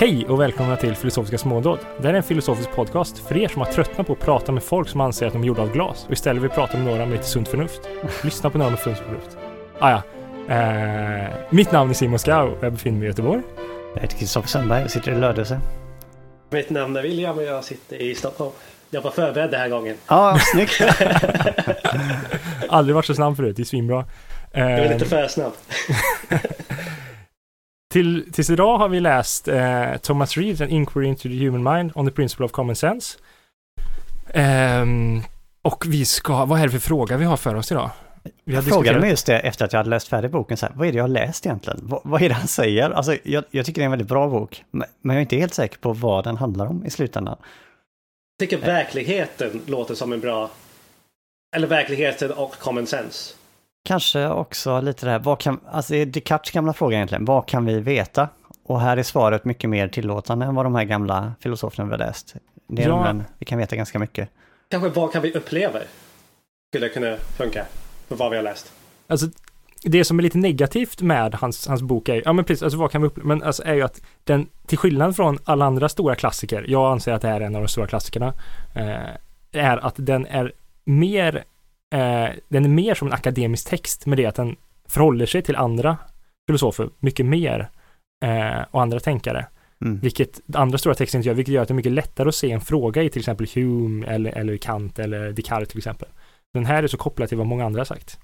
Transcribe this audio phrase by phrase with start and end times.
[0.00, 1.78] Hej och välkomna till Filosofiska smådåd.
[1.98, 4.62] Det här är en filosofisk podcast för er som har tröttnat på att prata med
[4.62, 7.06] folk som anser att de är gjorda av glas och istället vill prata med några
[7.06, 7.80] med lite sunt förnuft.
[8.24, 9.36] Lyssna på några med sunt förnuft.
[9.78, 10.02] Ah, ja.
[10.54, 13.42] Eh, mitt namn är Simon Skau och jag befinner mig i Göteborg.
[13.94, 15.60] Jag heter Kristoffer Sundberg och sitter i Lödöse.
[16.50, 18.50] Mitt namn är William och jag sitter i Stockholm.
[18.90, 19.96] Jag var förberedd den här gången.
[20.06, 20.80] Ja, snyggt!
[22.68, 24.04] Aldrig varit så snabb förut, det är svinbra.
[24.52, 25.52] Jag är Eh, lite för snabb.
[27.90, 31.92] Till, tills idag har vi läst eh, Thomas Reeves, An Inquiry into the Human Mind
[31.94, 33.18] on the Principle of Common Sense.
[34.34, 35.22] Ehm,
[35.62, 37.90] och vi ska, vad är det för fråga vi har för oss idag?
[38.44, 40.56] Vi har Jag frågade diskuterat- mig just det efter att jag hade läst färdigt boken,
[40.56, 41.80] så här, vad är det jag har läst egentligen?
[41.82, 42.90] Vad, vad är det han säger?
[42.90, 45.36] Alltså, jag, jag tycker det är en väldigt bra bok, men men jag är inte
[45.36, 47.36] helt säker på vad den handlar om i slutändan.
[48.38, 50.50] Jag tycker verkligheten låter som en bra...
[51.56, 53.34] Eller verkligheten och common sense.
[53.84, 57.46] Kanske också lite det här, vad kan, alltså det är Descartes gamla fråga egentligen, vad
[57.48, 58.28] kan vi veta?
[58.64, 61.98] Och här är svaret mycket mer tillåtande än vad de här gamla filosoferna vi har
[61.98, 62.34] läst.
[62.68, 63.02] Det är Ja.
[63.02, 64.28] men vi kan veta ganska mycket.
[64.70, 65.78] Kanske vad kan vi uppleva?
[66.70, 67.64] Skulle kunna funka.
[68.08, 68.72] För vad vi har läst.
[69.06, 69.26] Alltså,
[69.82, 72.90] det som är lite negativt med hans, hans bok är, ja men precis, alltså vad
[72.90, 76.14] kan vi uppleva, men alltså är ju att den, till skillnad från alla andra stora
[76.14, 78.34] klassiker, jag anser att det här är en av de stora klassikerna,
[78.74, 78.96] eh,
[79.52, 80.52] är att den är
[80.84, 81.44] mer,
[81.94, 84.56] eh, den är mer som en akademisk text med det att den
[84.88, 85.96] förhåller sig till andra
[86.48, 87.70] filosofer mycket mer
[88.24, 89.46] eh, och andra tänkare.
[89.84, 90.00] Mm.
[90.00, 92.50] Vilket andra stora texter inte gör, vilket gör att det är mycket lättare att se
[92.50, 96.08] en fråga i till exempel Hume eller, eller Kant eller Descartes till exempel.
[96.52, 98.18] Den här är så kopplad till vad många andra har sagt.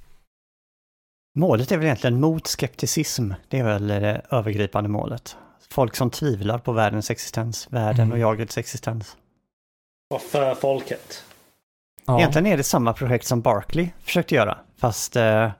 [1.39, 3.33] Målet är väl egentligen mot skepticism.
[3.49, 5.37] Det är väl det övergripande målet.
[5.71, 8.13] Folk som tvivlar på världens existens, världen Mm.
[8.13, 9.17] och jagets existens.
[10.15, 11.25] Och för folket.
[12.07, 12.19] Ja.
[12.19, 15.51] Egentligen är det samma projekt som Barkley försökte göra, fast eh,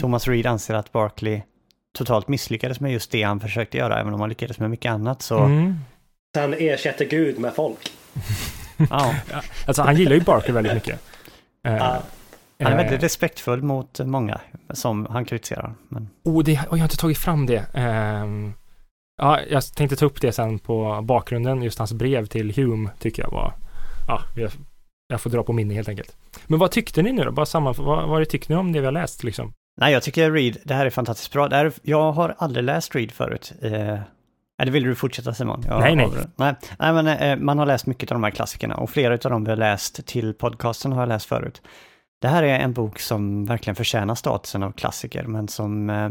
[0.00, 1.42] Thomas Reed anser att Barkley
[1.98, 5.22] totalt misslyckades med just det han försökte göra, även om han lyckades med mycket annat.
[5.22, 5.76] Så Mm.
[6.38, 7.92] Han ersätter Gud med folk.
[8.90, 9.14] ja,
[9.66, 11.00] Alltså han gillar ju Barker väldigt mycket.
[11.64, 12.02] Eh, Ja.
[12.62, 14.40] han är eh, väldigt respektfull mot många
[14.70, 15.74] som han kritiserar.
[15.88, 17.64] Men Oh, det, oh, jag har inte tagit fram det.
[17.74, 18.52] Ehm,
[19.22, 21.62] ja, jag tänkte ta upp det sen på bakgrunden.
[21.62, 23.52] Just hans brev till Hume tycker jag var...
[24.08, 24.50] Ja, jag,
[25.10, 26.16] jag får dra på minne helt enkelt.
[26.46, 27.32] Men vad tyckte ni nu då?
[27.32, 29.52] Bara samman, vad, vad tyckte ni om det vi har läst liksom?
[29.80, 31.48] nej, jag tycker Reed, det här är fantastiskt bra.
[31.48, 33.52] Det här, är- jag har aldrig läst Reed förut.
[33.62, 33.98] Eh,
[34.62, 35.64] eller vill du fortsätta Simon?
[35.66, 36.08] Jag Nej, nej.
[36.36, 36.54] nej.
[36.78, 39.44] Nej, men eh, man har läst mycket av de här klassikerna och flera av dem
[39.44, 41.62] vi har läst till podcasten har jag läst förut.
[42.20, 46.10] Det här är en bok som verkligen förtjänar statusen av klassiker, men som, eh,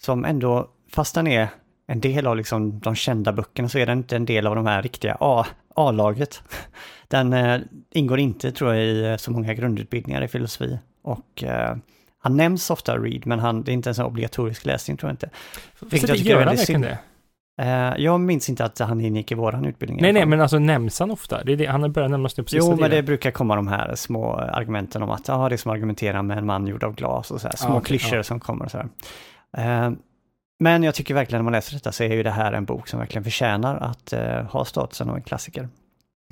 [0.00, 1.48] som ändå, fast den är
[1.86, 4.66] en del av liksom de kända böckerna, så är den inte en del av de
[4.66, 6.42] här riktiga A- A-laget.
[7.08, 7.60] Den eh,
[7.90, 10.78] ingår inte, tror jag, i eh, så många grundutbildningar i filosofi.
[11.02, 11.76] Och eh,
[12.18, 15.12] han nämns ofta Reed, men han, det är inte en sån obligatorisk läsning, tror jag
[15.12, 15.30] inte.
[15.80, 16.84] Vilket jag tycker är väldigt synd.
[16.84, 16.98] det?
[17.98, 20.02] Jag minns inte att han ingick i våran utbildning.
[20.02, 21.44] Nej, nej, men alltså nämns han ofta?
[21.44, 23.56] Det är det, han har börjat nämnas nu på sista Jo, men det brukar komma
[23.56, 26.66] de här små argumenten om att ja, det är som att argumentera med en man
[26.66, 28.22] gjord av glas och så här, små Ja, okej, klyschor ja.
[28.22, 28.78] som kommer och så
[29.52, 29.96] här.
[30.60, 32.88] Men jag tycker verkligen när man läser detta så är ju det här en bok
[32.88, 34.14] som verkligen förtjänar att
[34.52, 35.68] ha statusen av en klassiker.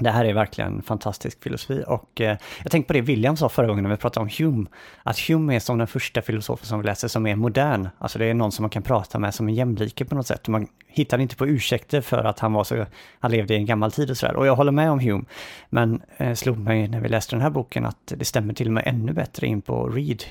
[0.02, 3.66] Det här är verkligen fantastisk filosofi och eh, jag tänkte på det William sa förra
[3.66, 4.66] gången när vi pratade om Hume,
[5.02, 7.88] att Hume är som den första filosofen som vi läser som är modern.
[7.98, 10.48] Alltså det är någon som man kan prata med som en jämlike på något sätt.
[10.48, 12.86] Man hittar inte på ursäkter för att han var så,
[13.20, 14.36] han levde i en gammal tid och sådär.
[14.36, 15.24] Och jag håller med om Hume,
[15.70, 18.72] men eh, slog mig när vi läste den här boken att det stämmer till och
[18.72, 20.22] med ännu bättre in på Reed.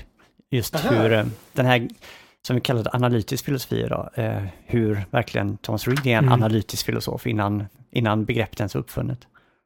[0.50, 0.94] Just Aha.
[0.94, 1.88] hur eh, den här,
[2.46, 6.32] som vi kallar analytisk filosofi idag, eh, hur verkligen Thomas Reed är en Mm.
[6.32, 9.18] analytisk filosof innan, innan begreppet ens var uppfunnet.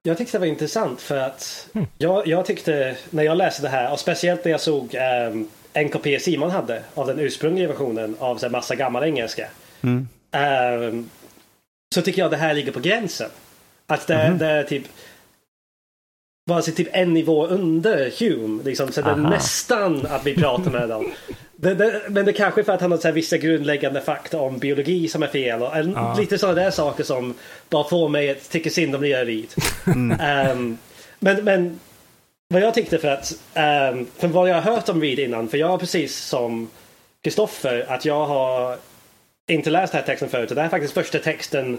[0.02, 1.86] Jag tyckte det var intressant för att Mm.
[1.98, 4.94] jag, jag tyckte när jag läste det här och speciellt när jag såg
[5.30, 9.48] um, en kopia Simon hade av den ursprungliga versionen av så här, massa gammal engelska.
[9.82, 10.08] Mm.
[10.32, 11.10] Ehm,
[11.94, 13.30] så tycker jag det här ligger på gränsen.
[13.86, 14.38] Att det, Mhm.
[14.38, 14.82] det är typ
[16.50, 18.62] vare sig typ en nivå under Hume.
[18.64, 21.12] Liksom, så det är nästan att vi pratar med dem.
[21.62, 24.58] Det, det, men det kanske är för att han har så vissa grundläggande fakta om
[24.58, 25.62] biologi som är fel.
[25.62, 26.14] Och, en- Ja.
[26.18, 27.34] Lite sådana där saker som
[27.68, 29.46] bara får mig att tycka synd om nya Reed.
[30.20, 30.78] Ehm,
[31.18, 31.80] men, men
[32.48, 33.32] vad jag tyckte för att,
[33.92, 36.70] um, för vad jag har hört om Reed innan, för jag har precis som
[37.24, 38.76] Kristoffer, att jag har
[39.50, 40.48] inte läst den här texten förut.
[40.48, 41.78] Det här är faktiskt första texten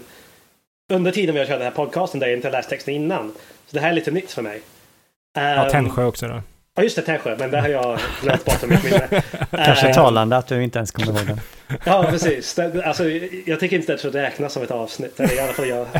[0.92, 3.32] under tiden vi har kört den här podcasten där jag inte har läst texten innan.
[3.66, 4.60] Så det här är lite nytt för mig.
[5.34, 6.42] Ja, Um, Tännsjö också då.
[6.74, 9.08] Ja, just det, Tännsjö, men det har jag glömt bort från mitt minne.
[9.50, 11.40] Kanske Ehm, talande att du inte ens kommer ihåg den.
[11.84, 12.54] Ja, precis.
[12.54, 13.08] Det, alltså,
[13.46, 15.20] jag tycker inte att det räknas som ett avsnitt.
[15.20, 15.86] Eller i alla fall jag.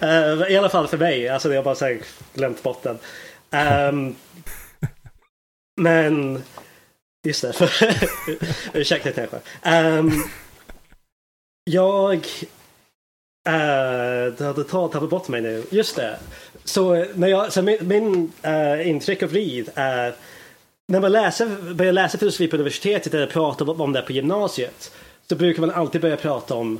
[0.00, 1.28] Eh, I alla fall för mig.
[1.28, 1.98] Alltså jag har bara så här
[2.34, 2.98] glömt bort den.
[3.50, 4.14] Ehm,
[5.80, 6.42] men
[7.26, 7.52] Just det.
[7.52, 7.70] För,
[8.72, 9.36] ursäkta kanske.
[9.64, 10.24] Um,
[11.64, 12.16] Jag...
[13.48, 15.64] Äh, du hade tappat bort mig nu.
[15.70, 16.18] Just det.
[16.66, 20.14] Så, eh, när jag, så min, min äh, intryck av Reed är
[20.88, 24.92] när man läser, börjar läsa filosofi på universitetet eller pratar om det på gymnasiet
[25.28, 26.78] så brukar man alltid börja prata om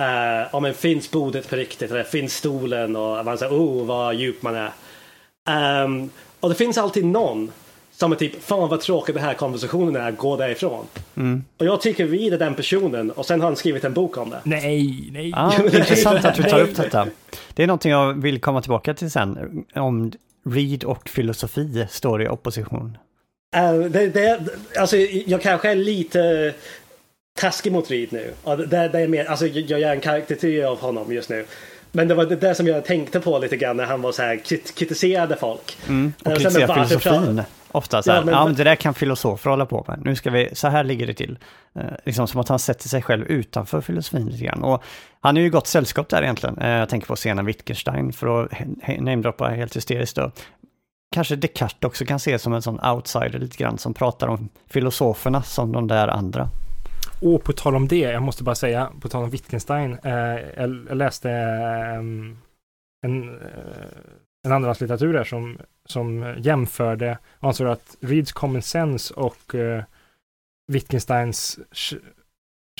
[0.00, 4.14] uh, om en finns bordet på riktigt eller finns stolen och man säger oh vad
[4.14, 4.72] djup man är.
[5.84, 6.10] Um,
[6.40, 7.52] och det finns alltid någon
[7.98, 10.86] som är typ fan vad tråkig den här konversationen är, gå därifrån.
[11.16, 11.44] Mm.
[11.58, 14.30] Och jag tycker vi är den personen och sen har han skrivit en bok om
[14.30, 14.40] det.
[14.44, 15.32] Nej, nej.
[15.36, 17.06] Ah, intressant att du tar upp detta.
[17.54, 19.64] Det är någonting jag vill komma tillbaka till sen.
[19.74, 20.12] Om
[20.46, 22.98] Reed och filosofi står i opposition.
[23.56, 24.40] Uh, det, det,
[24.78, 24.96] alltså,
[25.26, 26.54] jag kanske är lite
[27.38, 28.32] taskig mot Reed nu.
[28.44, 31.44] Det, det är mer, alltså, jag gör en karaktär av honom just nu.
[31.92, 34.36] Men det var det som jag tänkte på lite grann när han var så här
[34.74, 35.78] kritiserade folk.
[35.88, 37.42] Mm, och kritiserade filosofin.
[37.76, 40.00] Ofta så här, ja, men, ja, men det där kan filosofer hålla på med.
[40.04, 41.38] Nu ska vi, så här ligger det till.
[41.74, 44.62] Eh, liksom som att han sätter sig själv utanför filosofin lite grann.
[44.62, 44.82] Och
[45.20, 46.58] han är ju gott sällskap där egentligen.
[46.58, 48.50] Eh, jag tänker på scenen Wittgenstein för att
[48.98, 50.30] namedroppa helt hysteriskt då
[51.12, 55.42] kanske Descartes också kan ses som en sån outsider lite grann som pratar om filosoferna
[55.42, 56.48] som de där andra.
[57.22, 60.12] Och på tal om det, jag måste bara säga, på tal om Wittgenstein, eh,
[60.56, 61.98] jag, läste eh,
[63.06, 63.86] en, eh,
[64.46, 69.84] en andrahandslitteratur som, som jämförde, ansåg att Reeds Common Sense och eh,
[70.72, 71.58] Wittgensteins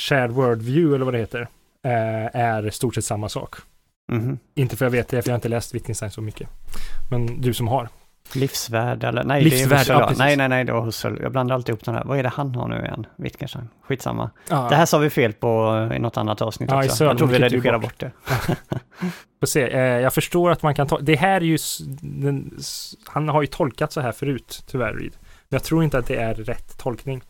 [0.00, 1.48] Shared World View, eller vad det heter,
[1.84, 3.54] eh, är stort sett samma sak.
[4.12, 4.38] Mm -hmm.
[4.54, 6.48] Inte för jag vet det, för jag har inte läst Wittgenstein så mycket.
[7.10, 7.88] Men du som har.
[8.34, 9.24] Livsvärd eller?
[9.24, 10.00] Nej, Livsvärd, det är Husserl.
[10.00, 11.18] Ja, nej, nej, nej, det var Husserl.
[11.22, 12.04] Jag blandar alltid ihop den här.
[12.04, 13.06] Vad är det han har nu igen?
[13.16, 13.68] Wittgenstein.
[13.82, 14.30] Skitsamma.
[14.50, 14.66] Ja.
[14.70, 17.04] Det här sa vi fel på i något annat avsnitt ja, också.
[17.04, 18.10] Jag tror vi redigerar bort det.
[19.40, 20.98] Får se, eh, jag förstår att man kan ta...
[20.98, 21.58] Det här är ju...
[22.00, 22.58] Den,
[23.04, 25.16] han har ju tolkat så här förut, tyvärr, Reed.
[25.48, 27.22] Men jag tror inte att det är rätt tolkning.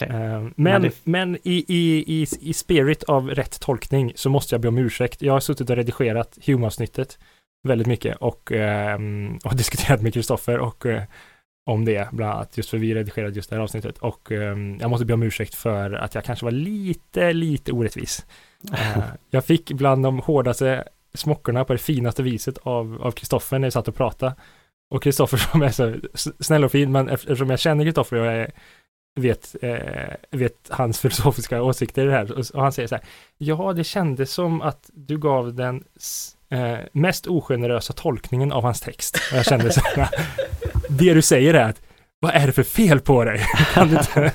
[0.00, 0.16] Okay.
[0.16, 0.90] Eh, men, men, det...
[1.04, 5.22] men i, i, i, i spirit av rätt tolkning så måste jag be om ursäkt.
[5.22, 7.18] Jag har suttit och redigerat Hume-avsnittet
[7.66, 8.98] väldigt mycket och, eh,
[9.44, 11.02] och diskuterat med Kristoffer och eh,
[11.66, 14.90] om det, bland annat, just för vi redigerade just det här avsnittet och eh, jag
[14.90, 18.26] måste be om ursäkt för att jag kanske var lite, lite orättvis.
[18.72, 20.84] Eh, jag fick bland de hårdaste
[21.14, 24.34] smockorna på det finaste viset av Kristoffer när jag satt och pratade.
[24.90, 25.96] Och Kristoffer som är så
[26.40, 28.52] snäll och fin, men eftersom jag känner Kristoffer och jag är,
[29.20, 33.04] vet, eh, vet hans filosofiska åsikter i det här, och, och han säger så här,
[33.38, 35.84] ja, det kändes som att du gav den
[36.50, 39.18] eh, mest ogenerösa tolkningen av hans text.
[39.32, 40.08] Och jag kände så här,
[40.88, 41.82] det du säger är att,
[42.20, 43.40] vad är det för fel på dig?
[43.74, 44.32] kan du inte?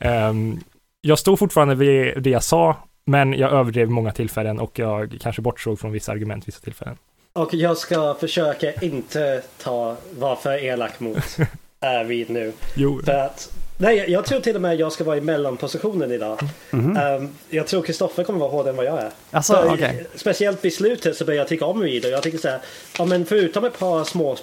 [0.00, 0.60] um,
[1.00, 5.42] jag stod fortfarande vid det jag sa, men jag överdrev många tillfällen och jag kanske
[5.42, 6.96] bortsåg från vissa argument vissa tillfällen.
[7.32, 11.36] Och jag ska försöka inte ta, vara för elak mot
[11.80, 12.52] Arvid nu.
[12.74, 13.00] Jo.
[13.04, 13.52] För att
[13.82, 16.38] Nej, jag tror till och med jag ska vara i mellanpositionen idag.
[16.70, 17.16] Mm -hmm.
[17.16, 19.10] um, jag tror Kristoffer kommer vara hårdare än vad jag är.
[19.30, 20.04] Alltså, okay.
[20.14, 22.60] Speciellt vid slutet så börjar jag tycka om Reed och jag tycker så här,
[22.98, 24.36] ja men förutom ett par små,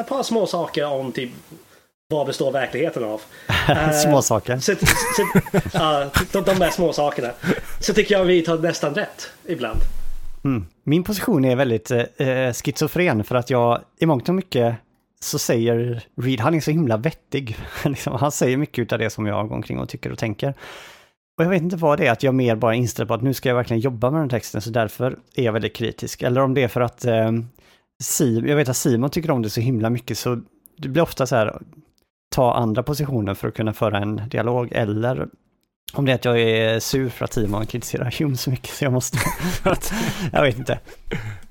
[0.00, 1.30] ett par små saker om typ
[2.08, 3.22] vad består verkligheten av?
[4.02, 4.58] små uh, saker.
[4.58, 4.74] Så,
[5.16, 5.22] så,
[5.78, 7.30] uh, de, de där små sakerna.
[7.80, 9.80] Så tycker jag vi tar nästan rätt ibland.
[10.44, 10.66] Mm.
[10.84, 14.76] Min position är väldigt eh, schizofren för att jag i mångt och mycket
[15.24, 17.56] så säger Reed, han är så himla vettig.
[17.84, 20.54] Liksom, han säger mycket av det som jag går omkring och tycker och tänker.
[21.38, 23.34] Och jag vet inte vad det är, att jag mer bara inställd på att nu
[23.34, 26.22] ska jag verkligen jobba med den texten, så därför är jag väldigt kritisk.
[26.22, 27.32] Eller om det är för att eh,
[28.02, 30.40] Simon, jag vet att Simon tycker om det så himla mycket, så
[30.76, 31.62] det blir ofta så här,
[32.34, 35.28] ta andra positioner för att kunna föra en dialog, eller
[35.92, 38.84] om det är att jag är sur för att Simon kritiserar Hume så mycket så
[38.84, 39.18] jag måste...
[40.32, 40.78] jag vet inte.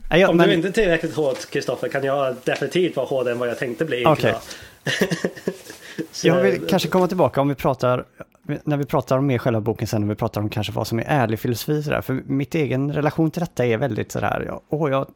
[0.10, 0.50] Nej, Om men...
[0.50, 3.86] du inte är tillräckligt hård Kristoffer kan jag definitivt vara hårdare än vad jag tänkte
[3.86, 4.06] bli.
[4.06, 4.34] Okay.
[6.24, 8.06] jag vill kanske komma tillbaka om vi pratar,
[8.64, 11.00] när vi pratar om mer själva boken sen, när vi pratar om kanske vad som
[11.00, 12.02] är ärlig filosofi sådär.
[12.02, 15.08] För mitt egen relation till detta är väldigt sådär, jag, oh, jag,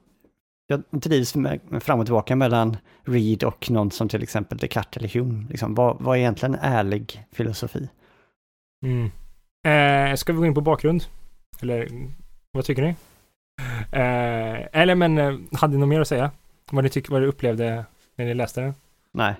[0.68, 5.10] jag drivs med, fram och tillbaka mellan Reed och någon som till exempel Descartes eller
[5.10, 5.46] Hume.
[5.50, 7.90] Liksom, vad, vad är egentligen ärlig filosofi?
[8.86, 9.12] Mm.
[9.66, 11.04] Eh, ska vi gå in på bakgrund?
[11.62, 11.88] Eller
[12.52, 12.96] vad tycker ni?
[13.94, 16.32] Eh, eller men, eh, hade ni något mer att säga?
[16.72, 17.86] Vad ni tycker, vad ni upplevde
[18.16, 18.74] när ni läste den?
[19.12, 19.34] Nej.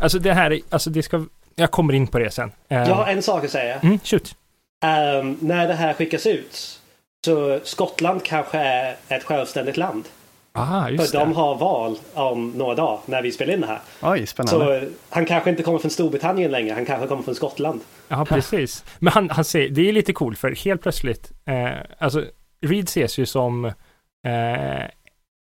[0.00, 1.24] Alltså det här, alltså det ska,
[1.54, 2.52] jag kommer in på det sen.
[2.68, 3.80] Eh, jag har en sak att säga.
[3.80, 4.34] Mm, shoot.
[4.84, 6.80] Um, när det här skickas ut
[7.24, 10.04] så Skottland kanske är ett självständigt land.
[10.52, 11.24] Ah, just För det.
[11.24, 13.80] de har val om några dagar när vi spelar in det här.
[14.02, 14.80] Oj, spännande.
[14.80, 17.80] Så han kanske inte kommer från Storbritannien längre, han kanske kommer från Skottland.
[18.08, 18.84] Ja, precis.
[18.98, 22.24] Men han, han säger, det är lite coolt för helt plötsligt, eh, alltså
[22.60, 24.84] Reed ses ju som eh,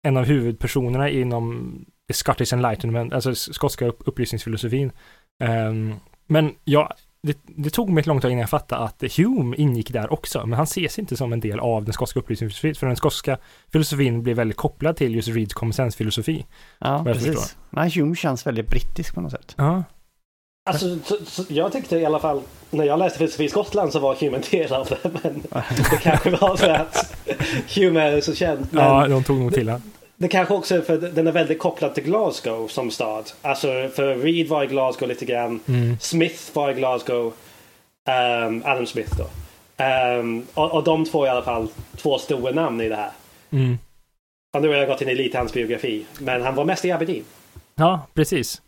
[0.03, 1.75] en av huvudpersonerna inom
[2.07, 4.91] the Scottish Enlightenment, alltså skotska upp, upplysningsfilosofin.
[5.43, 5.95] Um,
[6.27, 9.91] men jag, det, det tog mig ett långt tag innan jag fattade att Hume ingick
[9.91, 12.95] där också, men han ses inte som en del av den skotska upplysningsfilosofin, för den
[12.95, 13.37] skotska
[13.71, 16.45] filosofin blir väldigt kopplad till just Reeds common filosofi
[16.79, 17.57] Ja, precis.
[17.69, 19.55] Men Hume känns väldigt brittisk på något sätt.
[19.57, 19.83] Ja.
[20.63, 23.99] Alltså, så, så jag tyckte i alla fall, när jag läste filosofi i Skottland så
[23.99, 25.43] var Hume en del av det, men
[25.91, 27.15] det kanske var för att
[27.75, 28.67] Hume är så känd.
[28.71, 29.81] Ja, de tog nog till han.
[30.15, 33.31] Det kanske också är för den är väldigt kopplad till Glasgow som stad.
[33.41, 35.59] Alltså för Reed var i Glasgow lite grann.
[35.67, 35.97] Mm.
[35.99, 37.33] Smith var i Glasgow.
[38.47, 39.23] Um, Adam Smith då.
[39.83, 43.11] Um, och, och de två är i alla fall två stora namn i det här.
[43.51, 43.77] Mm.
[44.53, 46.05] Och nu har jag gått in i lite hans biografi.
[46.19, 47.23] Men han var mest i Aberdeen.
[47.75, 48.61] Ja, precis.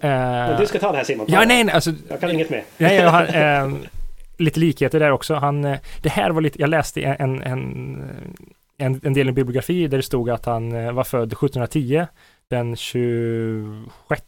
[0.00, 1.26] Men du ska ta det här Simon.
[1.28, 1.92] Ja, nej, nej, alltså.
[2.08, 2.64] Jag kan inget mer.
[2.78, 3.72] Nej, jag har eh,
[4.38, 5.34] lite likheter där också.
[5.34, 8.02] Han, eh, det här var lite, jag läste en, en,
[8.78, 12.06] en, en del i biografi där det stod att han eh, var född 1710
[12.48, 14.22] den 26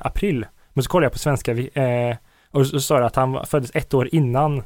[0.00, 0.46] april.
[0.72, 2.16] Men så kollade jag på svenska eh,
[2.50, 4.62] och så står det att han föddes ett år innan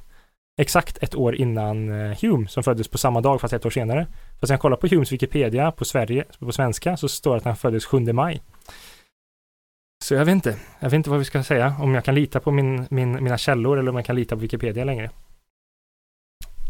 [0.57, 4.07] exakt ett år innan eh, Hume som föddes på samma dag fast ett år senare.
[4.41, 7.57] Fast jag kollar på Humes Wikipedia på Sverige, på svenska, så står det att han
[7.57, 8.43] föddes 7 maj.
[10.05, 10.57] Så jag vet inte.
[10.81, 11.75] Jag vet inte vad vi ska säga.
[11.81, 14.41] Om jag kan lita på min, min, mina källor eller om jag kan lita på
[14.41, 15.11] Wikipedia längre.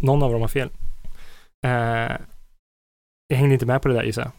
[0.03, 0.69] Någon av dem har fel.
[1.67, 2.17] Uh,
[3.29, 4.31] jag hängde inte med på det där gissar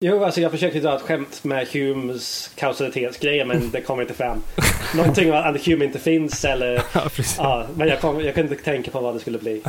[0.00, 4.42] Jo, alltså jag försökte dra ett skämt med Humes kausalitetsgrejer men det kom inte fram.
[4.96, 6.82] Någonting om att Hume inte finns eller...
[6.94, 7.38] ja, precis.
[7.38, 9.62] Ja, men jag, kom, jag kunde inte tänka på vad det skulle bli.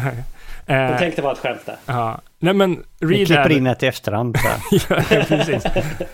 [0.73, 1.75] Jag tänkte vara ett skämt där.
[1.85, 2.21] Ja.
[2.39, 4.37] Nej men Reed klipper in ett i efterhand.
[4.71, 5.63] ja, precis.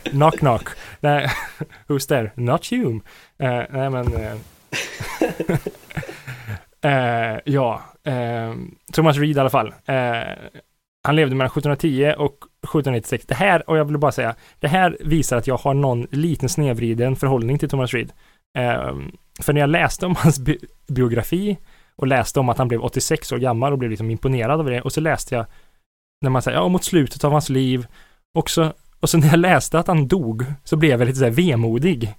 [0.04, 0.70] Knock knock.
[1.00, 1.30] Nej,
[1.88, 2.32] who's there?
[2.36, 3.00] Not Hume.
[3.44, 4.14] Uh, nej men...
[4.14, 4.32] Uh,
[6.86, 7.82] uh, ja,
[8.94, 9.74] Thomas Reed i alla fall.
[11.04, 13.26] han levde mellan 1710 och 1796.
[13.28, 16.50] Det här, och jag vill bara säga, det här visar att jag har någon liten
[16.50, 18.12] snedvriden förhållning till Thomas Reed.
[19.42, 21.58] för när jag läste om hans bi biografi
[21.98, 24.82] och läste om att han blev 86 år gammal och blev liksom imponerad av det.
[24.82, 25.46] Och så läste jag
[26.22, 27.88] när man säger, ja, mot slutet av hans liv.
[28.34, 31.24] Och så, och så när jag läste att han dog så blev jag lite så
[31.24, 32.14] här vemodig.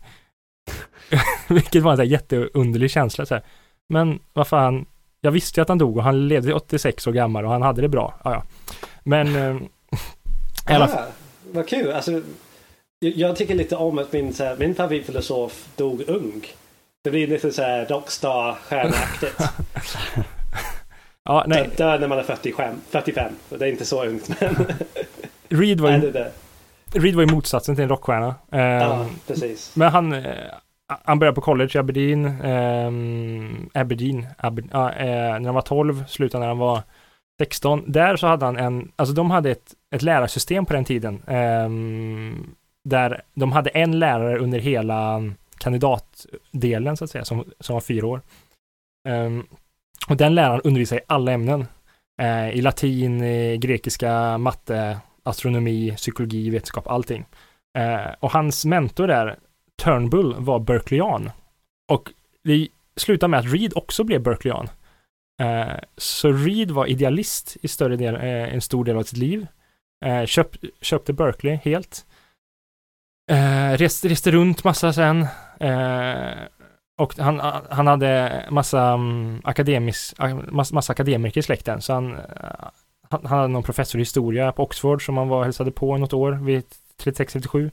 [1.48, 3.26] Vilket var en så här jätteunderlig känsla.
[3.26, 3.44] Så här.
[3.88, 4.86] Men vad fan,
[5.20, 7.82] jag visste ju att han dog och han levde 86 år gammal och han hade
[7.82, 8.20] det bra.
[8.24, 8.42] Ja, ja.
[9.02, 9.36] Men...
[9.36, 9.56] Eh,
[10.74, 10.88] alla...
[10.90, 11.06] ja,
[11.52, 11.92] vad kul.
[11.92, 12.22] Alltså,
[13.00, 16.46] jag tycker lite om att min, här, min favoritfilosof dog ung.
[17.06, 19.42] Det blir lite så här Rockstar-stjärnaktigt.
[21.24, 21.70] ja, nej.
[21.76, 22.74] Dö när man är 45.
[22.90, 23.32] 45.
[23.48, 24.56] Det är inte så ungt men...
[25.60, 26.12] Reed var ju...
[26.92, 28.34] Reed var ju motsatsen till en rockstjärna.
[28.50, 29.76] Um, ja, precis.
[29.76, 30.26] Men han, uh,
[31.04, 32.44] han började på college i Aberdeen.
[32.44, 34.26] Um, Aberdeen.
[34.38, 36.82] Aber, uh, uh, när han var 12, slutade när han var
[37.40, 37.92] 16.
[37.92, 41.22] Där så hade han en, alltså de hade ett, ett lärarsystem på den tiden.
[41.26, 45.22] Um, där de hade en lärare under hela
[45.58, 48.20] kandidatdelen så att säga, som, som var fyra år.
[49.08, 49.46] Um,
[50.08, 51.66] och den läraren undervisade i alla ämnen.
[52.22, 57.24] Uh, I latin, i grekiska, matte, astronomi, psykologi, vetenskap, allting.
[57.78, 59.38] Uh, och hans mentor där,
[59.82, 61.30] Turnbull, var Berkeleyan.
[61.92, 62.12] Och
[62.44, 64.68] det slutade med att Reed också blev Berkeleyan.
[65.42, 69.46] Uh, eh, så Reed var idealist i större del, en stor del av sitt liv.
[70.26, 72.06] Köp, köpte Berkeley helt.
[73.76, 75.26] reste, reste runt massa sen.
[75.60, 76.48] Eh,
[76.98, 80.14] och han, han hade massa, um, akademis,
[80.48, 82.16] massa, massa akademiker i släkten, så han,
[83.10, 86.12] han, han, hade någon professor i historia på Oxford som han var hälsade på något
[86.12, 86.64] år vid
[87.02, 87.70] 36-37.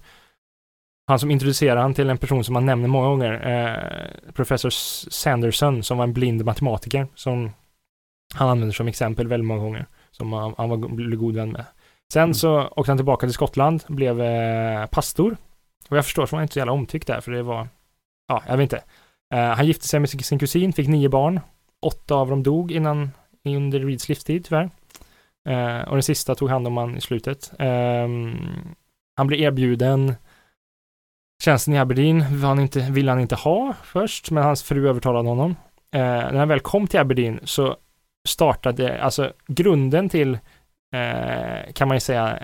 [1.08, 4.70] Han som introducerade han till en person som han nämner många gånger, eh, professor
[5.10, 7.52] Sanderson, som var en blind matematiker, som
[8.36, 10.78] han använder som exempel väldigt många gånger, som han, han var
[11.16, 11.66] god vän med.
[12.14, 12.34] Sen mm.
[12.34, 15.38] så åkte han tillbaka till Skottland, blev eh, pastor
[15.90, 17.68] och jag förstår så var han inte så jävla omtyckt där, för det var,
[18.28, 18.84] ja, jag vet inte.
[19.34, 21.40] Uh, han gifte sig med sin kusin, fick nio barn.
[21.82, 23.12] Åtta av dem dog innan,
[23.46, 24.70] under Reeds livstid tyvärr.
[25.50, 27.52] Uh, och den sista tog hand om han i slutet.
[27.60, 28.76] Um,
[29.16, 30.16] han blev erbjuden
[31.44, 35.30] tjänsten i Aberdeen vill han inte, ville han inte ha först, men hans fru övertalade
[35.30, 35.50] honom.
[35.96, 37.78] Uh, när han väl kom till Aberdeen så
[38.28, 40.40] startade, alltså grunden till,
[41.74, 42.38] kan man ju säga,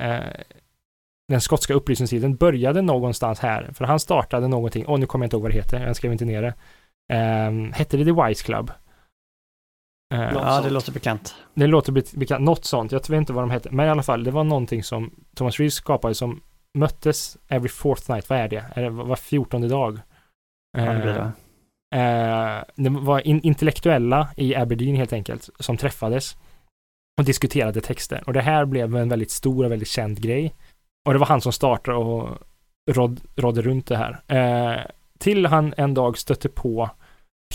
[1.30, 5.36] den skotska upplysningstiden började någonstans här, för han startade någonting, och nu kommer jag inte
[5.36, 6.54] ihåg vad det heter, jag skrev inte ner det.
[7.48, 8.72] Um, hette det The Wise Club?
[10.14, 10.64] Uh, ja, sånt.
[10.64, 11.36] det låter bekant.
[11.54, 14.24] Det låter bekant, något sånt, jag vet inte vad de hette, men i alla fall,
[14.24, 16.42] det var någonting som Thomas Rees skapade som
[16.78, 18.66] möttes every fourth night, vad är det?
[18.76, 20.00] Är det var fjortonde dag?
[20.78, 21.32] Ja, det blir det.
[21.96, 26.38] Uh, det var in intellektuella i Aberdeen helt enkelt, som träffades
[27.20, 28.24] och diskuterade texter.
[28.26, 30.54] Och det här blev en väldigt stor och väldigt känd grej.
[31.10, 32.38] Och det var han som startade och
[32.92, 34.22] råd, rådde runt det här.
[34.28, 34.86] Eh,
[35.18, 36.90] till han en dag stötte på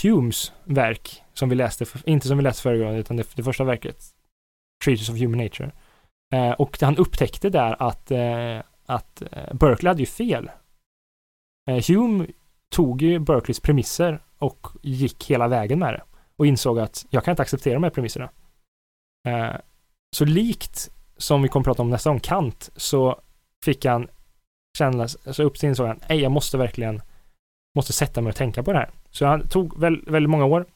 [0.03, 3.65] Humes verk som vi läste, inte som vi läste förra gången, utan det, det första
[3.65, 4.05] verket,
[4.85, 5.73] Treatise of Human Nature.
[6.35, 10.51] Eh, och han upptäckte där att, eh, att eh, Berkeley hade ju fel.
[11.71, 12.27] Eh, Hume
[12.69, 16.03] tog ju Berkeleys premisser och gick hela vägen med det
[16.37, 18.31] och insåg att jag kan inte acceptera de här premisserna.
[19.29, 19.57] Eh,
[20.17, 23.21] så likt som vi kommer att prata om nästa gång, Kant, så
[23.65, 24.09] fick han
[24.79, 27.03] känna, alltså upp till insåg han, nej jag måste verkligen,
[27.77, 28.91] måste sätta mig och tänka på det här.
[29.11, 30.67] Så han tog väl, väldigt många år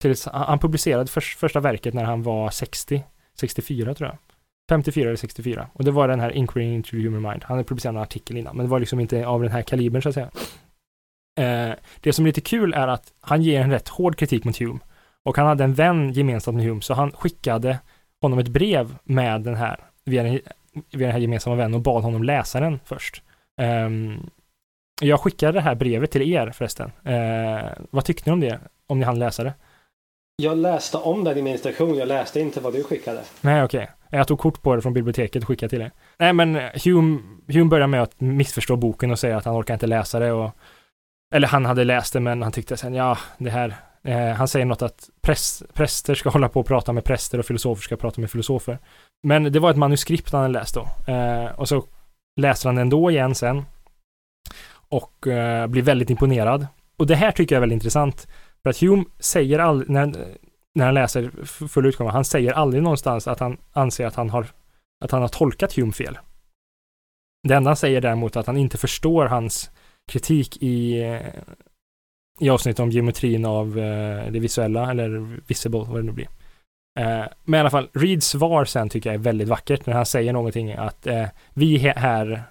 [0.00, 3.02] tills han publicerade för, första verket när han var 60,
[3.34, 4.18] 64 tror jag.
[4.68, 5.68] 54 eller 64.
[5.72, 7.44] Och det var den här Inquiry into the Human Mind.
[7.44, 10.02] Han hade publicerat en artikel innan, men det var liksom inte av den här kalibern
[10.02, 10.30] så att säga.
[11.40, 14.58] Eh, det som är lite kul är att han ger en rätt hård kritik mot
[14.58, 14.78] Hume.
[15.22, 17.78] Och han hade en vän gemensamt med Hume, så han skickade
[18.20, 20.40] honom ett brev med den här, via den,
[20.72, 23.22] via den här gemensamma vännen och bad honom läsa den först.
[23.86, 24.30] Um,
[25.00, 26.92] jag skickade det här brevet till er förresten.
[27.06, 28.60] Uh, vad tyckte ni om det?
[28.86, 29.54] Om ni hann läsa det?
[30.36, 33.20] Jag läste om den i min instruktion, jag läste inte vad du skickade.
[33.40, 33.82] Nej, okej.
[33.82, 34.18] Okay.
[34.18, 35.90] Jag tog kort på det från biblioteket och skickade till er.
[36.18, 39.86] Nej, men Hume, Hume börjar med att missförstå boken och säga att han orkar inte
[39.86, 40.50] läsa det och
[41.34, 44.66] eller han hade läst det men han tyckte sen, ja, det här, eh, han säger
[44.66, 48.20] något att präst, präster ska hålla på och prata med präster och filosofer ska prata
[48.20, 48.78] med filosofer.
[49.22, 51.12] Men det var ett manuskript han hade läst då.
[51.12, 51.84] Eh, och så
[52.40, 53.64] läser han den då igen sen.
[54.88, 56.66] Och eh, blir väldigt imponerad.
[56.96, 58.28] Och det här tycker jag är väldigt intressant.
[58.62, 60.36] För att Hume säger aldrig, när,
[60.74, 61.30] när han läser
[61.68, 64.46] full utgåva, han säger aldrig någonstans att han anser att han har,
[65.04, 66.18] att han har tolkat Hume fel.
[67.48, 69.70] Det enda han säger däremot är att han inte förstår hans
[70.12, 71.20] kritik i, eh,
[72.40, 75.08] i avsnittet om geometrin av eh, det visuella, eller
[75.46, 76.28] visible, vad det nu blir.
[76.98, 80.06] Eh, men i alla fall, Reeds svar sen tycker jag är väldigt vackert när han
[80.06, 82.42] säger någonting att eh, vi här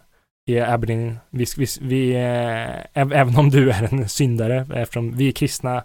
[0.50, 5.32] i Aberdeen, vi, vi, vi eh, även om du är en syndare, eftersom vi är
[5.32, 5.84] kristna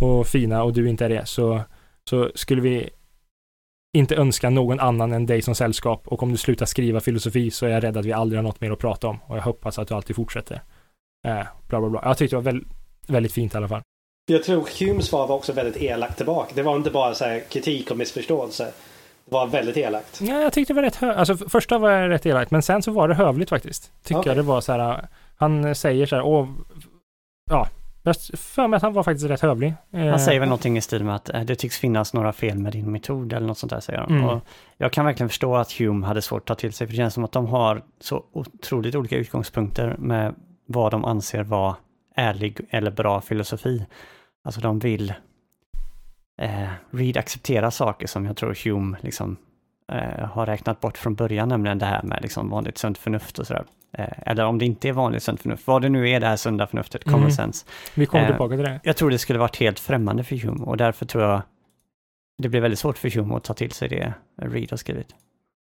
[0.00, 1.60] och fina och du inte är det, så,
[2.10, 2.90] så skulle vi
[3.96, 7.66] inte önska någon annan än dig som sällskap och om du slutar skriva filosofi så
[7.66, 9.78] är jag rädd att vi aldrig har något mer att prata om och jag hoppas
[9.78, 10.62] att du alltid fortsätter.
[11.26, 12.00] Eh, bla bla bla.
[12.04, 12.68] Jag tyckte det var väldigt,
[13.06, 13.82] väldigt fint i alla fall.
[14.26, 16.52] Jag tror Humes svar var också väldigt elakt tillbaka.
[16.54, 18.64] Det var inte bara så kritik och missförståelse.
[19.24, 20.20] Det var väldigt elakt.
[20.20, 22.90] Ja, jag tyckte det var rätt hö- Alltså första var rätt elakt, men sen så
[22.90, 23.92] var det hövligt faktiskt.
[24.04, 24.30] Tycker okay.
[24.30, 25.08] jag det var så här.
[25.36, 26.48] Han säger så här, åh,
[27.50, 27.68] ja,
[28.02, 29.74] jag för mig att han var faktiskt rätt hövlig.
[29.92, 32.58] Han eh, säger väl någonting i stil med att eh, det tycks finnas några fel
[32.58, 34.10] med din metod eller något sånt där säger han.
[34.10, 34.24] Mm.
[34.24, 34.42] Och
[34.76, 37.14] jag kan verkligen förstå att Hume hade svårt att ta till sig, för det känns
[37.14, 40.34] som att de har så otroligt olika utgångspunkter med
[40.66, 41.76] vad de anser vara
[42.14, 43.86] ärlig eller bra filosofi.
[44.44, 45.14] Alltså de vill
[46.40, 49.36] eh, Reed acceptera saker som jag tror Hume liksom
[49.92, 53.46] eh, har räknat bort från början, nämligen det här med liksom vanligt sunt förnuft och
[53.46, 53.64] sådär.
[53.92, 56.36] Eh, eller om det inte är vanligt sunt förnuft, vad det nu är det här
[56.36, 57.30] sunda förnuftet, common mm.
[57.30, 57.66] sense.
[57.94, 58.80] Vi kommer eh, tillbaka till det.
[58.82, 61.42] Jag tror det skulle varit helt främmande för Hume och därför tror jag
[62.42, 65.14] det blir väldigt svårt för Hume att ta till sig det Reed har skrivit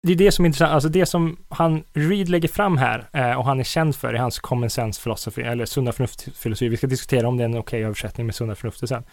[0.08, 3.40] det är det som är intressant, alltså det som han, Reed lägger fram här eh,
[3.40, 6.70] och han är känd för i hans common sense philosophy, eller sunda förnuft-filosofi.
[6.70, 9.04] Vi ska diskutera om det är en okej okay översättning med sunda förnuftet sen.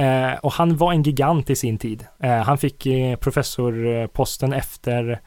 [0.00, 2.06] Eh, och han var en gigant i sin tid.
[2.22, 5.20] Eh, han fick eh, professorposten efter,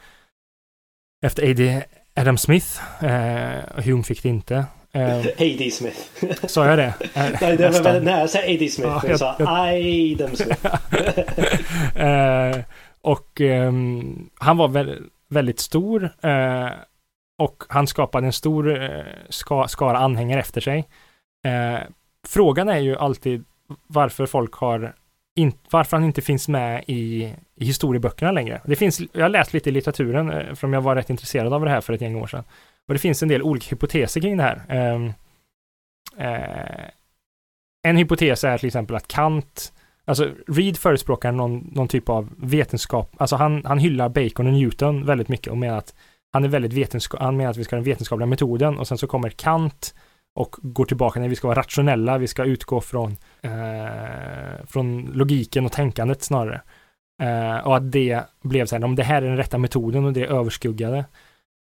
[1.25, 1.83] efter A.D.
[2.15, 3.03] Adam Smith.
[3.03, 4.65] Eh, Hume fick det inte.
[4.93, 5.71] Eh, A.D.
[5.71, 5.97] Smith.
[6.47, 6.93] Sa jag det?
[7.41, 8.19] Nej, det var väldigt nära.
[8.19, 8.69] Jag sa A.D.
[8.69, 8.89] Smith.
[8.89, 10.65] Ja, jag, sa Adam Smith.
[13.03, 13.73] Och eh,
[14.35, 16.69] han var vä väldigt stor eh,
[17.37, 20.87] och han skapade en stor eh, ska skara anhängare efter sig.
[21.45, 21.79] Eh,
[22.27, 23.45] frågan är ju alltid
[23.87, 24.95] varför folk har
[25.35, 28.61] in, varför han inte finns med i, i historieböckerna längre.
[28.65, 31.65] Det finns, jag har läst lite i litteraturen, eh, för jag var rätt intresserad av
[31.65, 32.43] det här för ett gäng år sedan.
[32.87, 34.93] Och det finns en del olika hypoteser kring det här.
[34.93, 35.13] Um,
[37.83, 39.73] en hypotes är till exempel att Kant
[40.05, 45.05] Alltså Reed förespråkar någon, någon typ av vetenskap, alltså han, han hyllar Bacon och Newton
[45.05, 45.95] väldigt mycket och menar att
[46.31, 48.97] han är väldigt vetenskap, han menar att vi ska ha den vetenskapliga metoden och sen
[48.97, 49.95] så kommer Kant
[50.35, 55.65] och går tillbaka när vi ska vara rationella, vi ska utgå från, eh, från logiken
[55.65, 56.61] och tänkandet snarare.
[57.21, 60.13] Eh, och att det blev så här, om det här är den rätta metoden och
[60.13, 61.05] det överskuggade.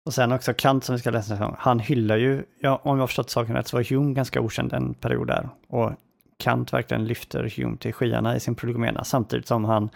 [0.05, 3.07] Och sen också Kant som vi ska läsa, han hyllar ju, ja, om jag har
[3.07, 5.49] förstått saken rätt så var Hume ganska okänd en period där.
[5.67, 5.91] Och
[6.37, 9.89] Kant verkligen lyfter Hume till skyarna i sin prolegomena samtidigt som han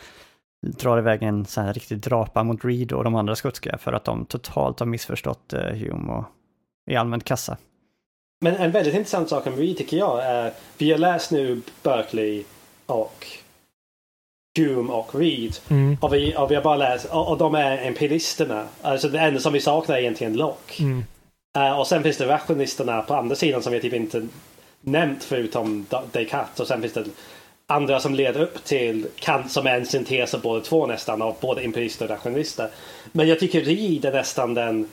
[0.61, 4.05] drar iväg en sån här riktig drapa mot Reed och de andra skotska för att
[4.05, 6.25] de totalt har missförstått eh, Hume och
[6.91, 7.57] är allmänt kassa.
[8.41, 12.43] Men en väldigt intressant sak om Reed tycker jag är, vi har läst nu Berkeley
[12.85, 13.27] och
[14.57, 15.55] Hume och Reed.
[15.69, 15.97] Mm.
[16.01, 18.67] Och, vi, och vi har bara läst, och, och de är empiristerna.
[18.81, 20.83] Alltså det enda som vi saknar är egentligen Locke.
[20.83, 21.03] Mm.
[21.57, 24.27] Uh, och sen finns det rationisterna på andra sidan som vi typ inte
[24.81, 27.05] nämnt förutom Descartes och sen finns det
[27.67, 31.35] andra som leder upp till Kant som är en syntes av båda två nästan av
[31.41, 32.69] både empirister och rationalister.
[33.11, 34.89] Men jag tycker Ried är nästan den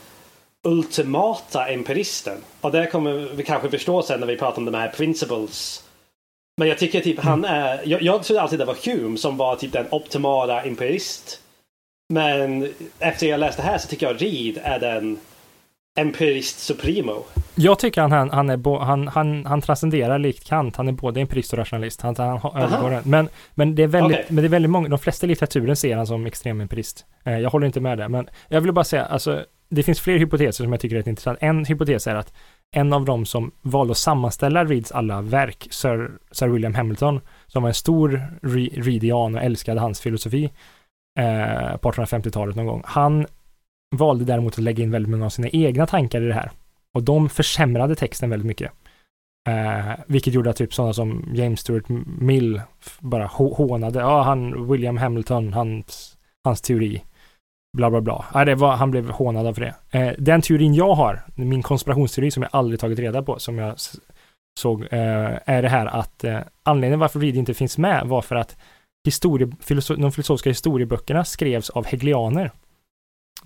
[0.65, 2.39] ultimata empiristen.
[2.61, 5.85] Och det kommer vi kanske förstå sen när vi pratar om de här principles.
[6.57, 9.57] Men jag tycker typ han är, jag, jag trodde alltid det var Hume som var
[9.57, 11.41] typ den optimala empirist.
[12.09, 15.19] Men efter jag läste det här så tycker jag Reed är den
[15.97, 17.25] empirist supremo.
[17.55, 20.77] Jag tycker han, han, han, är han, han, han transcenderar likt Kant.
[20.77, 22.01] Han är både empirist och rationalist.
[22.01, 23.03] Han, han den.
[23.05, 24.27] Men, men, det är väldigt, okay.
[24.29, 27.05] men det är väldigt många, de flesta i litteraturen ser han som extremempirist.
[27.25, 30.19] Eh, jag håller inte med det, men jag vill bara säga, alltså, det finns fler
[30.19, 31.39] hypoteser som jag tycker är intressant.
[31.41, 32.33] En hypotes är att
[32.75, 37.63] en av dem som valde att sammanställa Reeds alla verk, Sir, Sir William Hamilton, som
[37.63, 38.23] var en stor
[38.83, 40.45] Reedian och älskade hans filosofi
[41.19, 42.83] eh, på 1850-talet någon gång.
[42.85, 43.27] Han
[43.97, 46.51] valde däremot att lägga in väldigt många av sina egna tankar i det här.
[46.95, 48.73] Och de försämrade texten väldigt mycket.
[49.49, 52.61] Eh, vilket gjorde att typ sådana som James Stuart Mill
[53.01, 57.03] bara hånade, ja han, William Hamilton, hans, hans teori.
[57.77, 58.25] Bla bla bla.
[58.35, 59.75] Ja, det var, han blev hånad för det.
[59.99, 63.75] Eh, den teorin jag har, min konspirationsteori som jag aldrig tagit reda på, som jag
[64.61, 68.37] såg, eh, är det här att eh, anledningen varför Reed inte finns med var för
[68.37, 68.57] att
[69.07, 72.51] historie, filosof, de filosofiska historieböckerna skrevs av hegelianer.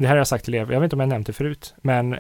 [0.00, 1.74] Det här har jag sagt till er, jag vet inte om jag nämnt det förut,
[1.82, 2.18] men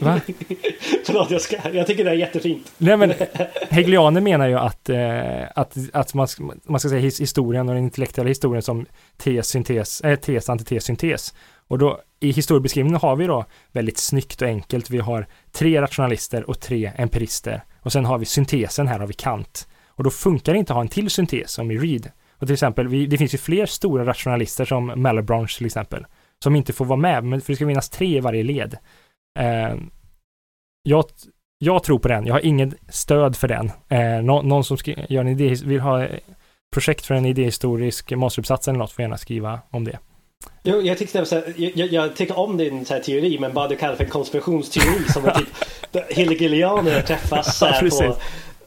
[0.00, 0.20] Va?
[1.06, 2.72] Förlåt, jag, ska, jag tycker det är jättefint.
[2.78, 3.14] Nej, men
[3.70, 6.28] Hegelianer menar ju att, eh, att, att man,
[6.64, 8.86] man ska säga historien och den intellektuella historien som
[9.16, 11.34] tes, syntes, äh, tes, antites, syntes.
[11.68, 14.90] Och då i historiebeskrivningen har vi då väldigt snyggt och enkelt.
[14.90, 17.64] Vi har tre rationalister och tre empirister.
[17.80, 19.68] Och sen har vi syntesen, här har vi Kant.
[19.86, 22.10] Och då funkar det inte att ha en till syntes som i Reed.
[22.38, 26.06] Och till exempel, vi, det finns ju fler stora rationalister som Malebranche till exempel,
[26.42, 28.76] som inte får vara med, men för det ska finnas tre i varje led.
[29.38, 29.76] Eh,
[30.82, 31.04] jag,
[31.58, 33.70] jag tror på den, jag har inget stöd för den.
[33.88, 36.06] Eh, nå, någon som gör en idé, vill ha
[36.72, 39.98] projekt för en idéhistorisk masteruppsats eller något får gärna skriva om det.
[40.62, 43.68] Jo, jag, tyckte, så här, jag, jag, tycker om din så här, teori, men bara
[43.68, 45.48] du kallar för en konspirationsteori som är typ
[46.16, 48.16] Hegelianer träffas på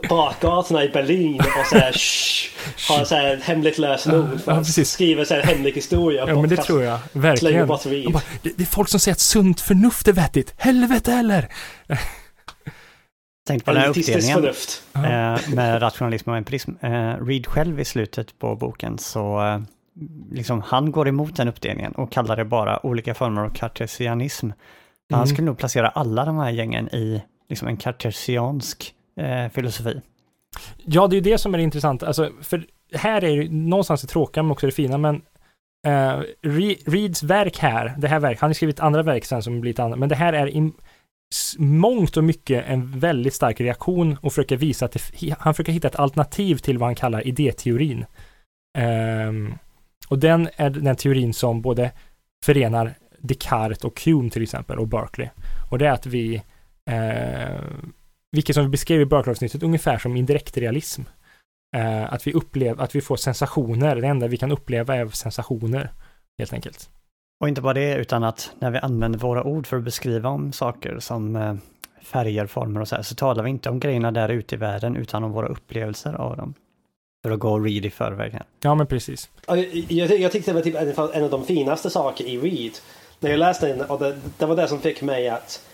[0.10, 2.52] bakgatorna i Berlin och så här, shh,
[2.90, 6.26] har så här hemligt lösenord för ja, skriva så här hemlig historia.
[6.28, 7.00] Ja, men det tror jag.
[7.14, 7.68] Verkligen.
[7.68, 7.80] Bara,
[8.42, 10.54] det, det, är folk som säger att sunt förnuft är vettigt.
[10.58, 11.48] Helvete heller!
[13.48, 14.46] Tänk på den här uppdelningen
[14.94, 16.72] eh, med rationalism och empirism.
[16.80, 19.60] Eh, Reed själv i slutet på boken så eh,
[20.32, 24.46] liksom, han går emot den uppdelningen och kallar det bara olika former av kartesianism.
[24.46, 24.56] Mm.
[25.10, 30.02] Han skulle nog placera alla de här gängen i liksom, en kartesiansk eh, filosofi.
[30.86, 32.04] Ja, det är ju det som är intressant.
[32.04, 35.22] Alltså, för här är det någonstans det tråkiga men också det fina, men
[35.88, 36.22] eh,
[36.86, 39.98] Reeds verk här, det här verket, han har skrivit andra verk sen som blivit andra,
[39.98, 40.74] men det här är im-
[41.58, 45.88] mångt och mycket en väldigt stark reaktion och försöker visa att det, han försöker hitta
[45.88, 48.06] ett alternativ till vad han kallar idéteorin.
[49.28, 49.54] Um,
[50.08, 51.92] och den är den teorin som både
[52.46, 55.30] förenar Descartes och Hume till exempel och Berkeley.
[55.72, 56.42] Och det är att vi
[56.90, 57.62] eh,
[58.32, 61.02] vilket som vi beskrev i Berkeley-avsnittet ungefär som indirekt realism.
[61.76, 65.92] Eh, att vi upplever, att vi får sensationer, det enda vi kan uppleva är sensationer,
[66.40, 66.90] helt enkelt.
[67.42, 70.52] Och inte bara det, utan att när vi använder våra ord för att beskriva om
[70.52, 71.56] saker som eh,
[72.02, 74.96] färger, former och så här, så talar vi inte om grejerna där ute i världen,
[74.96, 76.54] utan om våra upplevelser av dem.
[77.24, 78.44] För att gå och read i förväg här.
[78.62, 79.30] Ja, men precis.
[79.48, 82.74] Jag, jag, jag tyckte det var typ en av de finaste saker i Read.
[83.20, 85.66] När jag läste den, och det, det var det som fick mig att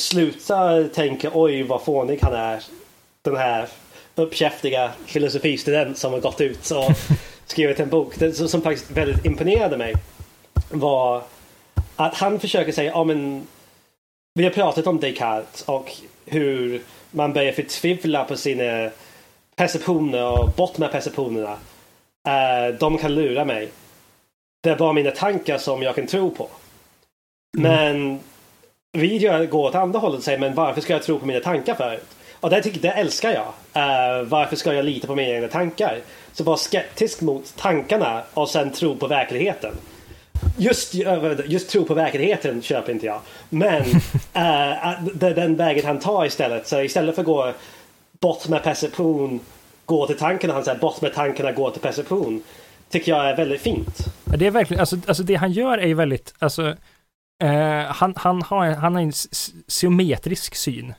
[0.00, 2.62] sluta tänka oj vad fånig han är.
[3.22, 3.68] Den här
[4.14, 6.90] uppkäftiga filosofistudent som har gått ut och
[7.46, 8.18] skrivit en bok.
[8.18, 9.94] Det som faktiskt väldigt imponerade mig
[10.70, 11.22] var
[11.96, 13.46] att han försöker säga, ja men
[14.34, 15.92] vi har pratat om Descartes och
[16.26, 18.90] hur man börjar förtvivla på sina
[19.56, 21.52] perceptioner och bort med perceptionerna.
[22.28, 23.68] Uh, de kan lura mig.
[24.62, 26.48] Det är bara mina tankar som jag kan tro på.
[27.58, 27.72] Mm.
[27.72, 28.20] Men
[28.94, 31.74] vi går åt andra hållet och säger men varför ska jag tro på mina tankar
[31.74, 32.06] förut?
[32.40, 33.46] Och det, tycker, det älskar jag.
[33.82, 35.98] Uh, varför ska jag lita på mina egna tankar?
[36.32, 39.74] Så var skeptisk mot tankarna och sen tro på verkligheten.
[40.56, 40.94] Just,
[41.46, 43.20] just tro på verkligheten köper inte jag.
[43.48, 43.82] Men
[44.36, 46.66] uh, den vägen han tar istället.
[46.68, 47.52] Så istället för att gå
[48.20, 49.40] bort med perception,
[49.84, 50.54] gå till tankarna.
[50.54, 52.42] Han säger bort med tankarna, gå till perception.
[52.90, 53.98] Tycker jag är väldigt fint.
[54.24, 56.74] Det är verkligen, alltså, alltså det han gör är ju väldigt, alltså
[57.42, 59.12] Eh, han, han, har, han har en
[59.68, 60.94] symmetrisk syn.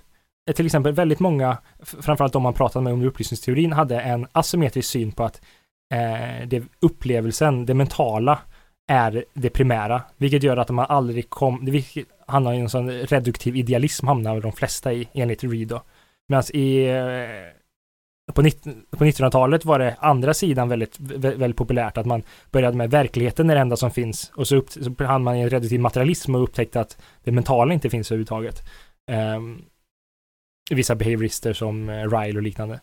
[0.49, 4.89] Eh, till exempel väldigt många, framförallt de man pratade med under upplysningsteorin, hade en asymmetrisk
[4.89, 5.41] syn på att
[5.93, 8.39] eh, det, upplevelsen, det mentala,
[8.87, 13.55] är det primära, vilket gör att man aldrig kom, Han hamnar i en sån reduktiv
[13.55, 15.81] idealism hamnar de flesta i, enligt Reed då.
[16.27, 17.64] Medan i eh,
[18.33, 23.55] på, 1900-talet var det andra sidan väldigt, väldigt populärt, att man började med verkligheten är
[23.55, 26.43] det enda som finns och så, upp, så hann man i en reduktiv materialism och
[26.43, 28.63] upptäckte att det mentala inte finns överhuvudtaget.
[29.35, 29.61] Um,
[30.71, 32.75] vissa behaviorister som eh, Ryle och liknande.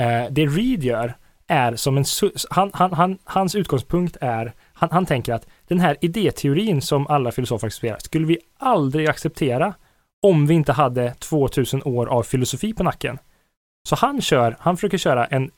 [0.00, 2.04] Uh, det Reed gör är som en,
[2.50, 7.32] han, han, han, hans utgångspunkt är, han, han tänker att den här idéteorin som alla
[7.32, 9.74] filosofer accepterar skulle vi aldrig acceptera
[10.22, 13.18] om vi inte hade 2000 år av filosofi på nacken.
[13.88, 15.50] Så han kör, han försöker köra en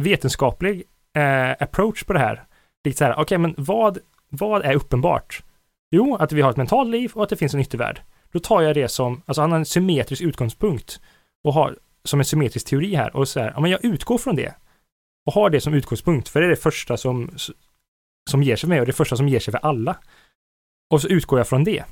[0.00, 0.82] vetenskaplig
[1.16, 2.44] eh, approach på det här.
[2.84, 3.98] Lite så här, okej, okay, men vad,
[4.28, 5.42] vad är uppenbart?
[5.90, 8.02] Jo, att vi har ett mentalt liv och att det finns en yttervärld.
[8.32, 11.00] Då tar jag det som, alltså han har en symmetrisk utgångspunkt
[11.44, 14.36] och har som en symmetrisk teori här och så här, ja men jag utgår från
[14.36, 14.54] det
[15.26, 17.30] och har det som utgångspunkt, för det är det första som,
[18.30, 19.96] som ger sig för mig och det första som ger sig för alla.
[20.90, 21.84] Och så utgår jag från det.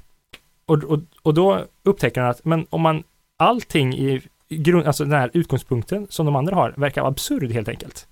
[0.67, 3.03] Och, och, och då upptäcker han att, men om man
[3.37, 8.07] allting i grund, alltså den här utgångspunkten som de andra har verkar absurd helt enkelt.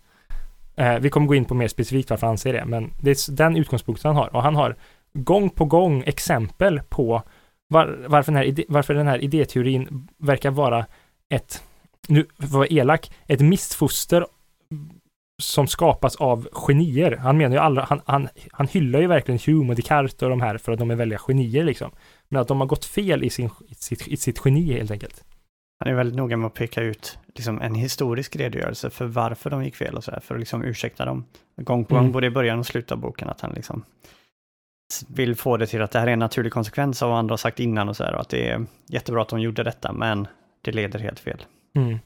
[0.77, 3.33] Eh, vi kommer gå in på mer specifikt varför han säger det, men det är
[3.33, 4.77] den utgångspunkten han har och han har
[5.13, 7.23] gång på gång exempel på
[7.69, 10.87] var, varför, den här ide, varför den här idéteorin verkar vara
[11.29, 11.63] ett,
[12.09, 14.27] nu för att vara elak, ett missfoster
[15.43, 17.17] som skapas av genier.
[17.17, 20.41] Han menar ju alla, han, han, han hyllar ju verkligen Hume och Descartes och de
[20.41, 21.91] här för att de är väldiga genier liksom.
[22.29, 25.25] Men att de har gått fel i, sin, i, sitt, i sitt geni helt enkelt.
[25.79, 29.65] Han är väldigt noga med att peka ut liksom, en historisk redogörelse för varför de
[29.65, 31.25] gick fel och så här, för att liksom ursäkta dem.
[31.57, 32.13] Gång på gång, mm.
[32.13, 33.85] både i början och slutet av boken, att han liksom
[35.09, 37.37] vill få det till att det här är en naturlig konsekvens av vad andra har
[37.39, 40.27] sagt innan och så här, och att det är jättebra att de gjorde detta, men
[40.63, 41.45] det leder helt fel.
[41.77, 41.99] Mm.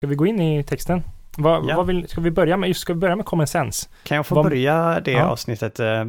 [0.00, 1.02] Ska vi gå in i texten?
[1.38, 1.76] Vad, ja.
[1.76, 2.68] vad vill, ska vi börja med?
[2.68, 3.88] Just ska vi börja med common sense?
[4.02, 5.24] Kan jag få vad, börja det ja.
[5.24, 5.80] avsnittet?
[5.80, 6.04] Uh,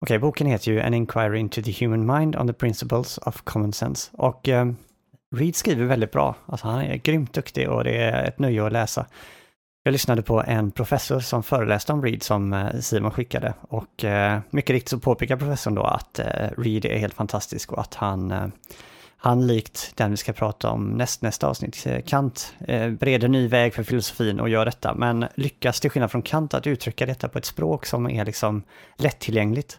[0.00, 3.42] Okej, okay, boken heter ju An Inquiry into the Human Mind on the Principles of
[3.44, 4.10] Common Sense.
[4.12, 4.72] Och uh,
[5.36, 6.34] Reed skriver väldigt bra.
[6.46, 9.06] Alltså han är grymt duktig och det är ett nöje att läsa.
[9.82, 14.40] Jag lyssnade på en professor som föreläste om Reed som eh, Simon skickade och eh,
[14.50, 16.26] mycket riktigt så påpekar professorn då att eh,
[16.58, 18.46] Reed är helt fantastisk och att han, eh,
[19.16, 22.54] han likt den vi ska prata om näst, nästa avsnitt, eh, Kant,
[22.98, 26.66] bereder ny väg för filosofin och gör detta, men lyckas till skillnad från Kant att
[26.66, 28.62] uttrycka detta på ett språk som är liksom
[28.96, 29.78] lättillgängligt.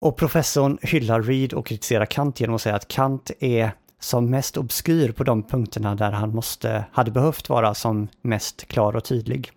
[0.00, 4.56] Och professorn hyllar Reed och kritiserar Kant genom att säga att Kant är som mest
[4.56, 9.50] obskyr på de punkterna där han måste, hade behövt vara som mest klar och tydlig.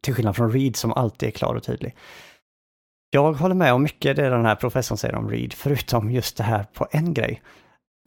[0.00, 1.94] Till skillnad från Reed som alltid är klar och tydlig.
[3.10, 6.42] Jag håller med om mycket det den här professorn säger om Reed, förutom just det
[6.42, 7.42] här på en grej.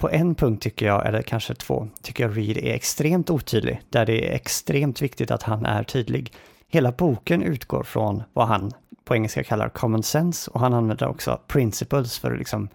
[0.02, 4.06] På en punkt tycker jag, eller kanske två, tycker jag Reed är extremt otydlig, där
[4.06, 6.34] det är extremt viktigt att han är tydlig.
[6.68, 8.72] Hela boken utgår från vad han
[9.06, 12.70] på engelska kallar common sense och han använder också principles för att liksom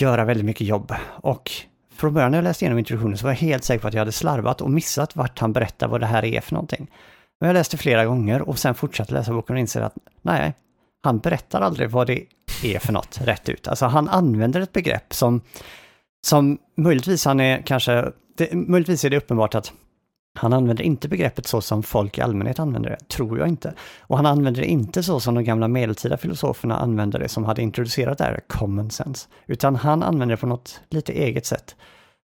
[0.00, 0.94] göra väldigt mycket jobb.
[1.06, 1.50] Och
[1.92, 4.00] från början när jag läste igenom introduktionen så var jag helt säker på att jag
[4.00, 6.90] hade slarvat och missat vart han berättar vad det här är för någonting.
[7.40, 10.54] Men jag läste flera gånger och sen fortsatte läsa boken och inser att nej,
[11.02, 12.24] han berättar aldrig vad det
[12.64, 13.68] är för något rätt ut.
[13.68, 15.40] Alltså han använder ett begrepp som,
[16.26, 19.72] som möjligtvis han är kanske, det, möjligtvis är det uppenbart att
[20.34, 23.74] han använder inte begreppet så som folk i allmänhet använder det, tror jag inte.
[24.00, 27.62] Och han använder det inte så som de gamla medeltida filosoferna använde det som hade
[27.62, 29.28] introducerat det här, common sense.
[29.46, 31.76] Utan han använder det på något lite eget sätt.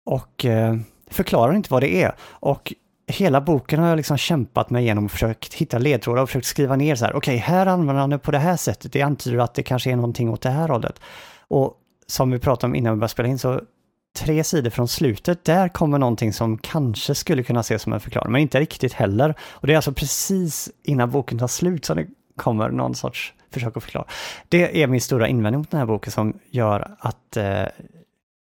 [0.06, 0.76] Och eh,
[1.12, 2.16] förklarar inte vad det är.
[2.22, 2.74] Och
[3.08, 6.76] hela boken har jag liksom kämpat mig igenom och försökt hitta ledtrådar och försökt skriva
[6.76, 9.38] ner så här, okej, okay, här använder han det på det här sättet, det antyder
[9.38, 11.00] att det kanske är någonting åt det här hållet.
[11.48, 11.74] Och
[12.08, 13.62] som vi pratade om innan vi började spela in så
[14.16, 18.32] tre sidor från slutet, där kommer någonting som kanske skulle kunna ses som en förklaring,
[18.32, 19.36] men inte riktigt heller.
[19.42, 23.78] Och det är alltså precis innan boken tar slut som det kommer någon sorts försök
[23.78, 24.06] att förklara.
[24.50, 27.66] Det är min stora invändning mot den här boken som gör att eh,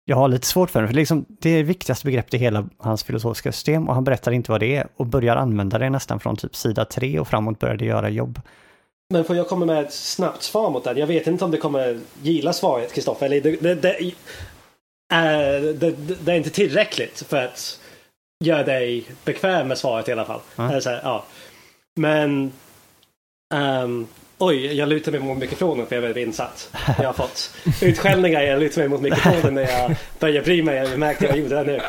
[0.05, 2.69] jag har lite svårt för den, för liksom, det är det viktigaste begreppet i hela
[2.77, 6.19] hans filosofiska system och han berättar inte vad det är och börjar använda det nästan
[6.19, 8.41] från typ sida tre och framåt börjar det göra jobb.
[9.10, 10.97] Men får jag komma med ett snabbt svar mot den?
[10.97, 13.29] Jag vet inte om det kommer gilla svaret, Kristoffer
[15.12, 17.80] det, det, det, det, är inte tillräckligt för att
[18.43, 20.39] göra dig bekväm med svaret i alla fall.
[20.58, 20.71] Mm.
[20.71, 21.26] Här, ja.
[21.95, 22.52] Men
[23.54, 24.08] um,
[24.43, 26.69] Oj, jag lutar mig mot mikrofonen för jag är väldigt insatt.
[26.97, 30.76] Jag har fått utskällningar, jag lutar mig mot mikrofonen när jag börjar bry mig.
[30.76, 31.82] Jag märkte jag gjorde det nu.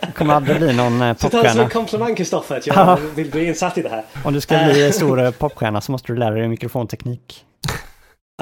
[0.00, 1.14] Det kommer aldrig bli någon popstjärna.
[1.18, 4.04] Så ta det som en komplimang Kristoffer, att jag vill bli insatt i det här.
[4.24, 7.44] Om du ska bli stor popstjärna så måste du lära dig mikrofonteknik.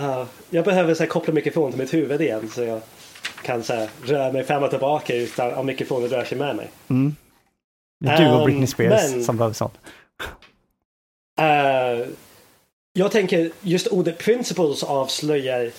[0.01, 2.51] Uh, jag behöver så här, koppla mikrofonen till mitt huvud igen.
[2.55, 2.81] Så jag
[3.43, 6.71] kan så här, röra mig fram och tillbaka utan om mikrofonen rör sig med mig.
[6.89, 7.17] Mm.
[8.01, 9.75] Det är du och Britney ehm, Spears men, som behöver sånt.
[11.41, 12.09] Uh,
[12.93, 15.71] jag tänker just ordet principles avslöjar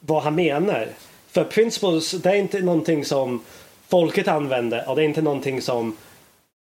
[0.00, 0.88] vad han menar.
[1.30, 3.42] För principles, det är inte någonting som
[3.88, 5.96] folket använder och det är inte någonting som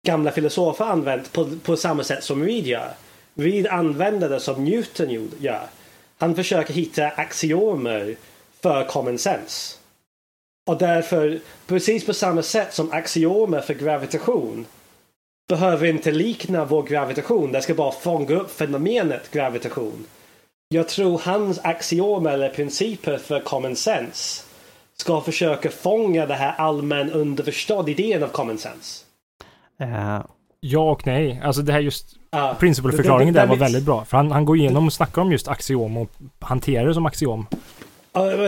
[0.07, 2.91] gamla filosofer använt på, på samma sätt som Reed gör.
[3.35, 5.67] Reed använder det som Newton gör.
[6.17, 8.15] Han försöker hitta axiomer
[8.61, 9.77] för common sense.
[10.67, 14.65] Och därför, precis på samma sätt som axiomer för gravitation
[15.49, 17.51] behöver inte likna vår gravitation.
[17.51, 20.05] Det ska bara fånga upp fenomenet gravitation.
[20.69, 24.43] Jag tror hans axiomer eller principer för common sense
[24.97, 29.05] ska försöka fånga det här allmän underförstådd idén av common sense.
[29.81, 30.21] Uh,
[30.59, 31.41] ja och nej.
[31.43, 34.05] Alltså det här just uh, principalförklaringen där var väldigt bra.
[34.05, 37.47] För han, han går igenom och snackar om just axiom och hanterar det som axiom.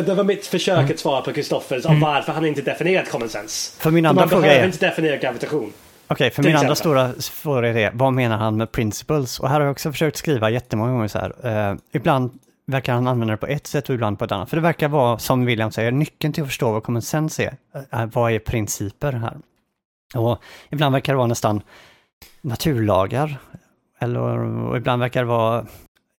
[0.05, 2.01] Det var mitt försök att svara på Kristoffers om mm.
[2.01, 3.81] varför han inte definierat common sense.
[3.81, 4.41] För min andra fråga är...
[4.41, 5.73] Man behöver inte definiera gravitation.
[6.11, 9.39] Okej, okay, för min andra stora fråga är vad menar han med principles?
[9.39, 11.71] Och här har jag också försökt skriva jättemånga gånger så här.
[11.71, 14.49] Uh, ibland verkar han använda det på ett sätt och ibland på ett annat.
[14.49, 17.79] För det verkar vara, som William säger, nyckeln till att förstå vad common sense är.
[17.99, 19.37] Uh, vad är principer här?
[20.15, 21.61] Och ibland verkar det vara nästan
[22.41, 23.37] naturlagar.
[23.99, 24.27] Eller
[24.67, 25.65] och ibland verkar det vara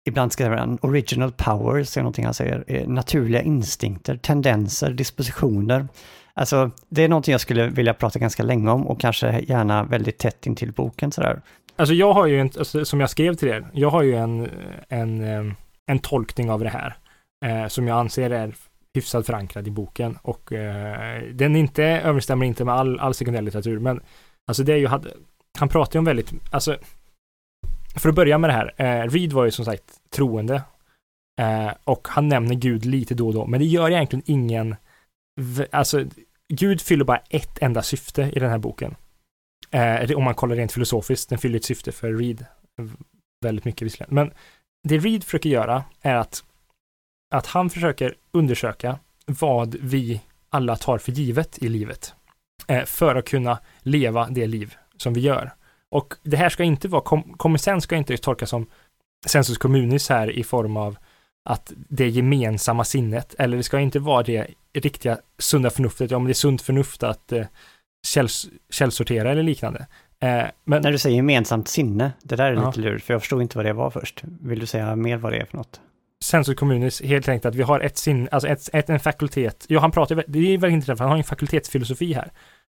[0.09, 5.89] ibland skriver han original powers, är någonting han säger, naturliga instinkter, tendenser, dispositioner.
[6.35, 10.19] Alltså, det är någonting jag skulle vilja prata ganska länge om och kanske gärna väldigt
[10.19, 11.41] tätt in till boken sådär.
[11.77, 14.49] Alltså jag har ju, en, alltså, som jag skrev till er, jag har ju en,
[14.89, 15.55] en, eh,
[15.87, 16.97] en tolkning av det här
[17.45, 18.55] eh, som jag anser är
[18.95, 23.79] hyfsat förankrad i boken och eh, den inte överensstämmer inte med all, all sekundär litteratur,
[23.79, 24.01] men
[24.47, 24.89] alltså det är ju,
[25.59, 26.77] han pratar ju om väldigt, alltså
[27.97, 30.63] för att börja med det här, eh, Reed var ju som sagt troende
[31.41, 34.77] eh, och han nämner Gud lite då och då, men det gör egentligen ingen,
[35.71, 36.05] alltså
[36.49, 38.95] Gud fyller bara ett enda syfte i den här boken.
[39.71, 42.47] Eh, om man kollar rent filosofiskt, den fyller ett syfte för Reed
[43.45, 44.15] väldigt mycket visserligen.
[44.15, 44.33] Men
[44.89, 46.45] det Reed försöker göra är att,
[47.35, 52.15] att han försöker undersöka vad vi alla tar för givet i livet
[52.67, 55.53] eh, för att kunna leva det liv som vi gör.
[55.91, 57.03] Och det här ska inte vara,
[57.37, 58.67] kom, ska inte tolkas som
[59.27, 60.97] sensus communis här i form av
[61.45, 66.33] att det gemensamma sinnet, eller det ska inte vara det riktiga sunda förnuftet, om det
[66.33, 67.47] är sunt förnuft att eh,
[68.07, 69.87] källs, källsortera eller liknande.
[70.21, 70.83] Eh, men...
[70.83, 72.67] När du säger gemensamt sinne, det där är ja.
[72.67, 74.23] lite lurigt, för jag förstod inte vad det var först.
[74.41, 75.81] Vill du säga mer vad det är för något?
[76.25, 79.65] Sensus communis, helt enkelt att vi har ett sinne, alltså ett, ett, en fakultet.
[79.69, 82.31] Ja, han pratar, det är väldigt intressant, för han har en fakultetsfilosofi här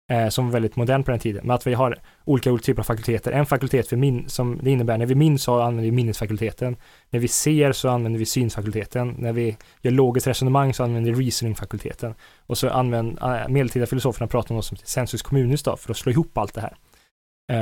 [0.08, 1.46] eh, som var väldigt modern på den tiden.
[1.46, 3.32] Men att vi har olika typer av fakulteter.
[3.32, 6.76] En fakultet för min, som det innebär när vi minns så använder vi minnesfakulteten.
[7.10, 9.14] När vi ser så använder vi synsfakulteten.
[9.18, 12.14] När vi gör logiskt resonemang så använder vi reasoningfakulteten.
[12.46, 15.90] Och så använder äh, medeltida filosoferna pratar om något som heter sensus communis då, för
[15.90, 16.76] att slå ihop allt det här.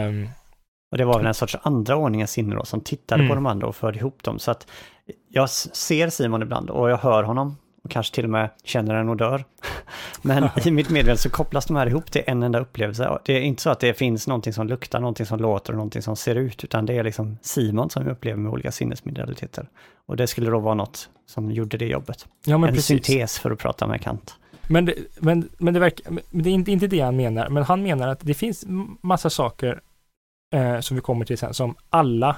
[0.09, 0.29] Um,
[0.91, 3.29] och det var väl en sorts andra ordningens sinne då, som tittade mm.
[3.29, 4.39] på de andra och förde ihop dem.
[4.39, 4.67] Så att
[5.29, 9.09] jag ser Simon ibland och jag hör honom och kanske till och med känner en
[9.09, 9.45] odör.
[10.23, 13.19] Men i mitt medvetande så kopplas de här ihop till en enda upplevelse.
[13.25, 16.03] Det är inte så att det finns någonting som luktar, någonting som låter och någonting
[16.03, 19.69] som ser ut, utan det är liksom Simon som vi upplever med olika sinnesmodaliteter.
[20.07, 22.27] Och det skulle då vara något som gjorde det jobbet.
[22.45, 23.07] Ja, men en precis.
[23.07, 24.35] syntes för att prata med Kant.
[24.69, 27.63] Men det, men, men det, verkar, men det är inte, inte det han menar, men
[27.63, 28.65] han menar att det finns
[29.01, 29.81] massa saker
[30.55, 32.37] eh, som vi kommer till sen, som alla,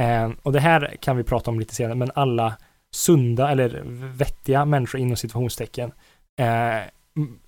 [0.00, 2.56] eh, och det här kan vi prata om lite senare, men alla
[2.94, 3.82] sunda eller
[4.16, 5.92] vettiga människor inom situationstecken
[6.40, 6.88] eh,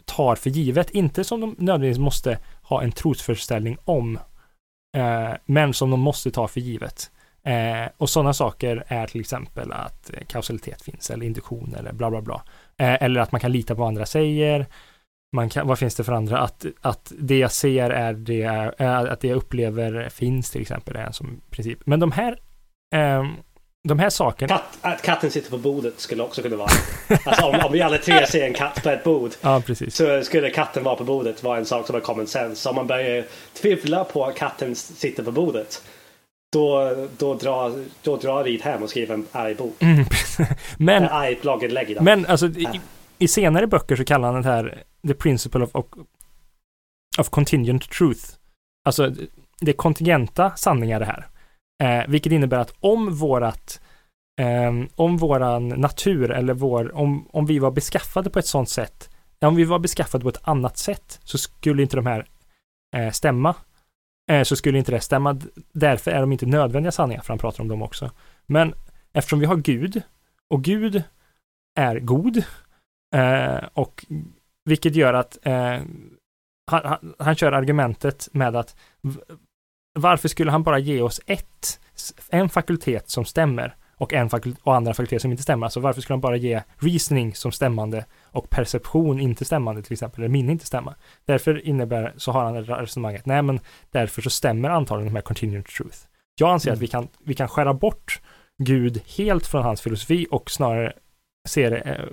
[0.04, 0.90] tar för givet.
[0.90, 4.18] Inte som de nödvändigtvis måste ha en trosföreställning om,
[4.96, 7.10] eh, men som de måste ta för givet.
[7.46, 12.22] Eh, och sådana saker är till exempel att kausalitet finns eller induktion eller bla bla
[12.22, 12.42] bla.
[12.76, 14.66] Eh, eller att man kan lita på vad andra säger.
[15.36, 16.38] Man kan, vad finns det för andra?
[16.38, 18.42] Att, att det jag ser är det,
[18.78, 21.78] eh, att det jag upplever finns till exempel, är en som princip.
[21.86, 22.38] Men de här
[22.94, 23.24] eh,
[23.88, 24.48] de här sakerna...
[24.48, 26.70] Katt, att katten sitter på bordet skulle också kunna vara.
[27.24, 29.30] Alltså om, om vi alla tre ser en katt på ett bord.
[29.40, 29.96] Ja, precis.
[29.96, 32.68] Så skulle katten vara på bordet vara en sak som är common sense.
[32.68, 35.82] Om man börjar tvivla på att katten sitter på bordet.
[36.52, 39.76] Då, då, drar, då drar dit hem och skriver en arg bok.
[39.78, 40.04] Mm,
[40.78, 42.02] men, en arg blogginlägg.
[42.02, 42.80] Men alltså i,
[43.18, 45.84] i, senare böcker så kallar han det här The Principle of, of,
[47.18, 48.24] of Contingent Truth.
[48.84, 49.12] Alltså
[49.60, 51.26] det är kontingenta sanningar det här.
[51.82, 53.80] Eh, vilket innebär att om vårat
[54.40, 59.10] eh, om våran natur eller vår, om, om vi var beskaffade på ett sådant sätt,
[59.40, 62.26] om vi var beskaffade på ett annat sätt så skulle inte de här
[62.96, 63.54] eh, stämma.
[64.30, 65.40] Eh, så skulle inte det stämma.
[65.72, 68.10] Därför är de inte nödvändiga sanningar, för han pratar om dem också.
[68.46, 68.74] Men
[69.12, 70.02] eftersom vi har Gud
[70.50, 71.02] och Gud
[71.74, 72.36] är god
[73.14, 74.04] eh, och
[74.64, 75.80] vilket gör att eh,
[76.70, 78.76] han, han, han, kör argumentet med att
[79.94, 81.80] varför skulle han bara ge oss ett,
[82.28, 85.66] en fakultet som stämmer och, en fakult och andra fakulteter som inte stämmer.
[85.66, 90.20] Alltså varför skulle de bara ge reasoning som stämmande och perception inte stämmande till exempel,
[90.20, 90.94] eller minne inte stämma.
[91.24, 95.66] Därför innebär, så har han resonemanget, nej men därför så stämmer antagligen de här continued
[95.66, 95.98] truth.
[96.40, 96.76] Jag anser mm.
[96.76, 98.20] att vi kan, vi kan skära bort
[98.58, 100.92] Gud helt från hans filosofi och snarare
[101.48, 102.04] se det eh,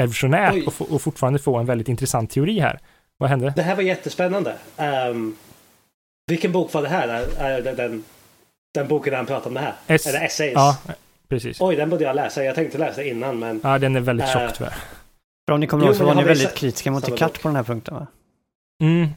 [0.00, 2.80] evolutionärt och, och, fortfarande få en väldigt intressant teori här.
[3.16, 3.52] Vad hände?
[3.56, 4.56] Det här var jättespännande.
[5.10, 5.36] Um,
[6.26, 7.08] vilken bok var det här?
[7.38, 8.04] Är det den,
[8.74, 9.74] den boken där han pratade om det här?
[9.86, 10.52] S Eller essays?
[10.54, 10.78] Ja,
[11.28, 11.60] precis.
[11.60, 12.44] Oj, den borde jag läsa.
[12.44, 13.60] Jag tänkte läsa innan men...
[13.64, 14.74] Ja, den är väldigt tjock uh, tyvärr.
[15.46, 17.64] För om ni kommer ihåg så var ni väldigt kritiska mot Descartes på den här
[17.64, 18.06] punkten va?
[18.82, 19.08] Mm.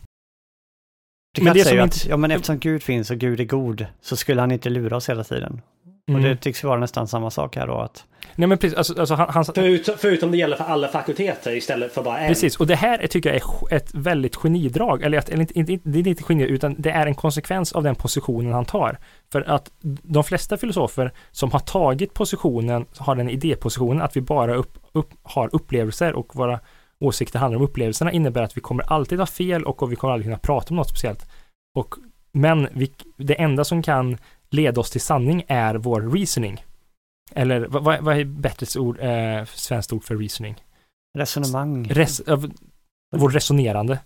[1.36, 4.42] Descartes säger ju att, ja men eftersom Gud finns och Gud är god så skulle
[4.42, 5.62] han inte lura oss hela tiden.
[6.08, 6.22] Mm.
[6.22, 8.06] Och det tycks vara nästan samma sak här då att...
[8.36, 9.46] Nej men precis, alltså, alltså han, han...
[9.46, 12.28] Förutom, förutom det gäller för alla fakulteter istället för bara en.
[12.28, 13.42] Precis, och det här tycker jag
[13.72, 16.92] är ett väldigt genidrag, eller, att, eller inte, inte, det är inte geni, utan det
[16.92, 18.98] är en konsekvens av den positionen han tar.
[19.32, 19.72] För att
[20.04, 25.10] de flesta filosofer som har tagit positionen, har den idépositionen att vi bara upp, upp,
[25.24, 26.60] har upplevelser och våra
[27.00, 30.26] åsikter handlar om upplevelserna innebär att vi kommer alltid ha fel och vi kommer aldrig
[30.26, 31.30] kunna prata om något speciellt.
[31.76, 31.96] Och,
[32.32, 34.18] men vi, det enda som kan
[34.50, 36.66] leda oss till sanning är vår reasoning.
[37.32, 40.56] Eller vad, vad är bättre ord, eh, svenskt ord för reasoning?
[41.18, 41.88] Resonemang.
[41.90, 42.44] Res, äh,
[43.16, 44.00] vår resonerande.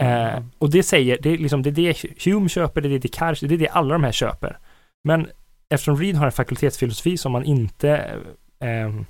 [0.00, 2.98] Eh, och det säger, det är liksom det, är det Hume köper, det är det
[2.98, 4.58] Descartes, det är det alla de här köper.
[5.04, 5.28] Men
[5.68, 8.20] eftersom Reed har en fakultetsfilosofi som man inte,
[8.60, 9.00] eh,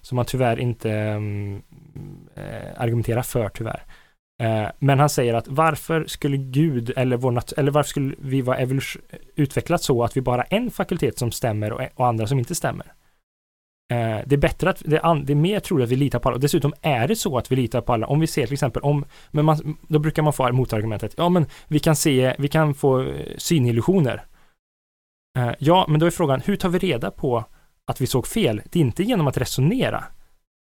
[0.00, 0.90] som man tyvärr inte
[2.34, 3.95] eh, argumenterar för tyvärr, Eh,
[4.42, 8.58] Eh, men han säger att varför skulle Gud eller, vår eller varför skulle vi vara
[9.36, 12.54] utvecklat så att vi bara har en fakultet som stämmer och, och andra som inte
[12.54, 12.92] stämmer?
[13.92, 16.28] Eh, det är bättre att, det är, det är mer troligt att vi litar på
[16.28, 16.34] alla.
[16.34, 18.06] Och dessutom är det så att vi litar på alla.
[18.06, 21.46] Om vi ser till exempel om, men man, då brukar man få motargumentet, ja men
[21.68, 24.24] vi kan se, vi kan få eh, synillusioner.
[25.38, 27.44] Eh, ja, men då är frågan, hur tar vi reda på
[27.86, 28.62] att vi såg fel?
[28.70, 30.04] Det är inte genom att resonera,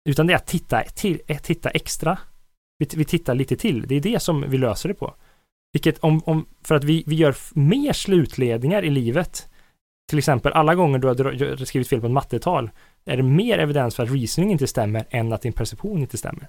[0.09, 2.17] utan det är att titta, till, eh, titta extra
[2.77, 3.87] vi, vi tittar lite till.
[3.87, 5.15] Det är det som vi löser det på.
[5.73, 9.47] Vilket om, om för att vi, vi gör mer slutledningar i livet.
[10.09, 12.69] Till exempel alla gånger du har skrivit fel på ett mattetal
[13.05, 16.47] är det mer evidens för att reasoning inte stämmer än att din perception inte stämmer.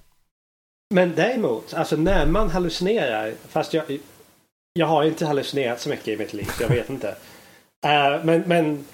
[0.95, 3.85] Men däremot, alltså när man hallucinerar, fast jag,
[4.73, 7.09] jag har inte hallucinerat så mycket i mitt liv, jag vet inte.
[7.87, 8.85] Uh, men, men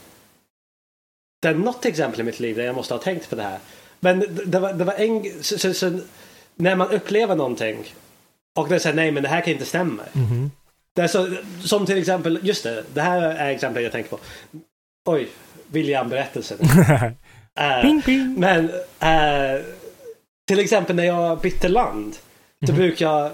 [1.43, 3.59] det är något exempel i mitt liv där jag måste ha tänkt på det här.
[4.01, 6.01] Men det, det var, det var en, så, så, så,
[6.57, 7.95] när man upplever någonting
[8.57, 10.03] och det säger nej men det här kan inte stämma.
[10.15, 10.51] Mm.
[10.95, 11.29] Det är så,
[11.65, 14.19] som till exempel, just det, det här är exempel jag tänker på.
[15.07, 15.29] Oj,
[15.71, 16.59] William-berättelsen.
[16.61, 19.65] uh, men uh,
[20.49, 22.17] till exempel när jag bytte land.
[22.61, 22.83] Då mm.
[22.83, 23.31] brukar jag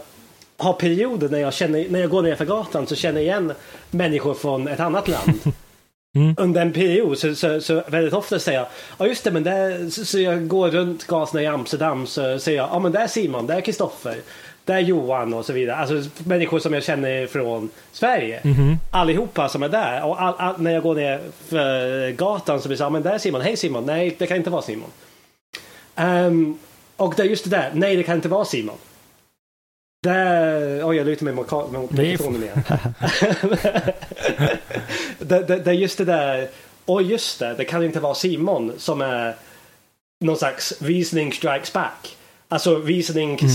[0.58, 3.52] ha perioder när jag, känner, när jag går ner för gatan så känner jag igen
[3.90, 5.40] människor från ett annat land.
[6.18, 6.34] Mm.
[6.38, 9.90] Under en period så, så, så, väldigt ofta säger jag, ja just det men där,
[9.90, 13.06] så, så jag går runt gatorna i Amsterdam så säger jag, ja men där är
[13.06, 14.16] Simon, där är Kristoffer,
[14.64, 15.76] där är Johan och så vidare.
[15.76, 18.40] Alltså människor som jag känner från Sverige.
[18.44, 18.76] Mm.
[18.90, 20.04] Allihopa som är där.
[20.04, 23.02] Och all, all, när jag går ner för gatan så blir det så, ja men
[23.02, 24.90] där är Simon, hej Simon, nej det kan inte vara Simon.
[25.96, 26.58] Um,
[26.96, 28.76] och det är just det där, nej det kan inte vara Simon.
[30.02, 32.62] Där, oj jag lutar mig mot mikrofonen igen.
[35.28, 36.48] det, är just det där,
[36.86, 39.34] oj just det, det kan inte vara Simon som är
[40.20, 42.16] någon slags visning strikes back.
[42.48, 43.50] Alltså visning mm.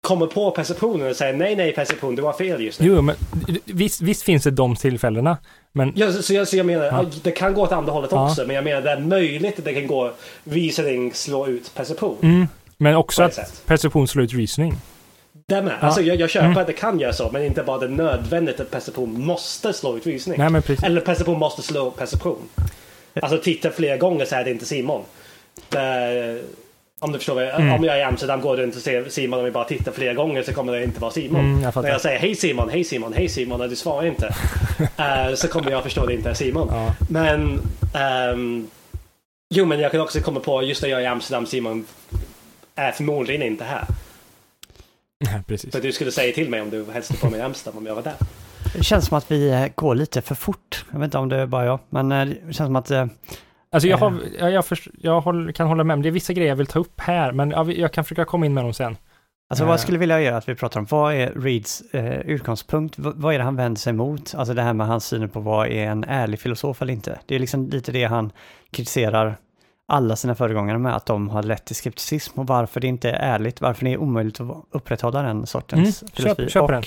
[0.00, 2.86] kommer på perceptionen och säger nej, nej perception, du har fel just nu.
[2.86, 3.16] Jo, men
[3.64, 5.38] visst, visst finns det de tillfällena.
[5.72, 5.92] Men...
[5.96, 7.04] Ja, så, så, jag, så jag menar, ja.
[7.22, 8.30] det kan gå åt andra hållet ja.
[8.30, 10.12] också, men jag menar det är möjligt att det kan gå
[10.44, 12.16] visning slå ut perception.
[12.22, 12.48] Mm.
[12.76, 13.62] Men också att sätt.
[13.66, 14.74] perception slår ut reasoning.
[15.48, 15.74] Det med.
[15.80, 15.86] Ja.
[15.86, 16.58] Alltså jag, jag köper mm.
[16.58, 20.06] att det kan göra så, men inte bara det nödvändigt att perception måste slå ut
[20.06, 20.38] visning.
[20.38, 20.62] Nej.
[20.82, 22.48] Eller perception måste slå perception.
[23.22, 25.02] Alltså titta flera gånger så är det inte Simon.
[25.68, 26.42] Det,
[27.00, 27.72] om du förstår vad jag, mm.
[27.72, 30.14] Om jag är i Amsterdam går runt och ser Simon och vi bara tittar flera
[30.14, 31.40] gånger så kommer det inte vara Simon.
[31.40, 34.26] Mm, jag När jag säger hej Simon, hej Simon, hej Simon och du svarar inte.
[34.80, 36.68] uh, så kommer jag förstå att det inte är Simon.
[36.70, 36.94] Ja.
[37.08, 37.60] Men
[38.32, 38.70] um,
[39.54, 41.86] Jo men jag kan också komma på just när jag är i Amsterdam, Simon
[42.74, 43.84] är förmodligen inte här.
[45.46, 45.72] Precis.
[45.72, 47.94] För du skulle säga till mig om du hälsade på mig i Amsterdam om jag
[47.94, 48.14] var där.
[48.74, 50.84] Det känns som att vi eh, går lite för fort.
[50.92, 52.90] Jag vet inte om det är bara jag, men eh, det känns som att...
[52.90, 53.06] Eh,
[53.70, 56.56] alltså jag, har, jag, jag, först, jag kan hålla med, det är vissa grejer jag
[56.56, 58.96] vill ta upp här, men jag, jag kan försöka komma in med dem sen.
[59.48, 62.98] Alltså vad jag skulle vilja göra att vi pratar om, vad är Reeds eh, utgångspunkt?
[62.98, 64.34] V vad är det han vänder sig mot?
[64.34, 67.18] Alltså det här med hans syn på vad är en ärlig filosof eller inte?
[67.26, 68.32] Det är liksom lite det han
[68.70, 69.36] kritiserar
[69.88, 73.34] alla sina föregångare med att de har lett till skepticism och varför det inte är
[73.34, 76.42] ärligt, varför det är omöjligt att upprätthålla den sortens mm, filosofi.
[76.42, 76.82] Köp, köp och, den.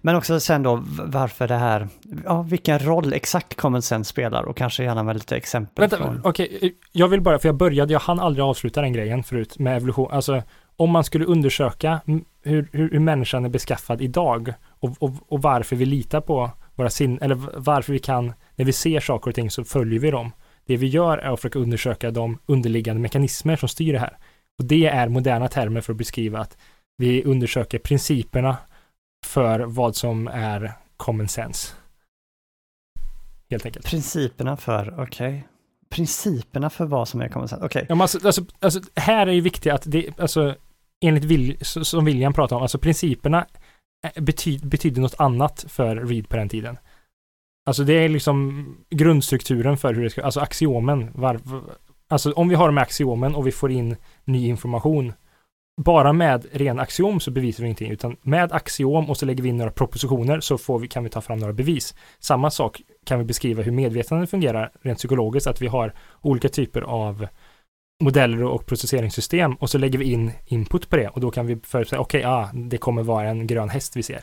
[0.00, 1.88] Men också sen då varför det här,
[2.24, 5.82] ja vilken roll exakt common sense spelar och kanske gärna med lite exempel.
[5.82, 6.20] Vänta, från...
[6.24, 6.72] okej, okay.
[6.92, 10.10] jag vill bara, för jag började, jag hann aldrig avsluta den grejen förut med evolution,
[10.10, 10.42] alltså
[10.76, 12.24] om man skulle undersöka hur,
[12.72, 17.18] hur, hur människan är beskaffad idag och, och, och varför vi litar på våra sin,
[17.22, 20.32] eller varför vi kan, när vi ser saker och ting så följer vi dem.
[20.68, 24.18] Det vi gör är att försöka undersöka de underliggande mekanismer som styr det här.
[24.58, 26.56] Och det är moderna termer för att beskriva att
[26.96, 28.56] vi undersöker principerna
[29.26, 31.74] för vad som är common sense.
[33.50, 33.86] Helt enkelt.
[33.86, 35.28] Principerna för, okej.
[35.28, 35.42] Okay.
[35.90, 37.82] Principerna för vad som är common sense, okej.
[37.82, 37.96] Okay.
[37.96, 40.54] Ja, alltså, alltså, alltså, här är ju viktigt att det, alltså,
[41.00, 43.46] enligt Will, som William pratar om, alltså principerna
[44.16, 46.78] betyd, betyder något annat för Reed på den tiden.
[47.68, 51.10] Alltså det är liksom grundstrukturen för hur det ska, alltså axiomen.
[51.14, 51.40] Var,
[52.08, 55.12] alltså om vi har de här axiomen och vi får in ny information.
[55.80, 59.48] Bara med ren axiom så bevisar vi ingenting, utan med axiom och så lägger vi
[59.48, 61.94] in några propositioner så får vi, kan vi ta fram några bevis.
[62.18, 66.82] Samma sak kan vi beskriva hur medvetandet fungerar rent psykologiskt, att vi har olika typer
[66.82, 67.26] av
[68.04, 71.56] modeller och processeringssystem och så lägger vi in input på det och då kan vi
[71.56, 74.20] förutsäga, okej, okay, ah, det kommer vara en grön häst vi ser.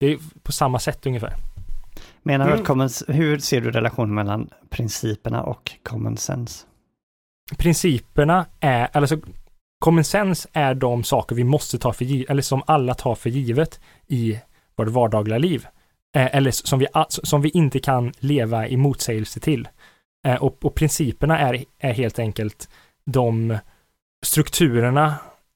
[0.00, 1.47] Det är på samma sätt ungefär.
[2.22, 2.64] Menar du mm.
[2.64, 6.66] common, hur ser du relationen mellan principerna och common sense?
[7.56, 9.18] Principerna är, alltså
[9.78, 13.30] common sense är de saker vi måste ta för givet, eller som alla tar för
[13.30, 14.40] givet i
[14.76, 15.66] vårt vardagliga liv.
[16.16, 19.68] Eh, eller som vi, som vi inte kan leva i motsägelse till.
[20.26, 22.68] Eh, och, och principerna är, är helt enkelt
[23.04, 23.58] de
[24.26, 25.14] strukturerna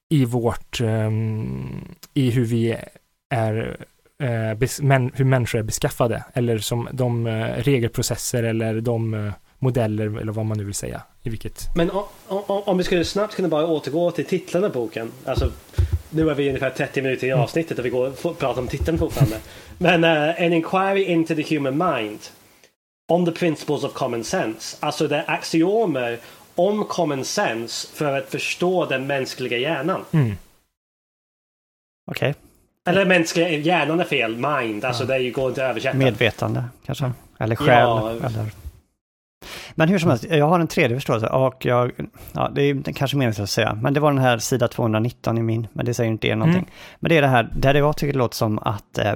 [0.09, 2.77] i vårt, um, i hur vi
[3.29, 3.85] är,
[4.81, 10.31] men, hur människor är beskaffade, eller som de uh, regelprocesser eller de uh, modeller, eller
[10.31, 11.01] vad man nu vill säga.
[11.23, 11.75] I vilket...
[11.75, 15.11] Men om, om, om vi skulle snabbt kunna bara återgå till titlarna på boken.
[15.25, 15.51] Alltså,
[16.09, 17.43] nu är vi ungefär 30 minuter i mm.
[17.43, 19.37] avsnittet och vi går och pratar om titeln fortfarande.
[19.77, 22.19] Men En Inquiry into the Human Mind
[23.07, 24.77] on the principles of common sense.
[24.79, 26.19] Alltså det är axiomer
[26.55, 30.05] om common sense för att förstå den mänskliga hjärnan.
[30.11, 30.35] Mm.
[32.11, 32.29] Okej.
[32.29, 32.33] Okay.
[32.89, 35.17] Eller mänskliga hjärnan är fel, mind, alltså ja.
[35.17, 35.97] det går inte att översätta.
[35.97, 37.67] Medvetande kanske, eller själ.
[37.69, 38.11] Ja.
[38.11, 38.45] Eller...
[39.75, 41.91] Men hur som helst, jag har en tredje förståelse och jag,
[42.33, 45.41] ja det är kanske meningslöst att säga, men det var den här sida 219 i
[45.41, 46.61] min, men det säger inte er någonting.
[46.61, 46.71] Mm.
[46.99, 49.13] Men det är det här, där det jag tycker det låter som att eh,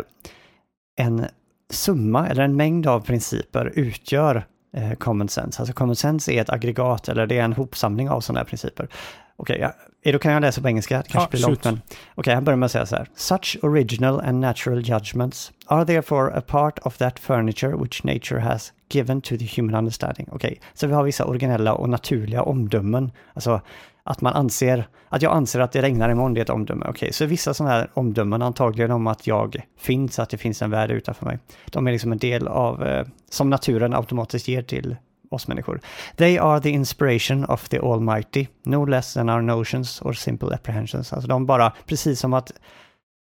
[0.98, 1.26] en
[1.70, 4.46] summa eller en mängd av principer utgör
[4.78, 5.62] eh, common sense.
[5.62, 8.88] Alltså common sense är ett aggregat eller det är en hopsamling av sådana här principer.
[9.36, 9.74] Okej, okay, ja,
[10.12, 11.74] då kan jag läsa på engelska, det kanske ja, blir långt men...
[11.74, 13.10] Okej, okay, jag börjar med att säga så här.
[13.16, 18.74] Such original and natural judgments are therefore a part of that furniture which nature has
[18.90, 20.28] given to the human understanding.
[20.32, 23.62] Okej, okay, så vi har vissa originella och naturliga omdömen, alltså
[24.04, 26.82] att man anser, att jag anser att det regnar imorgon, det är ett omdöme.
[26.82, 30.62] Okej, okay, så vissa sådana här omdömen, antagligen om att jag finns, att det finns
[30.62, 34.62] en värld utanför mig, de är liksom en del av, eh, som naturen automatiskt ger
[34.62, 34.96] till
[35.32, 35.82] oss människor.
[36.16, 41.14] They are the inspiration of the Almighty, no less than our notions or simple apprehensions.
[41.14, 42.52] Alltså de bara, precis som att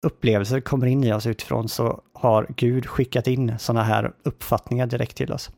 [0.06, 5.16] upplevelser kommer in i oss utifrån så har Gud skickat in sådana här uppfattningar direkt
[5.16, 5.50] till oss.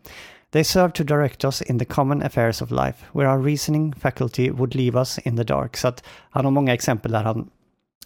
[0.51, 4.51] They serve to direct us in the common affairs of life, where our reasoning faculty
[4.51, 5.77] would leave us in the dark.
[5.77, 7.51] Så att han har många exempel där han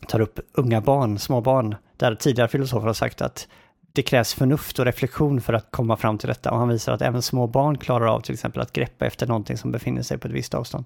[0.08, 3.48] tar upp unga barn, små barn, där tidigare filosofer har sagt att
[3.92, 6.50] det krävs förnuft och reflektion för att komma fram till detta.
[6.50, 9.56] Och han visar att även små barn klarar av till exempel att greppa efter någonting
[9.56, 10.84] som befinner sig på ett visst avstånd.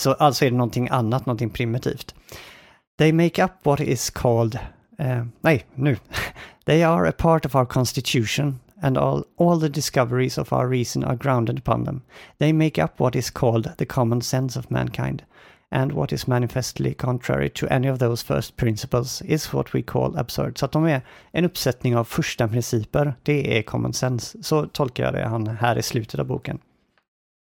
[0.00, 2.14] Så alltså är det någonting annat, någonting primitivt.
[2.98, 4.58] They make up what is called,
[5.00, 5.96] uh, nej, nu.
[6.64, 11.04] They are a part of our constitution and all, all the discoveries of our reason
[11.04, 12.02] are grounded upon them.
[12.38, 15.22] They make up what is called the common sense of mankind,
[15.72, 20.18] and what is manifestly contrary to any of those first principles is what we call
[20.18, 20.58] absurd.
[20.58, 21.00] Så att de är
[21.32, 24.42] en uppsättning av första principer, det är common sense.
[24.42, 26.58] Så tolkar jag det han här i slutet av boken.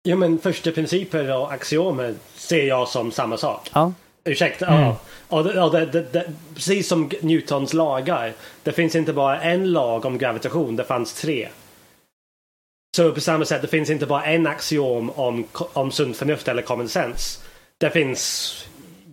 [0.03, 3.69] Ja men första principer och axiomer ser jag som samma sak.
[3.73, 3.93] Ja.
[4.23, 4.81] Ursäkta, mm.
[4.81, 4.97] ja.
[5.27, 8.33] Och det, och det, det, precis som Newtons lagar.
[8.63, 11.47] Det finns inte bara en lag om gravitation, det fanns tre.
[12.95, 16.61] Så på samma sätt, det finns inte bara en axiom om, om sunt förnuft eller
[16.61, 17.39] common sense.
[17.81, 18.53] Det finns...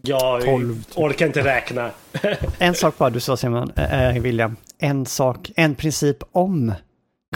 [0.02, 0.98] Jag 12, typ.
[0.98, 1.90] orkar inte räkna.
[2.58, 4.56] en sak bara du sa Simon, äh, William.
[4.78, 6.72] En sak, en princip om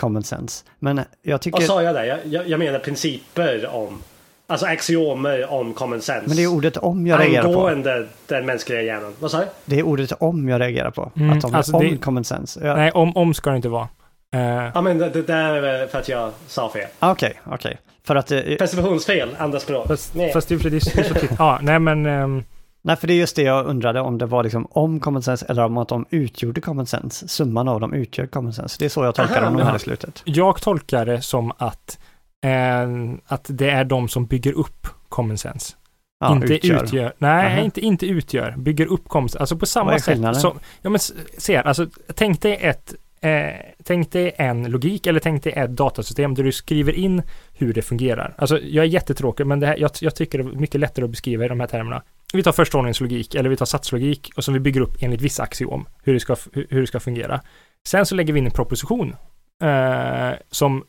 [0.01, 0.65] common sense.
[0.79, 1.59] Men jag tycker...
[1.59, 2.05] Vad sa jag där?
[2.05, 4.03] Jag, jag, jag menar principer om.
[4.47, 6.29] Alltså axiomer om common sense.
[6.29, 7.49] Men det är ordet om jag reagerar på.
[7.49, 9.15] Angående den mänskliga hjärnan.
[9.19, 9.47] Vad sa du?
[9.65, 11.13] Det är ordet om jag reagerar på.
[11.17, 11.97] Mm, att de alltså om det...
[11.97, 12.67] common sense.
[12.67, 12.77] Jag...
[12.77, 13.89] Nej, om, om ska det inte vara.
[14.35, 14.41] Uh...
[14.75, 16.89] Ja, men det, det är för att jag sa fel.
[16.99, 17.71] Ah, okej, okay, okej.
[17.71, 17.77] Okay.
[18.05, 18.33] För att...
[18.33, 18.57] Uh...
[18.57, 19.87] Presumtionsfel, andra språk.
[19.87, 21.31] Fast, fast det, det är så titt.
[21.39, 22.07] Ja, nej men...
[22.07, 22.45] Um,
[22.85, 25.47] Nej, för det är just det jag undrade om det var liksom om common sense
[25.49, 27.29] eller om att de utgjorde common sense.
[27.29, 28.77] Summan av dem utgör common sense.
[28.79, 30.23] Det är så jag tolkar Aha, dem här i slutet.
[30.25, 31.99] Jag tolkar det som att,
[32.45, 32.89] eh,
[33.27, 35.75] att det är de som bygger upp common sense.
[36.21, 37.13] Ja, inte utgör.
[37.19, 37.61] nej, Aha.
[37.61, 38.55] inte, inte utgör.
[38.57, 39.41] Bygger upp common sense.
[39.41, 40.37] Alltså på samma sätt.
[40.37, 41.01] Som, ja men
[41.39, 43.55] se alltså tänk dig ett Eh,
[43.85, 47.83] tänk dig en logik eller tänk dig ett datasystem där du skriver in hur det
[47.83, 48.35] fungerar.
[48.39, 51.11] Alltså jag är jättetråkig men det här, jag, jag tycker det är mycket lättare att
[51.11, 52.03] beskriva i de här termerna.
[52.35, 55.43] Vi tar förstaordningslogik logik eller vi tar satslogik och som vi bygger upp enligt vissa
[55.43, 57.41] axiom hur det ska, hur det ska fungera.
[57.89, 59.17] Sen så lägger vi in en proposition
[59.63, 60.85] eh, som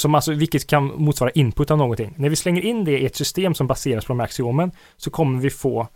[0.00, 2.14] som alltså, vilket kan motsvara input av någonting.
[2.16, 5.10] När vi slänger in det i ett system som baseras på de här axiomen så
[5.10, 5.88] kommer vi få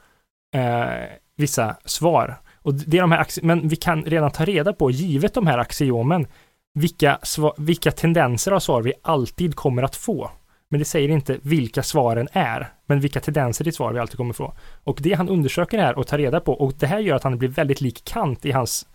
[0.55, 2.41] eh, vissa svar.
[2.63, 5.59] Och det är de här men vi kan redan ta reda på, givet de här
[5.59, 6.27] axiomen,
[6.75, 7.19] vilka,
[7.57, 10.31] vilka tendenser av svar vi alltid kommer att få.
[10.73, 14.33] Men det säger inte vilka svaren är, men vilka tendenser till svar vi alltid kommer
[14.33, 14.55] få.
[14.85, 17.39] Och det han undersöker här och tar reda på, och det här gör att han
[17.39, 18.87] blir väldigt lik Kant i hans,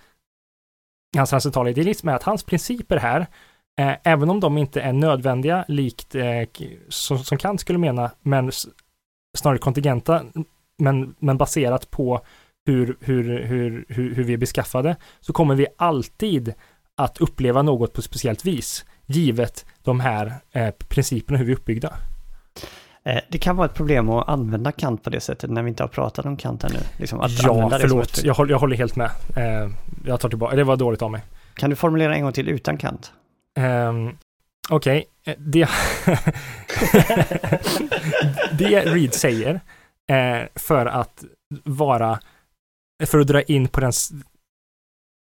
[1.15, 3.19] i hans transcendentala idealism, är att hans principer här,
[3.79, 6.43] eh, även om de inte är nödvändiga, likt eh,
[6.89, 8.51] som, som Kant skulle mena, men
[9.37, 10.23] snarare kontingenta,
[10.77, 12.21] men, men baserat på
[12.67, 16.53] hur, hur, hur, hur, hur vi är beskaffade, så kommer vi alltid
[16.97, 21.55] att uppleva något på ett speciellt vis, givet de här eh, principerna hur vi är
[21.55, 21.93] uppbyggda.
[23.03, 25.83] Eh, Det kan vara ett problem att använda Kant på det sättet när vi inte
[25.83, 26.79] har pratat om Kant ännu.
[26.97, 28.23] Liksom att ja, förlåt.
[28.23, 29.09] Jag håller, jag håller helt med.
[29.35, 29.69] Eh,
[30.05, 30.55] jag tar tillbaka.
[30.55, 31.21] Det var dåligt av mig.
[31.53, 33.11] Kan du formulera en gång till utan Kant?
[33.59, 34.17] Um,
[34.69, 35.69] Okej, eh, det...
[38.51, 39.59] det Reed säger
[40.09, 41.23] eh, för att
[41.63, 42.19] vara...
[43.05, 43.91] För att dra in på den,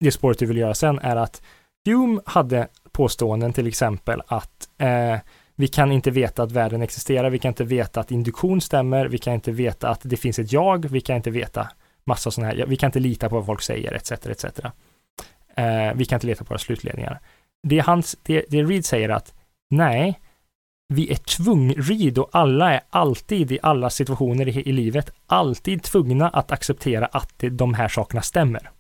[0.00, 1.42] det spåret du vill göra sen är att
[1.84, 5.16] Hume hade påståenden till exempel att eh,
[5.54, 9.18] vi kan inte veta att världen existerar, vi kan inte veta att induktion stämmer, vi
[9.18, 11.68] kan inte veta att det finns ett jag, vi kan inte veta
[12.04, 14.12] massa sådana här, vi kan inte lita på vad folk säger, etc.
[14.12, 14.44] etc.
[15.56, 17.20] Eh, vi kan inte leta på våra slutledningar.
[17.62, 19.34] Det, hans, det, det Reed säger att
[19.70, 20.20] nej,
[20.88, 26.28] vi är tvungrid och alla är alltid i alla situationer i, i livet, alltid tvungna
[26.28, 28.70] att acceptera att det, de här sakerna stämmer.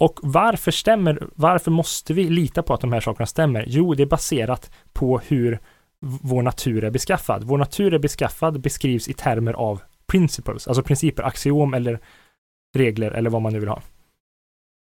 [0.00, 3.64] Och varför stämmer, varför måste vi lita på att de här sakerna stämmer?
[3.68, 5.58] Jo, det är baserat på hur
[6.00, 7.44] vår natur är beskaffad.
[7.44, 12.00] Vår natur är beskaffad beskrivs i termer av principles, alltså principer, axiom eller
[12.76, 13.82] regler eller vad man nu vill ha.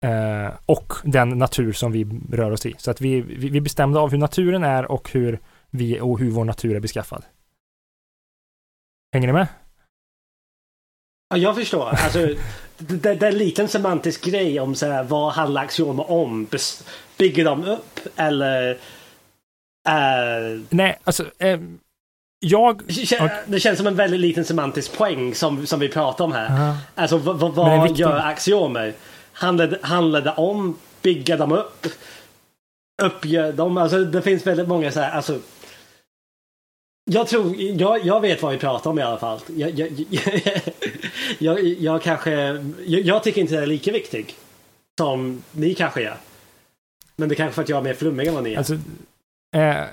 [0.04, 2.74] Eh, och den natur som vi rör oss i.
[2.78, 5.40] Så att vi, vi, vi är bestämda av hur naturen är och hur
[5.76, 7.24] vi och hur vår natur är beskaffad.
[9.14, 9.46] Hänger ni med?
[11.28, 11.88] Ja, jag förstår.
[11.88, 12.28] Alltså,
[12.78, 16.48] det, det, är en liten semantisk grej om så här, vad handlar axiomer om?
[17.18, 18.70] Bygger de upp eller?
[19.88, 21.60] eh, Nej, alltså eh,
[22.40, 22.82] jag...
[22.86, 26.32] det kän- det känns som en väldigt liten semantisk poäng som, som vi pratar om
[26.32, 26.46] här.
[26.46, 26.76] Aha.
[26.94, 27.98] Alltså vad, vad, viktigt.
[27.98, 28.94] gör axiomer?
[29.32, 31.86] Handlar, handlar det om bygga dem upp?
[33.02, 33.76] Uppgör dem?
[33.76, 35.40] Alltså det finns väldigt många så här, alltså.
[37.10, 39.38] Jag tror, jag, jag vet vad vi pratar om i alla fall.
[39.56, 40.40] Jag, jag, jag,
[41.38, 42.32] jag, jag kanske,
[42.86, 44.34] jag, jag tycker inte det är lika viktig.
[44.98, 46.16] Som ni kanske gör.
[47.16, 48.58] Men det är kanske för att jag är mer flummig än vad ni är.
[48.58, 48.74] Alltså,
[49.54, 49.84] eh,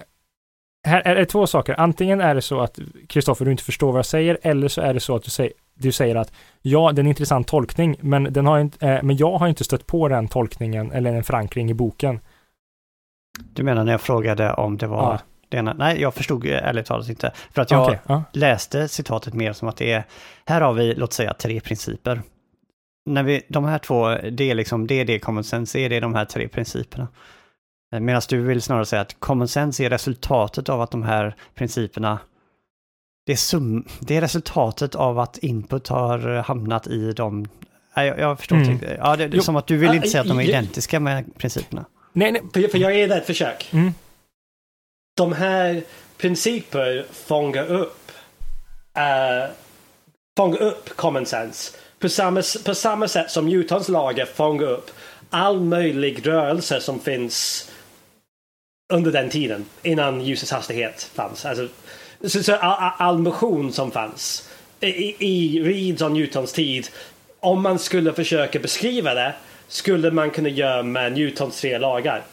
[0.87, 1.79] här är det två saker.
[1.79, 4.93] Antingen är det så att Kristoffer, du inte förstår vad jag säger, eller så är
[4.93, 8.23] det så att du säger, du säger att ja, det är en intressant tolkning, men,
[8.23, 11.71] den har inte, eh, men jag har inte stött på den tolkningen eller en förankring
[11.71, 12.19] i boken.
[13.53, 15.19] Du menar när jag frågade om det var Ja.
[15.53, 15.73] Det ena?
[15.73, 17.31] Nej, jag förstod ärligt talat inte.
[17.51, 18.23] För att jag Okej, ja.
[18.31, 20.03] läste citatet mer som att det är,
[20.45, 22.21] här har vi, låt säga, tre principer.
[23.05, 25.95] När vi, de här två, det är liksom, det är det common sense är, det
[25.95, 27.07] är de här tre principerna.
[27.99, 32.19] Medan du vill snarare säga att common sense är resultatet av att de här principerna,
[33.25, 37.47] det är, sum, det är resultatet av att input har hamnat i de,
[37.95, 38.71] jag, jag förstår Mm.
[38.71, 38.97] inte.
[38.99, 40.49] Ja, det, är som att du vill inte säga att de är ja.
[40.49, 41.85] identiska med principerna.
[42.13, 42.69] Nej, nej.
[42.69, 43.69] För, jag är det ett försök.
[43.73, 43.93] Mm
[45.15, 45.83] de här
[46.17, 48.11] principer fångar upp
[48.97, 49.49] eh, uh,
[50.37, 51.77] fångar upp common sense.
[51.99, 54.91] På samma, på samma sätt som Newtons lagar fångar upp
[55.29, 57.69] all möjlig rörelse som finns
[58.93, 61.45] under den tiden innan ljusets hastighet fanns.
[61.45, 61.67] Alltså,
[62.23, 64.49] så, så all, all- motion som fanns
[64.79, 66.87] i, i Reeds och Newtons tid.
[67.39, 69.33] Om man skulle försöka beskriva det
[69.67, 72.23] skulle man kunna göra med Newtons tre lagar.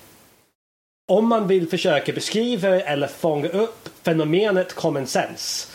[1.10, 5.68] Om man vill försöka beskriva eller fånga upp fenomenet common sense.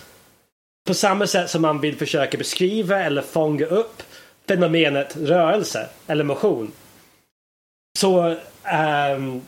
[0.88, 4.04] På samma sätt som man vill försöka beskriva eller fånga upp
[4.48, 6.72] fenomenet rörelse eller motion.
[7.98, 9.42] Så ehm,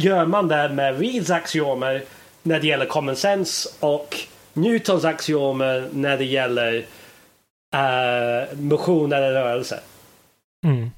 [0.00, 2.04] gör man det med Reeds axiomer
[2.42, 4.16] när det gäller common sense och
[4.52, 6.76] Newtons axiomer när det gäller
[7.74, 9.80] uh, motion eller rörelse.
[10.64, 10.90] Mm.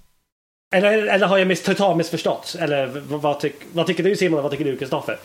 [0.75, 2.57] Eller, eller har jag miss, totalt missförstått?
[2.61, 2.87] Eller
[3.19, 5.19] vad, tyck, vad tycker du Simon och vad tycker du Kristoffer?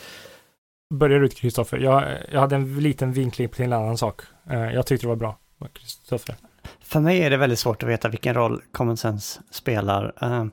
[0.94, 1.78] Börjar ut Kristoffer.
[1.78, 4.22] Jag, jag hade en liten vinkling till en annan sak.
[4.52, 5.38] Uh, jag tyckte det var bra.
[5.74, 6.36] Kristoffer.
[6.84, 10.14] För mig är det väldigt svårt att veta vilken roll common sense spelar.
[10.24, 10.46] Uh,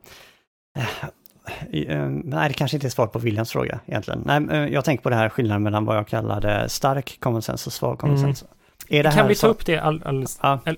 [1.75, 4.23] uh, nej, det kanske inte är svar på Williams fråga egentligen.
[4.27, 7.73] Nej, jag tänker på det här skillnaden mellan vad jag kallade stark common sense och
[7.73, 8.29] svag common mm.
[8.29, 8.47] sense.
[8.89, 9.47] Är det kan vi ta så...
[9.47, 10.39] upp det alldeles...
[10.41, 10.77] All, all,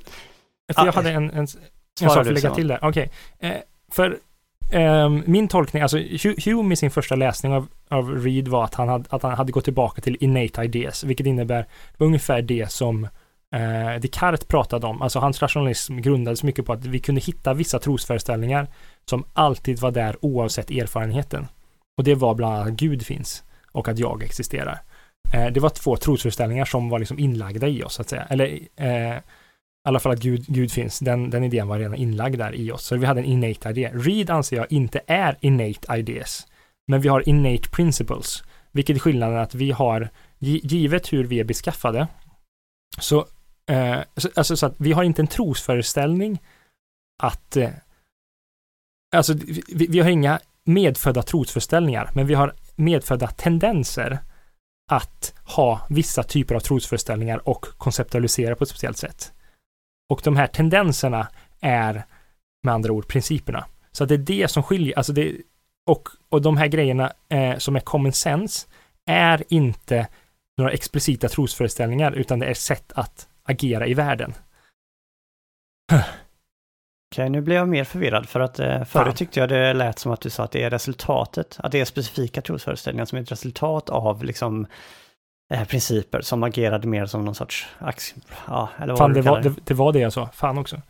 [0.75, 1.47] för jag hade en, en,
[2.01, 2.79] en sak att lägga till där.
[2.83, 3.11] Okej.
[3.39, 3.61] Okay.
[3.93, 4.18] För
[4.70, 5.99] eh, min tolkning, alltså
[6.45, 9.53] Hume i sin första läsning av, av Reed var att han, hade, att han hade
[9.53, 11.66] gått tillbaka till innate ideas, vilket innebär
[11.99, 13.05] ungefär det som
[13.55, 15.03] eh, Descartes pratade om.
[15.03, 18.66] Alltså hans rationalism grundades mycket på att vi kunde hitta vissa trosföreställningar
[19.05, 21.47] som alltid var där oavsett erfarenheten.
[21.97, 24.80] Och det var bland annat att Gud finns och att jag existerar.
[25.32, 28.26] Eh, det var två trosföreställningar som var liksom inlagda i oss, så att säga.
[28.30, 29.18] Eller eh,
[29.85, 32.72] i alla fall att Gud, Gud finns, den, den idén var redan inlagd där i
[32.72, 32.85] oss.
[32.85, 33.91] Så vi hade en innate idé.
[33.95, 36.47] Read anser jag inte är innate ideas,
[36.87, 40.09] men vi har innate principles, vilket är skillnaden att vi har,
[40.39, 42.09] givet hur vi är beskaffade,
[42.99, 43.26] så,
[43.70, 46.43] eh, så, alltså, så att vi har inte en trosföreställning
[47.22, 47.70] att, eh,
[49.16, 49.35] alltså
[49.68, 54.18] vi, vi har inga medfödda trosföreställningar, men vi har medfödda tendenser
[54.91, 59.32] att ha vissa typer av trosföreställningar och konceptualisera på ett speciellt sätt.
[60.09, 61.29] Och de här tendenserna
[61.61, 62.05] är
[62.63, 63.65] med andra ord principerna.
[63.93, 65.37] Så det är det som skiljer, alltså det,
[65.87, 68.67] och, och de här grejerna eh, som är common sense
[69.07, 70.09] är inte
[70.57, 74.35] några explicita trosföreställningar, utan det är sätt att agera i världen.
[77.13, 80.13] Okej, nu blir jag mer förvirrad för att eh, förut tyckte jag det lät som
[80.13, 83.33] att du sa att det är resultatet, att det är specifika trosföreställningar som är ett
[83.33, 84.67] resultat av liksom
[85.51, 88.17] eh, principer som agerade mer som någon sorts aktie,
[88.47, 90.29] ja, eller vad Fan, det var, det, det var det jag sa.
[90.33, 90.81] Fan också.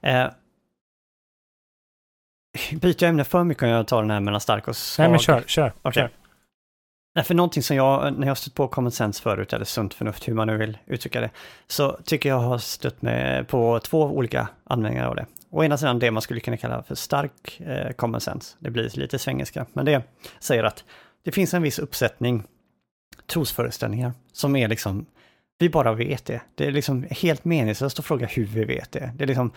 [0.00, 0.26] Eh,
[2.72, 5.04] byter jag ämne för mycket om jag tar den här mellan stark och svag?
[5.04, 5.72] Nej, men kör, kör.
[5.82, 5.92] Okay.
[5.92, 6.10] kör.
[7.14, 10.28] Nej, för någonting som jag, när jag stött på common sense förut, eller sunt förnuft,
[10.28, 11.30] hur man nu vill uttrycka det,
[11.66, 15.26] så tycker jag har stött med på två olika användningar av det.
[15.50, 18.98] Å ena sidan det man skulle kunna kalla för stark eh, common sense, det blir
[18.98, 20.02] lite svengelska, men det
[20.38, 20.84] säger att
[21.24, 22.44] det finns en viss uppsättning
[23.26, 25.06] trosföreställningar som är liksom,
[25.58, 26.40] vi bara vet det.
[26.54, 29.12] Det är liksom helt meningslöst att fråga hur vi vet det.
[29.16, 29.52] Det är liksom,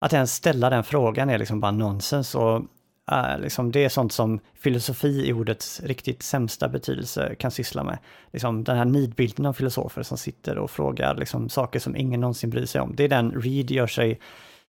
[0.00, 2.62] att ens ställa den frågan är liksom bara nonsens och
[3.10, 7.98] äh, liksom det är sånt som filosofi i ordets riktigt sämsta betydelse kan syssla med.
[8.32, 12.50] Liksom den här nidbilden av filosofer som sitter och frågar liksom saker som ingen någonsin
[12.50, 12.94] bryr sig om.
[12.96, 14.20] Det är den Reed gör sig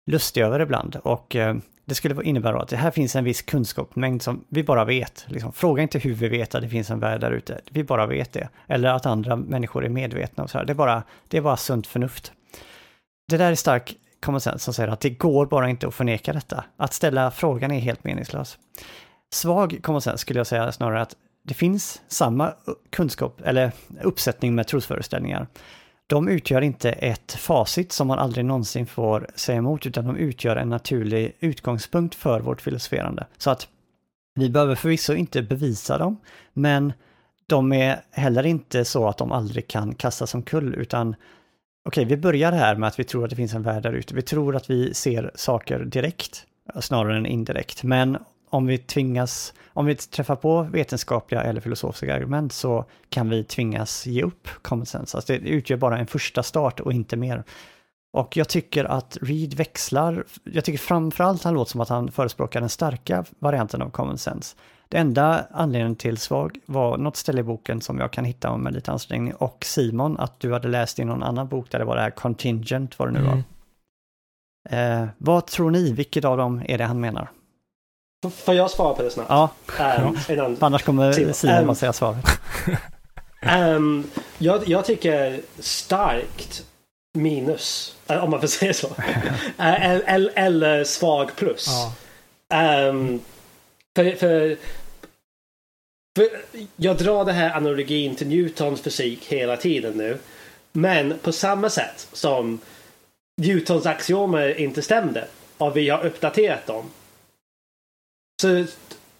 [0.05, 0.95] lustig över ibland.
[0.95, 4.85] Och eh, det skulle innebära att det här finns en viss kunskapsmängd som vi bara
[4.85, 5.25] vet.
[5.27, 7.61] Liksom, fråga inte hur vi vet att det finns en värld där ute.
[7.71, 8.49] Vi bara vet det.
[8.67, 10.65] Eller att andra människor är medvetna och så här.
[10.65, 12.31] Det är bara, det är bara sunt förnuft.
[13.27, 16.33] Det där är stark common sense som säger att det går bara inte att förneka
[16.33, 16.63] detta.
[16.77, 18.57] Att ställa frågan är helt meningslös.
[19.33, 22.53] Svag common sense skulle jag säga snarare att det finns samma
[22.89, 23.71] kunskap eller
[24.01, 25.47] uppsättning med trosföreställningar.
[26.11, 30.55] De utgör inte ett facit som man aldrig någonsin får säga emot, utan de utgör
[30.55, 33.27] en naturlig utgångspunkt för vårt filosoferande.
[33.37, 33.67] Så att
[34.35, 36.17] vi behöver förvisso inte bevisa dem,
[36.53, 36.93] men
[37.47, 41.15] de är heller inte så att de aldrig kan kastas omkull, utan
[41.85, 44.15] okej, vi börjar här med att vi tror att det finns en värld där ute.
[44.15, 46.45] Vi tror att vi ser saker direkt
[46.79, 47.83] snarare än indirekt.
[47.83, 48.17] Men
[48.51, 54.05] om vi tvingas, om vi träffar på vetenskapliga eller filosofiska argument så kan vi tvingas
[54.05, 55.17] ge upp common sense.
[55.17, 57.43] Alltså det utgör bara en första start och inte mer.
[58.13, 62.59] Och jag tycker att Reed växlar, jag tycker framförallt han låter som att han förespråkar
[62.59, 64.55] den starka varianten av common sense.
[64.89, 68.73] Det enda anledningen till svag var något ställe i boken som jag kan hitta med
[68.73, 71.95] lite ansträngning och Simon, att du hade läst i någon annan bok där det var
[71.95, 73.31] det här contingent, vad det nu mm.
[73.31, 73.43] var.
[74.69, 77.29] Eh, vad tror ni, vilket av dem är det han menar?
[78.29, 79.29] Får jag svara på det snabbt?
[79.29, 79.49] Ja,
[80.03, 80.57] um, innan...
[80.59, 82.25] annars kommer Simon um, säga svaret.
[83.75, 86.65] um, jag, jag tycker starkt
[87.13, 88.87] minus, eh, om man får säga så.
[89.57, 91.67] eller, eller svag plus.
[92.49, 92.89] Ja.
[92.89, 93.19] Um,
[93.95, 94.57] för, för
[96.15, 96.29] för
[96.75, 100.17] jag drar det här analogin till Newtons fysik hela tiden nu.
[100.71, 102.59] Men på samma sätt som
[103.41, 106.89] Newtons axiomer inte stämde och vi har uppdaterat dem.
[108.41, 108.65] Så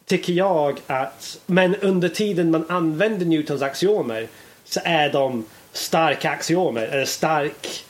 [0.06, 4.28] tycker jag att, men under tiden man använder Newtons axiomer
[4.64, 7.86] så är de starka axiomer, eller stark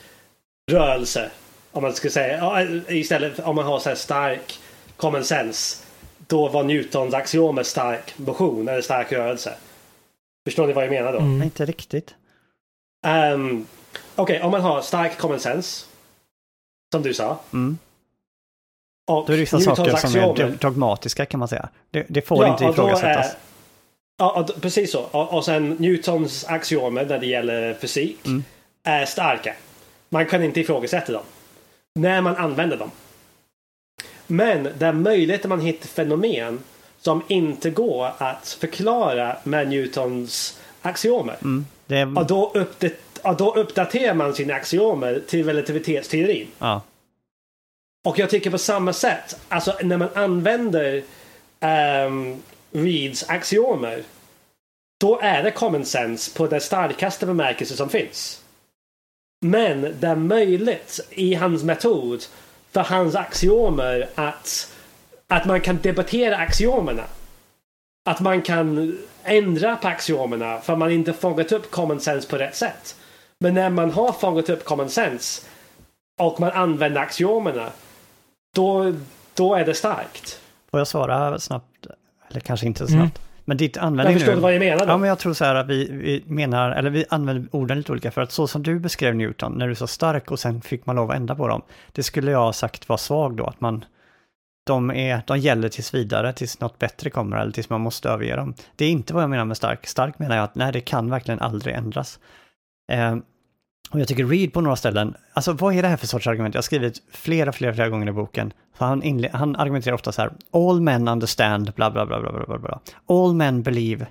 [0.72, 1.32] rörelse.
[1.72, 4.60] Om man ska säga, istället om man har så här stark
[4.98, 5.84] common sense
[6.18, 9.54] då var Newtons axiomer stark motion eller stark rörelse.
[10.48, 11.20] Förstår ni vad jag menar då?
[11.20, 11.44] Mm.
[11.44, 12.16] Inte riktigt.
[13.34, 13.68] Um,
[14.16, 15.86] Okej, okay, om man har stark common sense
[16.92, 17.40] Som du sa.
[17.54, 17.78] Mm.
[19.18, 20.52] Och Då är det vissa Newtons saker som är axiomer.
[20.52, 21.70] do- dogmatiska kan man säga.
[21.92, 23.32] Det, det får inte och då ifrågasättas.
[23.32, 23.38] är-
[24.18, 25.02] Ja, precis så.
[25.12, 28.44] Och, och sen Newtons axiomer när det gäller fysik Mm.
[28.84, 29.54] är starka.
[30.10, 31.24] Man kan inte ifrågasätta dem.
[32.00, 32.92] När man använder dem.
[34.28, 36.60] Men det är möjligt att man hittar fenomen
[37.02, 41.36] som inte går att förklara med Newtons axiomer.
[41.42, 41.66] Mm.
[41.88, 42.92] Är, Och, då uppdat-
[43.24, 46.48] och då uppdaterar man sina axiomer till relativitetsteorin.
[46.60, 46.82] ja.
[48.04, 51.04] Och jag tycker på samma sätt, alltså när man använder
[51.60, 52.42] um,
[52.72, 54.04] Reeds axiomer.
[55.00, 58.44] Då är det common sense på den starkaste bemärkelse som finns.
[59.46, 62.24] Men det är möjligt i hans metod
[62.72, 64.74] för hans axiomer att,
[65.28, 67.04] att man kan debattera axiomerna.
[68.10, 72.56] Att man kan ändra på axiomerna för man inte fångat upp common sense på rätt
[72.56, 72.96] sätt.
[73.40, 75.42] Men när man har fångat upp common sense
[76.20, 77.72] och man använder axiomerna
[78.56, 78.94] då,
[79.34, 80.40] då är det starkt.
[80.72, 81.88] Får jag svara snabbt?
[82.30, 83.22] Eller kanske inte så snabbt.
[83.46, 83.84] Men ditt Mm.
[83.84, 84.42] Jag användning förstår nu...
[84.42, 84.92] vad jag menar då.
[84.92, 87.92] Ja, men jag tror så här att vi, vi menar, eller vi använder orden lite
[87.92, 90.86] olika, för att så som du beskrev Newton, när du sa stark och sen fick
[90.86, 93.62] man lov att ändra på dem, det skulle jag ha sagt var svag då, att
[93.62, 93.86] man,
[94.68, 98.36] de, är, de gäller tills vidare, tills något bättre kommer, eller tills man måste överge
[98.36, 98.54] dem.
[98.76, 99.88] Det är inte vad jag menar med stark.
[99.88, 102.20] Stark menar jag att nej, det kan verkligen aldrig ändras.
[102.92, 103.16] Eh,
[103.92, 106.56] och jag tycker Reed på några ställen, alltså vad är det här för sorts argument?
[106.56, 108.54] Jag har skrivit flera, flera, flera gånger i boken.
[108.78, 112.32] Så han, inle- han argumenterar ofta så här, all men understand, bla bla bla bla
[112.32, 112.80] bla bla bla.
[113.10, 114.08] All men believe.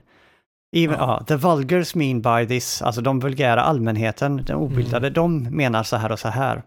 [0.76, 1.24] Even, ja.
[1.26, 6.12] the vulgars mean by this, alltså de vulgära allmänheten, den obildade, de menar så här
[6.12, 6.62] och så här.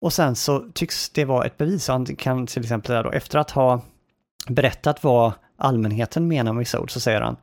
[0.00, 3.38] Och sen så tycks det vara ett bevis, han kan till exempel där då, efter
[3.38, 3.82] att ha
[4.48, 7.36] berättat vad allmänheten menar med vissa ord så säger han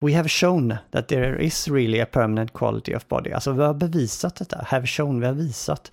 [0.00, 3.32] We have shown that there is really a permanent quality of body.
[3.32, 5.92] Alltså vi har bevisat detta, have shown, vi har visat.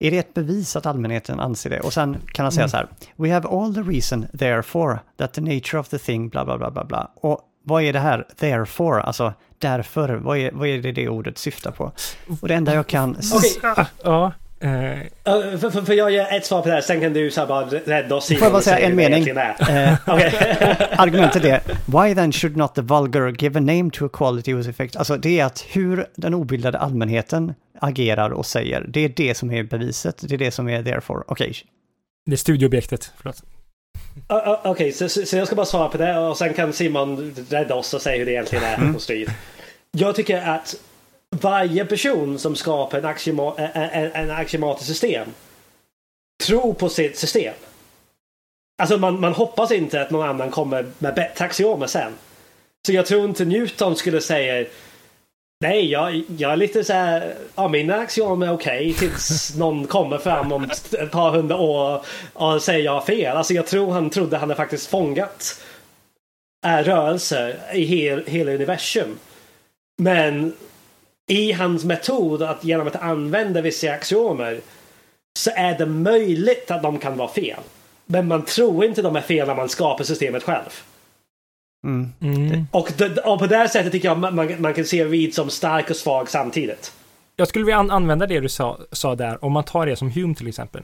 [0.00, 1.80] Är det ett bevis att allmänheten anser det?
[1.80, 5.40] Och sen kan han säga så här, We have all the reason therefore that the
[5.40, 7.10] nature of the thing, bla bla bla bla bla.
[7.14, 11.38] Och vad är det här therefore, alltså därför, vad är, vad är det det ordet
[11.38, 11.92] syftar på?
[12.40, 13.16] Och det enda jag kan...
[13.34, 13.86] Okej.
[14.02, 14.32] Ja.
[14.64, 17.40] Uh, för, för, för jag ger ett svar på det här, sen kan du så
[17.40, 19.28] här bara rädda oss Får jag bara säga en mening?
[19.28, 19.94] Eh,
[21.00, 24.70] argumentet är, why then should not the vulgar give a name to a quality whose
[24.70, 24.96] effect?
[24.96, 29.50] Alltså det är att hur den obildade allmänheten agerar och säger, det är det som
[29.50, 31.22] är beviset, det är det som är therefore.
[31.26, 31.54] Okej,
[32.26, 33.12] det är studieobjektet.
[33.16, 33.42] Förlåt.
[34.32, 36.72] Uh, uh, Okej, så, så så jag ska bara svara på det och sen kan
[36.72, 38.94] Simon rädda oss och säga hur det egentligen är Mm.
[38.94, 39.30] på strid.
[39.90, 40.74] Jag tycker att
[41.40, 45.28] varje person som skapar en, axioma, en, en, axiomatiskt system
[46.44, 47.54] tror på sitt system.
[48.82, 52.12] Alltså man, man hoppas inte att någon annan kommer med bättre axiomer sen.
[52.86, 54.66] Så jag tror inte Newton skulle säga
[55.62, 60.18] Nej, jag, jag är lite så här, ja mina axiomer är okej tills någon kommer
[60.18, 63.36] fram om ett par hundra år och säger jag har fel.
[63.36, 65.60] Alltså jag tror han trodde han hade faktiskt fångat
[66.66, 69.18] äh, rörelser i hel, hela universum.
[70.02, 70.54] Men
[71.30, 74.60] i hans metod att genom att använda vissa axiomer
[75.38, 77.60] så är det möjligt att de kan vara fel.
[78.06, 80.70] Men man tror inte de är fel när man skapar systemet själv.
[81.86, 82.12] mm.
[82.20, 82.66] Mm.
[82.70, 85.34] Och, det, och på det här sättet tycker jag man, man, man kan se Reed
[85.34, 86.92] som stark och svag samtidigt.
[87.36, 90.10] Jag skulle vilja an- använda det du sa, sa där, om man tar det som
[90.10, 90.82] Hume till exempel.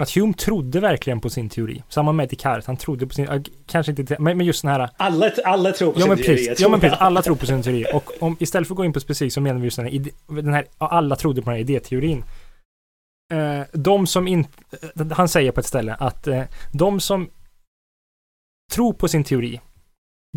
[0.00, 1.82] Att Hume trodde verkligen på sin teori.
[1.88, 5.30] Samma med Descartes, han trodde på sin, kanske inte, men, men just den här Alla,
[5.44, 6.26] alla tror på Ja sin teori.
[6.26, 6.98] precis, ja, men precis.
[6.98, 7.86] alla tror på sin teori.
[7.94, 10.10] Och om, istället för att gå in på specifik så menar vi just den här,
[10.26, 12.24] den här alla trodde på den här idéteorin.
[13.32, 14.50] Eh, de som inte,
[15.00, 16.42] eh, han säger på ett ställe att eh,
[16.72, 17.30] de som
[18.72, 19.60] tror på sin teori,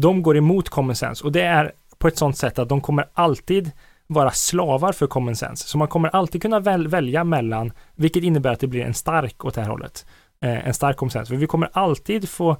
[0.01, 1.23] de går emot common sense.
[1.23, 3.71] Och det är på ett sånt sätt att de kommer alltid
[4.07, 5.67] vara slavar för common sense.
[5.67, 9.45] Så man kommer alltid kunna väl, välja mellan, vilket innebär att det blir en stark
[9.45, 10.05] åt det här hållet.
[10.41, 11.29] Eh, en stark common sense.
[11.29, 12.57] För vi kommer alltid få,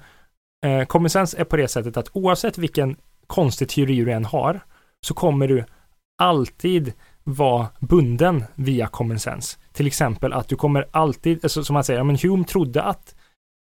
[0.66, 2.96] eh, common sense är på det sättet att oavsett vilken
[3.28, 4.60] konstig teori du än har,
[5.06, 5.64] så kommer du
[6.18, 6.94] alltid
[7.24, 9.58] vara bunden via common sense.
[9.74, 13.16] Till exempel att du kommer alltid, alltså, som man säger, men Hume trodde att,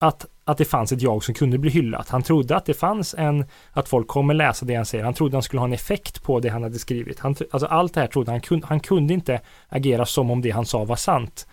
[0.01, 2.09] att, att det fanns ett jag som kunde bli hyllat.
[2.09, 5.03] Han trodde att det fanns en, att folk kommer läsa det han säger.
[5.03, 7.19] Han trodde han skulle ha en effekt på det han hade skrivit.
[7.19, 10.51] Han, alltså allt det här trodde han, kun, han kunde inte agera som om det
[10.51, 11.47] han sa var sant.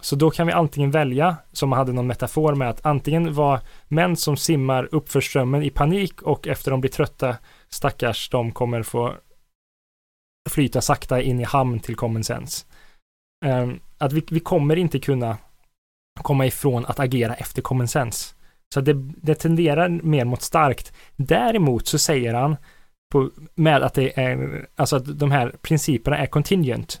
[0.00, 4.16] Så då kan vi antingen välja, som hade någon metafor med att antingen vara män
[4.16, 7.36] som simmar uppför strömmen i panik och efter de blir trötta,
[7.68, 9.14] stackars, de kommer få
[10.50, 12.66] flyta sakta in i hamn till common sense.
[13.44, 15.36] Ehm, att vi, vi kommer inte kunna
[16.22, 18.34] komma ifrån att agera efter common sense.
[18.74, 18.92] Så det,
[19.22, 20.92] det tenderar mer mot starkt.
[21.16, 22.56] Däremot så säger han
[23.12, 27.00] på, med att det är, alltså att de här principerna är contingent.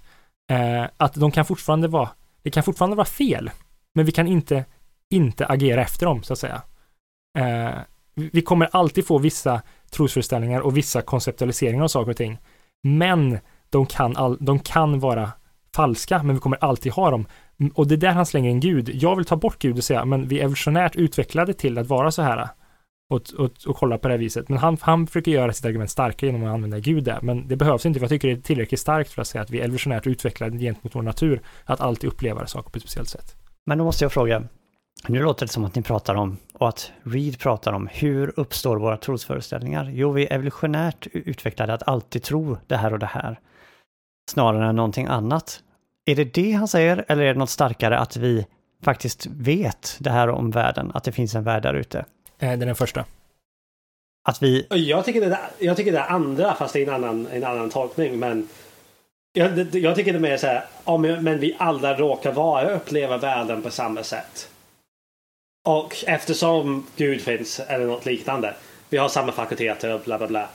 [0.50, 2.08] Eh, att de kan fortfarande vara
[2.42, 3.50] det kan fortfarande vara fel,
[3.94, 4.64] men vi kan inte
[5.10, 6.62] inte agera efter dem, så att säga.
[7.38, 7.78] Eh,
[8.14, 12.38] vi kommer alltid få vissa trosföreställningar och vissa konceptualiseringar av saker och ting.
[12.82, 13.38] Men
[13.70, 15.32] de kan, all, de kan vara
[15.74, 17.26] falska, men vi kommer alltid ha dem.
[17.74, 18.90] Och det är där han slänger in Gud.
[18.94, 22.10] Jag vill ta bort Gud och säga, men vi är evolutionärt utvecklade till att vara
[22.10, 22.48] så här.
[23.10, 24.48] Och, och, och kolla på det här viset.
[24.48, 27.18] Men han, han försöker göra sitt argument starkare genom att använda Gud där.
[27.22, 29.50] Men det behövs inte, för jag tycker det är tillräckligt starkt för att säga att
[29.50, 31.40] vi är evolutionärt utvecklade gentemot vår natur.
[31.64, 33.36] Att alltid uppleva saker på ett speciellt sätt.
[33.66, 34.44] Men då måste jag fråga,
[35.06, 38.76] nu låter det som att ni pratar om, och att Reed pratar om, hur uppstår
[38.76, 39.90] våra trosföreställningar?
[39.92, 43.40] Jo, vi är evolutionärt utvecklade att alltid tro det här och det här,
[44.30, 45.62] snarare än någonting annat.
[46.08, 48.46] Är det det han säger, eller är det något starkare att vi
[48.82, 52.04] faktiskt vet det här om världen, att det finns en värld där ute?
[52.38, 53.04] Det är den första.
[54.28, 54.66] Att vi...
[54.70, 58.18] Jag tycker det, jag tycker det andra, fast det är en annan, en annan tolkning,
[58.18, 58.48] men
[59.32, 63.18] jag, jag tycker det är mer så här, ja, men vi alla råkar vara uppleva
[63.18, 64.48] världen på samma sätt.
[65.64, 68.54] Och eftersom Gud finns eller något liknande.
[68.88, 70.48] Vi har samma fakulteter och bla bla bla.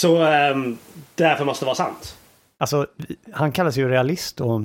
[0.00, 0.78] Så um,
[1.14, 2.16] därför måste det vara sant.
[2.58, 2.86] Alltså,
[3.32, 4.62] han kallas ju realist och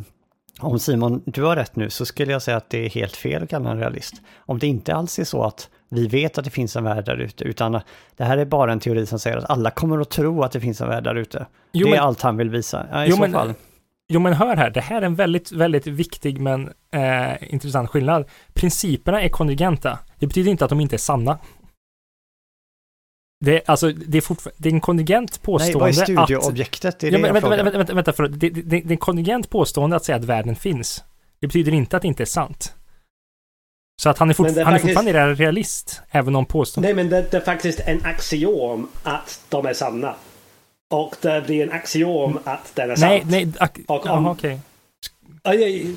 [0.59, 3.43] om Simon, du har rätt nu så skulle jag säga att det är helt fel
[3.43, 4.13] att kalla honom realist.
[4.37, 7.17] Om det inte alls är så att vi vet att det finns en värld där
[7.17, 7.79] ute, utan
[8.17, 10.59] det här är bara en teori som säger att alla kommer att tro att det
[10.59, 11.45] finns en värld där ute.
[11.71, 12.85] Jo, det är men, allt han vill visa.
[12.91, 13.53] Ja, i jo, så men, fall.
[14.07, 18.25] Jo, men hör här, det här är en väldigt, väldigt viktig men eh, intressant skillnad.
[18.53, 19.99] Principerna är konvergenta.
[20.19, 21.37] Det betyder inte att de inte är sanna.
[23.43, 26.99] Det är, alltså, det är, det är en kontingent påstående Nej, vad är studieobjektet?
[26.99, 29.49] Det är ja, men, vänta, vänta, vänta, vänta, för, det, det, det, är en kontingent
[29.49, 31.03] påstående att säga att världen finns.
[31.39, 32.75] Det betyder inte att det inte är sant.
[34.01, 36.95] Så att han är, fort, är han faktiskt, är fortfarande realist, även om påståendet...
[36.95, 40.15] Nej, men det, det, är faktiskt en axiom att de är sanna.
[40.93, 43.23] Och det blir en axiom att den är sant.
[43.25, 44.59] Nej, nej, ak- aha, okej.
[45.43, 45.95] Okay.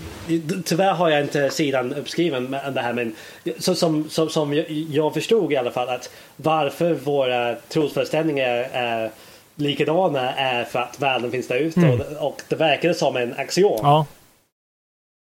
[0.65, 3.15] Tyvärr har jag inte sidan uppskriven med det här men
[3.59, 9.11] så som, som, som jag förstod i alla fall att varför våra trosföreställningar är
[9.57, 12.01] likadana är för att världen finns där ute mm.
[12.01, 13.79] och, och det verkade som en axiom.
[13.83, 14.07] Ja.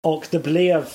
[0.08, 0.86] Och det blev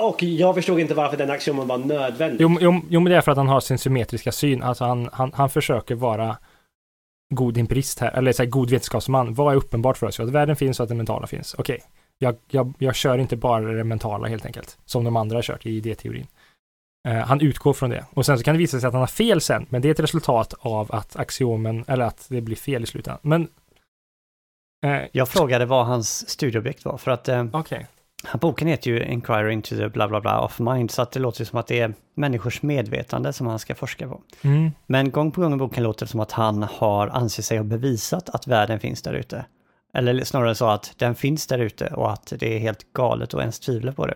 [0.00, 2.40] och jag förstod inte varför den axiomen var nödvändig.
[2.40, 4.62] Jo, jo, jo, men det är för att han har sin symmetriska syn.
[4.62, 6.36] Alltså han, han, han försöker vara
[7.34, 9.34] god empirist här, eller så här, god vetenskapsman.
[9.34, 10.20] Vad är uppenbart för oss?
[10.20, 11.54] Att världen finns och att det mentala finns.
[11.54, 11.86] Okej, okay.
[12.18, 15.66] jag, jag, jag kör inte bara det mentala helt enkelt, som de andra har kört
[15.66, 16.26] i idéteorin.
[17.08, 18.04] Uh, han utgår från det.
[18.10, 19.92] Och sen så kan det visa sig att han har fel sen, men det är
[19.92, 23.20] ett resultat av att axiomen, eller att det blir fel i slutändan.
[23.22, 23.48] Men...
[24.86, 27.28] Uh, jag frågade vad hans studieobjekt var, för att...
[27.28, 27.84] Uh, okay.
[28.40, 31.44] Boken heter ju Inquiry into the bla bla bla of mind, så att det låter
[31.44, 34.20] som att det är människors medvetande som han ska forska på.
[34.42, 34.70] Mm.
[34.86, 37.64] Men gång på gång i boken låter det som att han har ansett sig ha
[37.64, 39.44] bevisat att världen finns där ute.
[39.94, 43.40] Eller snarare så att den finns där ute och att det är helt galet att
[43.40, 44.14] ens tvivla på det.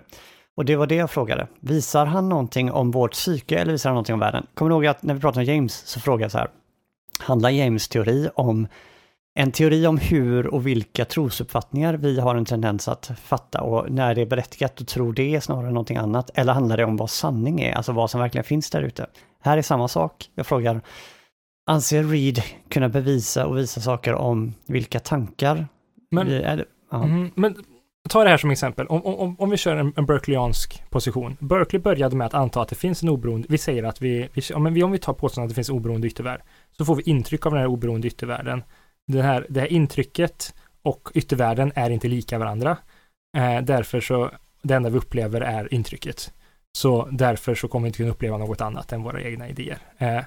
[0.54, 1.46] Och det var det jag frågade.
[1.60, 4.46] Visar han någonting om vårt psyke eller visar han någonting om världen?
[4.54, 6.48] Kommer du ihåg att när vi pratade om James så frågade jag så här.
[7.18, 8.66] Handlar James teori om
[9.34, 14.14] en teori om hur och vilka trosuppfattningar vi har en tendens att fatta och när
[14.14, 16.30] det är berättigat att tro det snarare än någonting annat.
[16.34, 19.06] Eller handlar det om vad sanning är, alltså vad som verkligen finns där ute?
[19.40, 20.30] Här är samma sak.
[20.34, 20.80] Jag frågar,
[21.66, 25.66] anser Reed kunna bevisa och visa saker om vilka tankar
[26.10, 26.42] men, vi...
[26.42, 27.04] Är, ja.
[27.04, 27.56] mm, men
[28.08, 28.86] ta det här som exempel.
[28.86, 31.36] Om, om, om vi kör en, en Berkeleyansk position.
[31.40, 34.54] Berkeley började med att anta att det finns en oberoende, vi säger att vi, vi,
[34.54, 36.42] om vi tar påståendet att det finns oberoende yttervärld,
[36.76, 38.62] så får vi intryck av den här oberoende yttervärlden
[39.06, 42.76] det här, det här intrycket och yttervärlden är inte lika varandra.
[43.36, 44.30] Eh, därför så,
[44.62, 46.32] det enda vi upplever är intrycket.
[46.78, 49.78] Så därför så kommer vi inte kunna uppleva något annat än våra egna idéer.
[49.98, 50.20] Eh,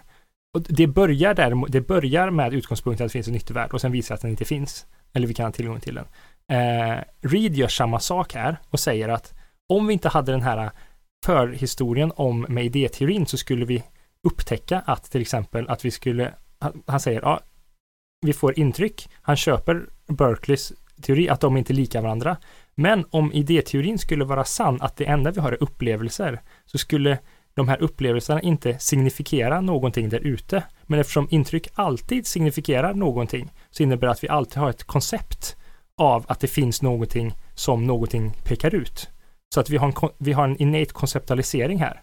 [0.56, 3.92] och det börjar där, det börjar med utgångspunkten att det finns en yttervärld och sen
[3.92, 4.86] visar att den inte finns.
[5.14, 6.06] Eller vi kan ha tillgång till den.
[6.52, 9.34] Eh, Reed gör samma sak här och säger att
[9.70, 10.72] om vi inte hade den här
[11.26, 13.84] förhistorien om med idéteorin så skulle vi
[14.24, 16.34] upptäcka att till exempel att vi skulle,
[16.86, 17.40] han säger, ja,
[18.26, 19.10] vi får intryck.
[19.22, 22.38] Han köper Berkeleys teori att de inte är lika varandra.
[22.76, 27.18] Men om idéteorin skulle vara sann, att det enda vi har är upplevelser, så skulle
[27.54, 30.64] de här upplevelserna inte signifikera någonting där ute.
[30.84, 35.56] Men eftersom intryck alltid signifierar någonting, så innebär det att vi alltid har ett koncept
[35.98, 39.10] av att det finns någonting som någonting pekar ut.
[39.54, 42.02] Så att vi har en, vi har en innate konceptualisering här.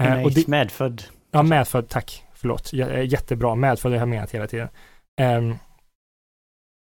[0.00, 1.02] Eh, innate, och det, medfödd.
[1.30, 2.24] Ja, medfödd, tack.
[2.34, 2.72] Förlåt.
[3.04, 3.54] Jättebra.
[3.54, 4.68] Medfödd har jag menat hela tiden.
[5.20, 5.58] Um,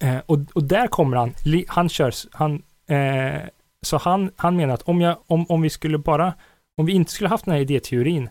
[0.04, 1.34] uh, och, och där kommer han,
[1.68, 3.48] han kör, han, uh,
[3.82, 6.34] så han, han menar att om, jag, om, om vi skulle bara,
[6.76, 8.28] om vi inte skulle haft den här idéteorin,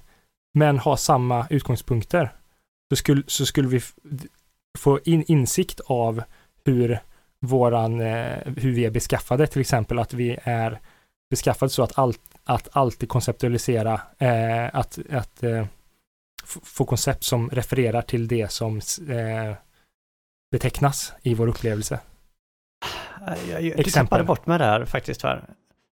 [0.54, 2.34] men ha samma utgångspunkter,
[2.90, 3.82] så skulle, så skulle vi
[4.78, 6.24] få in insikt av
[6.66, 7.00] hur
[7.40, 10.80] våran, eh, hur vi är beskaffade, till exempel att vi är
[11.30, 15.66] beskaffade så att, allt, att alltid konceptualisera, eh, att, att eh,
[16.64, 18.78] få koncept som refererar till det som
[19.10, 19.56] eh,
[20.52, 22.00] betecknas i vår upplevelse.
[23.50, 25.24] Jag, jag, du tappade bort mig där faktiskt.
[25.24, 25.44] Här.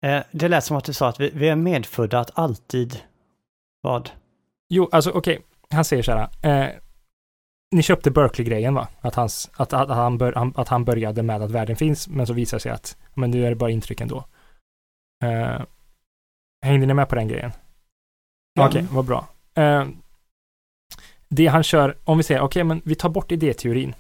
[0.03, 3.01] Eh, det lät som att du sa att vi, vi är medfödda att alltid...
[3.81, 4.11] Vad?
[4.69, 5.45] Jo, alltså okej, okay.
[5.71, 6.29] han säger så här.
[6.43, 6.71] Eh,
[7.71, 8.89] ni köpte Berkeley-grejen va?
[9.01, 12.33] Att, hans, att, att, han bör, att han började med att världen finns, men så
[12.33, 14.25] visar det sig att men nu är det bara intryck ändå.
[15.25, 15.63] Eh,
[16.63, 17.53] hängde ni med på den grejen?
[18.55, 18.69] Ja.
[18.69, 19.29] Okej, okay, vad bra.
[19.55, 19.87] Eh,
[21.29, 23.95] det han kör, om vi säger, okej, okay, men vi tar bort idéteorin.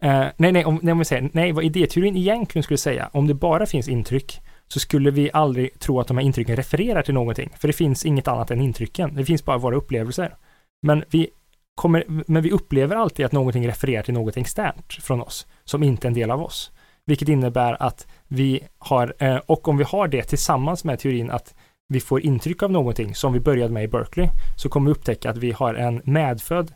[0.00, 3.26] Eh, nej, nej om, nej, om vi säger, nej, vad idéteorin egentligen skulle säga, om
[3.26, 7.14] det bara finns intryck, så skulle vi aldrig tro att de här intrycken refererar till
[7.14, 9.14] någonting, för det finns inget annat än intrycken.
[9.14, 10.34] Det finns bara våra upplevelser.
[10.82, 11.28] Men vi,
[11.74, 16.06] kommer, men vi upplever alltid att någonting refererar till något externt från oss, som inte
[16.06, 16.72] är en del av oss.
[17.06, 21.54] Vilket innebär att vi har, eh, och om vi har det tillsammans med teorin att
[21.88, 25.30] vi får intryck av någonting som vi började med i Berkeley, så kommer vi upptäcka
[25.30, 26.72] att vi har en medfödd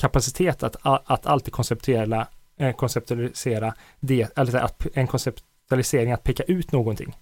[0.00, 2.28] kapacitet att, att alltid konceptuella,
[2.76, 7.16] konceptualisera det, eller att en konceptualisering att peka ut någonting.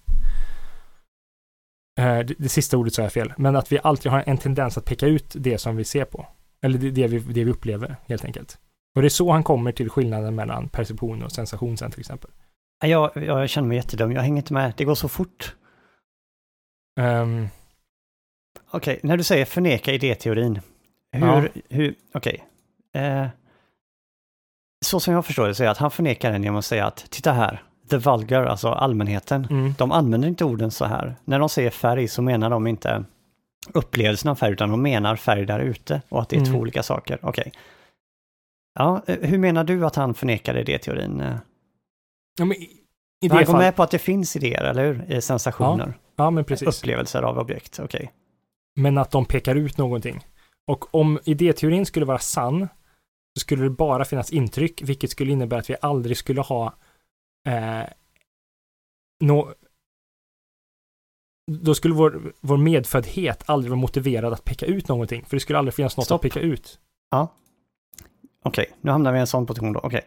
[1.99, 4.77] Eh, det, det, sista ordet sa jag fel, men att vi alltid har en tendens
[4.77, 6.27] att peka ut det som vi ser på.
[6.61, 8.57] Eller det, det, vi, det vi upplever, helt enkelt.
[8.95, 12.31] Och det är så han kommer till skillnaden mellan perception och sensation sen till exempel.
[12.85, 14.73] Jag, jag känner mig jättedum, jag hänger inte med.
[14.77, 15.55] Det går så fort.
[16.99, 17.47] Um,
[18.69, 20.59] okej, okay, när du säger förneka idéteorin.
[21.11, 21.47] Hur, ja.
[21.69, 22.45] hur, okej.
[22.93, 23.03] Okay.
[23.03, 23.27] Eh,
[24.85, 27.05] så som jag förstår det så är att han förnekar den genom att säga att
[27.09, 29.73] titta här, the vulgar, alltså allmänheten, mm.
[29.77, 31.15] de använder inte orden så här.
[31.25, 33.03] När de säger färg så menar de inte
[33.73, 36.51] upplevelsen av färg, utan de menar färg där ute och att det är mm.
[36.51, 37.19] två olika saker.
[37.21, 37.41] Okej.
[37.41, 37.61] Okay.
[38.79, 41.23] Ja, eh, hur menar du att han förnekade idéteorin?
[42.39, 42.57] Ja, men
[43.21, 43.61] i det han går fall...
[43.61, 45.11] med på att det finns idéer, eller hur?
[45.11, 45.87] I sensationer.
[45.87, 46.67] Ja, ja men precis.
[46.67, 47.97] Upplevelser av objekt, okej.
[47.97, 48.07] Okay.
[48.75, 50.25] Men att de pekar ut någonting.
[50.67, 52.67] Och om idéteorin skulle vara sann,
[53.37, 56.75] så skulle det bara finnas intryck, vilket skulle innebära att vi aldrig skulle ha
[57.47, 57.83] eh,
[59.19, 59.53] no,
[61.51, 65.59] då skulle vår, vår medföddhet aldrig vara motiverad att peka ut någonting, för det skulle
[65.59, 66.25] aldrig finnas något Stopp.
[66.25, 66.79] att peka ut.
[67.11, 67.33] Ja.
[68.43, 69.79] Okej, okay, nu hamnar vi i en sån position då.
[69.79, 69.87] Okej.
[69.87, 70.01] Okay.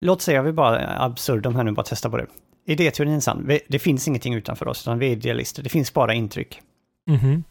[0.00, 2.26] Låt säga vi bara absurdum här nu, bara testa på det.
[2.66, 3.58] Idéteorin är sann.
[3.68, 5.62] Det finns ingenting utanför oss, utan vi är idealister.
[5.62, 6.60] Det finns bara intryck.
[7.08, 7.42] Mm -hmm.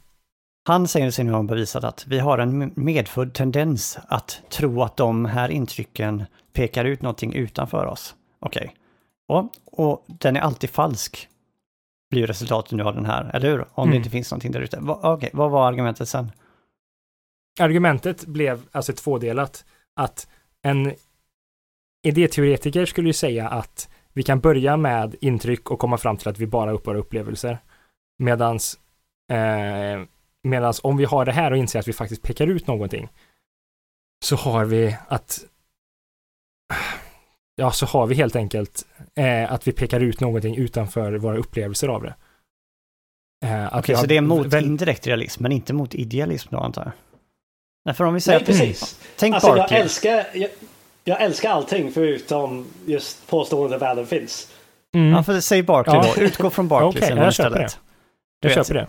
[0.66, 4.97] Han säger sig nu ha bevisat att vi har en medfödd tendens att tro att
[4.97, 8.16] de här intrycken pekar ut någonting utanför oss.
[8.39, 8.64] Okej.
[8.64, 8.78] Okay.
[9.28, 11.30] Och, och den är alltid falsk,
[12.09, 13.66] blir resultatet nu av den här, eller hur?
[13.74, 13.91] Om mm.
[13.91, 14.80] det inte finns någonting där ute.
[14.80, 15.30] Okej, okay.
[15.34, 16.32] vad var argumentet sen?
[17.59, 19.66] Argumentet blev alltså tvådelat.
[19.95, 20.28] Att
[20.61, 20.93] en
[22.03, 26.39] idéteoretiker skulle ju säga att vi kan börja med intryck och komma fram till att
[26.39, 27.57] vi bara uppar upplevelser.
[28.20, 28.80] Medans,
[29.32, 30.01] eh,
[30.44, 33.10] medans om vi har det här och inser att vi faktiskt pekar ut någonting
[34.26, 35.44] så har vi att
[37.56, 38.86] ja, så har vi helt enkelt
[39.16, 42.16] eh, att vi pekar ut någonting utanför våra upplevelser av det.
[43.46, 44.66] Eh, Okej, okay, så det är mot väl...
[44.66, 46.91] indirekt realism, men inte mot idealism då antar jag?
[47.86, 48.39] Nej, för om vi säger...
[48.39, 49.00] Nej, precis.
[49.18, 50.50] Tänk alltså, jag älskar, jag,
[51.04, 54.52] jag, älskar allting förutom just påståendet att världen finns.
[54.96, 55.12] Mm.
[55.12, 56.14] Ja, för säg Barkley ja.
[56.16, 56.22] då.
[56.22, 57.70] Utgå från Barkley okay, jag köper det.
[58.39, 58.88] Jag köper det.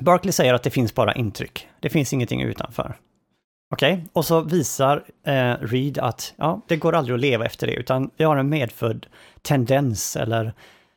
[0.00, 1.68] Barkley säger att det finns bara intryck.
[1.80, 2.96] Det finns ingenting utanför.
[3.74, 4.04] Okej, okay.
[4.12, 8.10] och så visar eh, Reed att ja, det går aldrig att leva efter det, utan
[8.16, 9.06] vi har en medfödd
[9.42, 10.52] tendens, eller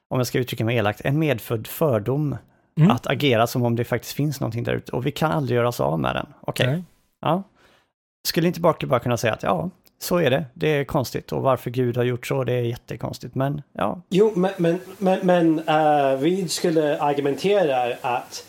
[0.09, 2.37] om jag ska uttrycka mig elakt, en medfödd fördom
[2.77, 2.91] mm.
[2.91, 5.67] att agera som om det faktiskt finns någonting där ute och vi kan aldrig göra
[5.67, 6.27] oss av med den.
[6.41, 6.81] Okej, okay.
[7.21, 7.43] ja.
[8.27, 9.69] Skulle inte Barkley bara kunna säga att ja,
[9.99, 13.35] så är det, det är konstigt och varför Gud har gjort så, det är jättekonstigt,
[13.35, 14.01] men ja.
[14.09, 18.47] Jo, men, men, men, men uh, Reed skulle argumentera att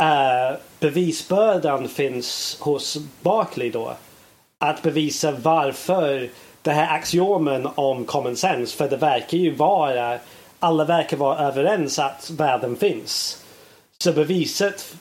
[0.00, 3.96] uh, bevisbördan finns hos Barkley då.
[4.58, 6.28] Att bevisa varför
[6.62, 10.18] det här axiomen om common sense, för det verkar ju vara
[10.58, 13.42] alla verkar vara överens att världen finns.
[13.98, 14.94] Så beviset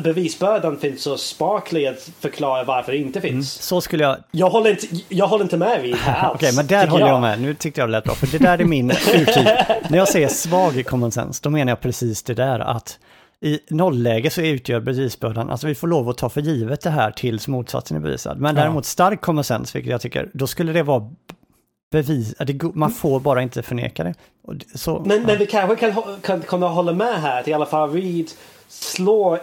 [0.00, 3.32] bevisbördan finns hos Barkley att förklara varför det inte finns.
[3.32, 4.16] Mm, så skulle jag...
[4.30, 6.34] Jag håller inte, jag håller inte med vid här alls.
[6.34, 7.14] Okej, men där håller jag.
[7.14, 7.40] jag med.
[7.40, 9.48] Nu tyckte jag det lät bra, för det där är min urtyp.
[9.88, 12.98] När jag säger svag i common sense, då menar jag precis det där att
[13.44, 17.10] i nollläge så utgör bevisbördan, alltså vi får lov att ta för givet det här
[17.10, 18.40] tills motsatsen är bevisad.
[18.40, 21.10] Men däremot stark common sense, vilket jag tycker, då skulle det vara
[21.92, 22.34] bevis,
[22.74, 24.14] man får bara inte förneka det.
[24.74, 25.26] Så, men, ja.
[25.26, 28.30] men vi kanske kan, kan, kan hålla med här att i alla fall Reed
[28.68, 29.40] slår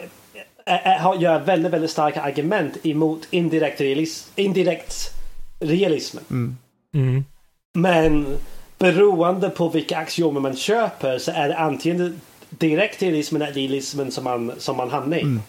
[1.20, 5.14] gör väldigt, väldigt starka argument emot indirekt, realis, indirekt
[5.60, 6.24] realismen.
[6.30, 6.58] Mm.
[6.94, 7.26] Mm.
[7.74, 8.38] Men
[8.78, 12.22] beroende på vilka axiomer man köper så är det antingen
[12.52, 15.22] direkt idealismen eller idealismen som man, som man hamnar i.
[15.22, 15.42] Mm.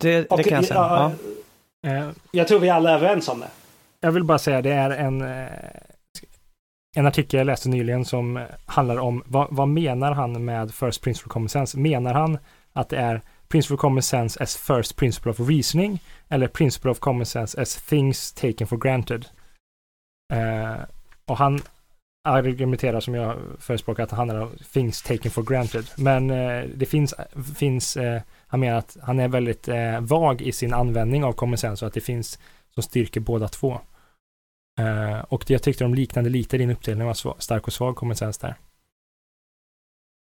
[0.00, 0.80] Det, det och, kan jag säga.
[0.80, 1.12] Ja,
[1.80, 2.12] ja.
[2.30, 3.48] Jag tror vi alla är överens om det.
[4.00, 5.48] Jag vill bara säga det är en, eh,
[6.96, 11.30] en artikel jag läste nyligen som handlar om vad, vad menar han med First Principle
[11.30, 11.78] Common Sense?
[11.78, 12.38] Menar han
[12.72, 16.98] att det är Principle of Common Sense as First Principle of Reasoning eller Principle of
[16.98, 19.26] Common Sense as Things Taken for Granted?
[20.32, 20.84] Uh,
[21.24, 21.60] och han
[22.26, 25.84] argumenterar som jag förespråkar att det handlar om things taken for granted.
[25.96, 27.14] Men uh, det finns,
[27.56, 29.68] finns uh, han menar att han är väldigt
[30.00, 32.38] vag i sin användning av common sense och att det finns
[32.74, 33.80] som styrker båda två.
[34.80, 38.46] Uh, och jag tyckte de liknade lite din uppdelning var stark och svag common sense
[38.46, 38.54] där.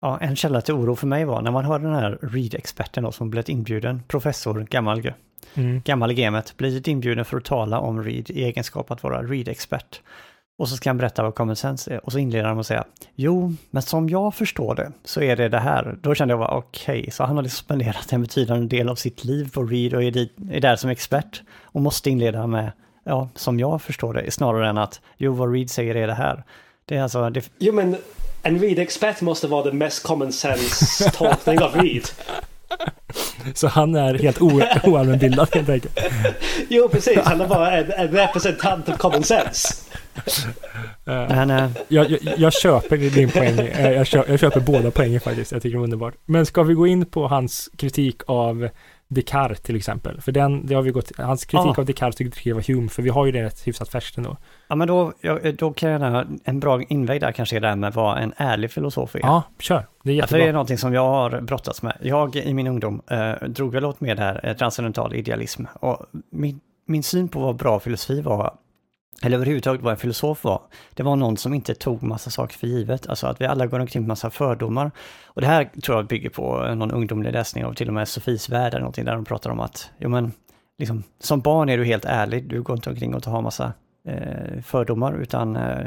[0.01, 3.31] Ja, en källa till oro för mig var när man hör den här Reed-experten som
[3.31, 5.12] blivit inbjuden, professor, gammal,
[5.55, 5.82] mm.
[5.85, 10.02] gammal gamet, blivit inbjuden för att tala om Reed i egenskap att vara Reed-expert.
[10.59, 12.66] Och så ska han berätta vad common sense är och så inleder han med att
[12.66, 15.97] säga Jo, men som jag förstår det så är det det här.
[16.01, 17.10] Då kände jag bara okej, okay.
[17.10, 20.10] så han har liksom spenderat en betydande del av sitt liv på Reed och är,
[20.10, 22.72] dit, är där som expert och måste inleda med
[23.05, 26.44] ja, som jag förstår det, snarare än att jo, vad Reed säger är det här.
[26.85, 27.31] Det är alltså...
[27.31, 27.51] Det...
[27.59, 27.97] Jo, men
[28.43, 32.05] en Reed-expert måste vara den mest common sense tolkning av Reed.
[33.55, 34.40] Så han är helt
[34.85, 35.98] oallmänbildad helt enkelt.
[36.68, 37.18] Jo, precis.
[37.24, 39.74] Han är bara en, en representant av common sense.
[41.05, 43.59] Men, uh, jag, jag, jag, köper din poäng.
[43.59, 45.53] Eh, jag köper, jag köper båda poängen faktiskt.
[45.53, 46.15] Jag tycker det är underbart.
[46.24, 48.69] Men ska vi gå in på hans kritik av
[49.09, 50.20] Descartes till exempel.
[50.20, 51.81] För den, det har vi gått, hans kritik ah.
[51.81, 54.36] av Descartes tycker jag var Hume, för vi har ju det rätt hyfsat färskt ändå.
[54.69, 55.12] Ja, men då,
[55.59, 58.32] då kan jag gärna, en bra inväg där kanske är det här med vad en
[58.36, 59.20] ärlig filosof är.
[59.20, 59.86] Ja, kör.
[60.03, 60.23] Det är jättebra.
[60.23, 61.97] Ja, för det är någonting som jag har brottats med.
[62.03, 65.65] Jag i min ungdom eh, drog väl åt med det här eh, transcendental idealism.
[65.73, 68.55] Och min, min syn på vad bra filosofi var
[69.24, 70.62] eller överhuvudtaget vad en filosof var,
[70.94, 73.06] det var någon som inte tog massa saker för givet.
[73.06, 74.90] Alltså att vi alla går omkring med massa fördomar.
[75.24, 78.09] Och det här tror jag bygger på eh, någon ungdomlig läsning av till och med
[78.09, 80.32] Sofies värld eller någonting där de pratar om att, jo men,
[80.78, 83.72] liksom, som barn är du helt ärlig, du går inte omkring och har massa
[84.09, 85.86] eh, fördomar, utan eh,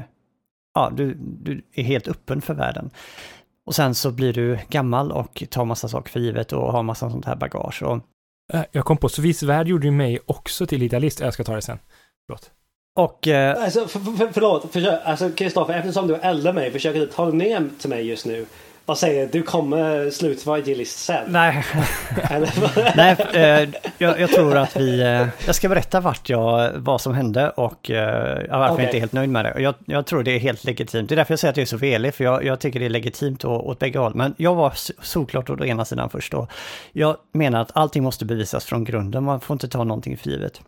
[0.73, 2.89] ja, du, du är helt öppen för världen.
[3.65, 7.09] Och sen så blir du gammal och tar massa saker för givet och har massa
[7.09, 7.83] sånt här bagage.
[7.83, 7.99] Och...
[8.53, 11.19] Eh, jag kom på, Sofies värld gjorde ju mig också till idealist.
[11.19, 11.79] Jag ska ta det sen.
[12.27, 12.51] Förlåt.
[12.97, 13.27] Och...
[13.27, 13.63] Eh...
[13.63, 17.31] Alltså, för, för, förlåt, för, alltså Kristoffer, eftersom du är äldre mig, försöker du tala
[17.31, 18.45] ner till mig just nu
[18.85, 21.23] och säger du kommer sluta vara idealist sen?
[21.27, 21.65] Nej,
[22.95, 25.01] Nej eh, jag, jag, tror att vi...
[25.01, 28.83] Eh, jag ska berätta vart jag, vad som hände och eh, varför okay.
[28.83, 29.61] jag inte är helt nöjd med det.
[29.61, 31.09] Jag, jag, tror det är helt legitimt.
[31.09, 32.85] Det är därför jag säger att jag är så velig, för jag, jag tycker det
[32.85, 34.15] är legitimt åt, åt bägge håll.
[34.15, 36.47] Men jag var såklart åt ena sidan först då.
[36.91, 40.61] Jag menar att allting måste bevisas från grunden, man får inte ta någonting för givet.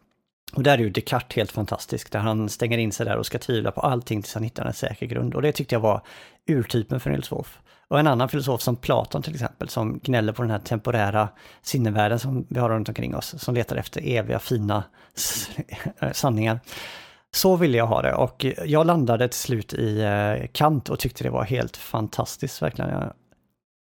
[0.54, 3.40] Och där är ju Descartes helt fantastisk, där han stänger in sig där och ska
[3.40, 5.34] tvivla på allting tills han hittar en säker grund.
[5.34, 6.02] Och det tyckte jag var
[6.50, 7.60] urtypen för en filosof.
[7.88, 11.30] Och en annan filosof som Platon till exempel, som gnäller på den här temporära
[11.62, 14.84] sinnevärlden som vi har runt omkring oss, som letar efter eviga fina
[16.12, 16.60] sanningar.
[17.32, 21.24] Så ville jag ha det och jag landade till slut i eh, Kant och tyckte
[21.24, 23.10] det var helt fantastiskt verkligen.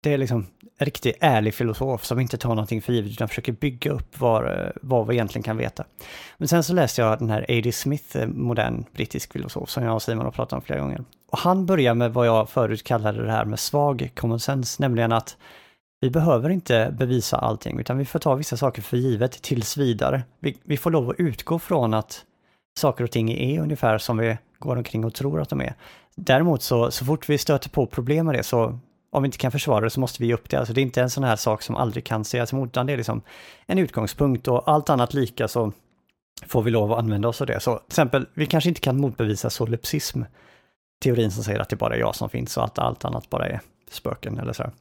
[0.04, 0.48] Det är liksom
[0.78, 5.08] riktigt ärlig filosof som inte tar någonting för givet utan försöker bygga upp var, vad
[5.08, 5.86] vi egentligen kan veta.
[6.38, 7.72] Men sen så läste jag den här A.D.
[7.72, 11.04] Smith, eh, modern brittisk filosof, som jag och Simon har pratat om flera gånger.
[11.32, 15.12] Och han börjar med vad jag förut kallade det här med svag common sense, nämligen
[15.12, 15.38] att
[16.02, 20.24] vi behöver inte bevisa allting, utan vi får ta vissa saker för givet tills vidare.
[20.40, 22.26] Vi, vi får lov att utgå från att
[22.80, 25.74] saker och ting är ungefär som vi går omkring och tror att de är.
[26.16, 28.80] Däremot så, så fort vi stöter på problem med det så
[29.16, 30.58] om vi inte kan försvara det så måste vi ge upp det.
[30.58, 32.94] Alltså det är inte en sån här sak som aldrig kan sägas emot, utan det
[32.94, 33.22] är liksom
[33.66, 35.72] en utgångspunkt och allt annat lika så
[36.48, 37.60] får vi lov att använda oss av det.
[37.60, 40.22] Så till exempel, vi kanske inte kan motbevisa solipsism,
[41.04, 43.48] teorin som säger att det bara är jag som finns och att allt annat bara
[43.48, 43.62] är
[43.92, 44.72] spöken eller så.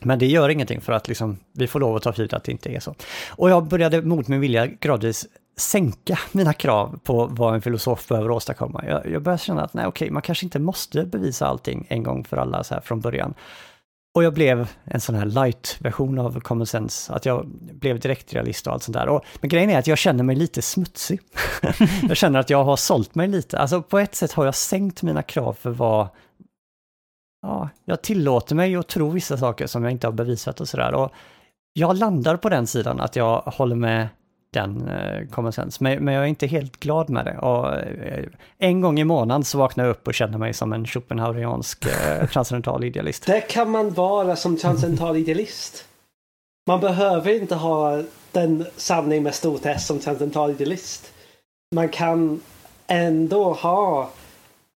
[0.00, 2.44] Men det gör ingenting för att liksom, vi får lov att ta för givet att
[2.44, 2.94] det inte är så.
[3.30, 5.26] Och jag började mot min vilja gradvis
[5.60, 8.84] sänka mina krav på vad en filosof behöver åstadkomma.
[8.86, 12.24] Jag, jag började känna att nej, okej, man kanske inte måste bevisa allting en gång
[12.24, 13.34] för alla så här från början.
[14.14, 18.72] Och jag blev en sån här light-version av common sense, att jag blev direktrealist och
[18.72, 19.08] allt sånt där.
[19.08, 21.20] Och, men grejen är att jag känner mig lite smutsig.
[22.08, 23.58] jag känner att jag har sålt mig lite.
[23.58, 26.08] Alltså på ett sätt har jag sänkt mina krav för vad...
[27.42, 30.94] Ja, jag tillåter mig att tro vissa saker som jag inte har bevisat och sådär.
[30.94, 31.12] Och
[31.72, 34.08] jag landar på den sidan att jag håller med
[34.50, 35.84] den eh, common sense.
[35.84, 37.38] Men, men jag är inte helt glad med det.
[37.38, 38.24] Och, eh,
[38.58, 42.26] en gång i månaden så vaknar jag upp och känner mig som en Schopenhaueriansk eh,
[42.28, 43.26] transcendental idealist.
[43.26, 45.84] Det kan man vara som transcendental idealist.
[46.66, 48.02] Man behöver inte ha
[48.32, 51.12] den sanning med stort S som transcendental idealist.
[51.74, 52.40] Man kan
[52.86, 54.10] ändå ha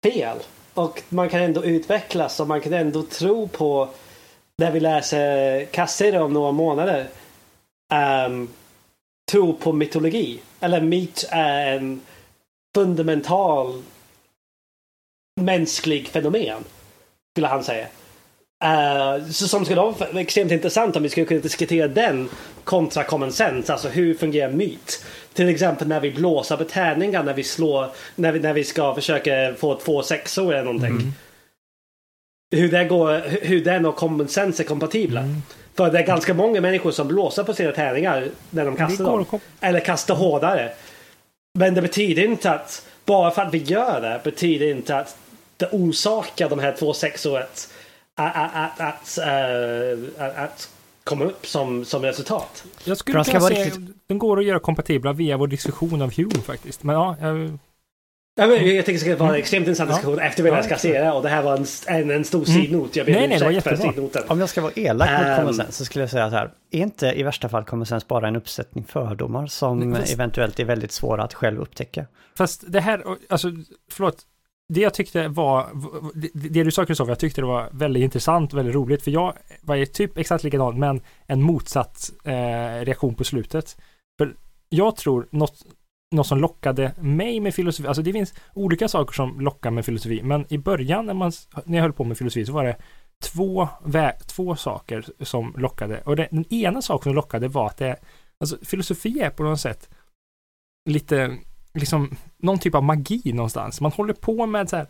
[0.05, 0.38] fel.
[0.74, 3.88] och man kan ändå utvecklas och man kan ändå tro på
[4.59, 7.06] när vi läser Cassere om några månader.
[8.26, 8.48] Um,
[9.31, 10.40] tro på mytologi.
[10.61, 12.01] Eller myt är en
[12.74, 13.82] fundamental
[15.40, 16.65] mänsklig fenomen.
[17.35, 17.86] Skulle han säga.
[18.65, 22.28] Uh, så som skulle vara extremt intressant om vi skulle kunna diskutera den
[22.65, 23.73] kontra common sense.
[23.73, 25.05] Alltså hur fungerar myt?
[25.32, 28.94] Till exempel när vi blåser på tärningar när vi slår, när vi, när vi ska
[28.94, 30.90] försöka få två sexor eller någonting.
[30.90, 31.12] Mm.
[32.51, 35.20] Hur, det går, hur den och common sense är kompatibla.
[35.20, 35.43] Mm.
[35.77, 39.40] För det är ganska många människor som blåser på sina tärningar när de kastar dem.
[39.61, 40.73] Eller kastar hårdare.
[41.59, 45.16] Men det betyder inte att bara för att vi gör det betyder inte att
[45.57, 47.69] det orsakar de här två sexåret
[48.15, 49.19] att, att, att,
[50.19, 50.70] att, att
[51.05, 52.65] komma upp som, som resultat.
[52.85, 53.81] Jag skulle kunna säga riktigt...
[54.07, 56.82] den går att göra kompatibla via vår diskussion av Hume faktiskt.
[56.82, 57.59] Men ja, jag...
[58.38, 60.24] Ja, men jag tycker det ska vara en extremt intressant diskussion ja.
[60.24, 62.62] efter vi ja, ska se det och det här var en, en, en stor mm.
[62.62, 62.96] sidnot.
[62.96, 64.22] Jag ber nej, nej, det var jättebra.
[64.28, 66.50] Om jag ska vara elak mot um, common sense så skulle jag säga så här.
[66.70, 70.64] Är inte i värsta fall common sense bara en uppsättning fördomar som fast, eventuellt är
[70.64, 72.06] väldigt svåra att själv upptäcka?
[72.38, 73.52] Fast det här, alltså
[73.90, 74.22] förlåt,
[74.68, 75.66] det jag tyckte var,
[76.34, 79.34] det, du sa Kristoffer, jag tyckte det var väldigt intressant och väldigt roligt, för jag
[79.62, 83.76] var typ exakt likadan, men en motsatt eh, reaktion på slutet.
[84.18, 84.34] För
[84.68, 85.62] jag tror något,
[86.11, 90.23] något som lockade mig med filosofi, alltså det finns olika saker som lockar med filosofi,
[90.23, 91.33] men i början när, man,
[91.65, 92.77] när jag höll på med filosofi så var det
[93.23, 93.69] två,
[94.27, 96.01] två saker som lockade.
[96.01, 97.97] Och det, den ena saken som lockade var att det,
[98.41, 99.91] alltså filosofi är på något sätt
[100.89, 101.37] lite
[101.74, 103.81] liksom någon typ av magi någonstans.
[103.81, 104.87] Man håller på med så här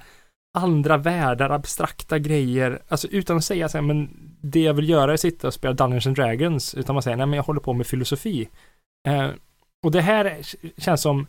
[0.59, 4.11] andra världar, abstrakta grejer, alltså utan att säga så här, men
[4.41, 7.17] det jag vill göra är att sitta och spela Dungeons and Dragons, utan man säger,
[7.17, 8.49] nej men jag håller på med filosofi.
[9.09, 9.31] Eh,
[9.87, 10.37] och det här
[10.77, 11.27] känns som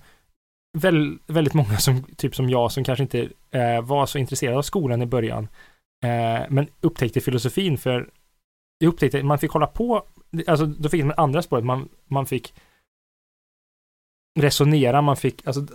[0.77, 4.61] väl, väldigt många som, typ som jag, som kanske inte eh, var så intresserade av
[4.61, 5.47] skolan i början,
[6.03, 8.09] eh, men upptäckte filosofin för
[8.77, 10.05] jag upptäckte, man fick hålla på,
[10.47, 12.53] alltså då fick man andra spåret, man, man fick
[14.39, 15.65] resonera, man fick, alltså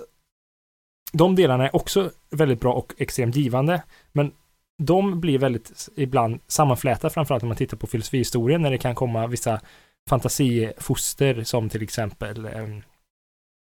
[1.13, 3.83] de delarna är också väldigt bra och extremt givande,
[4.13, 4.33] men
[4.79, 9.27] de blir väldigt ibland sammanflätade, framförallt när man tittar på filosofihistorien, när det kan komma
[9.27, 9.61] vissa
[10.09, 12.69] fantasifoster som till exempel eh,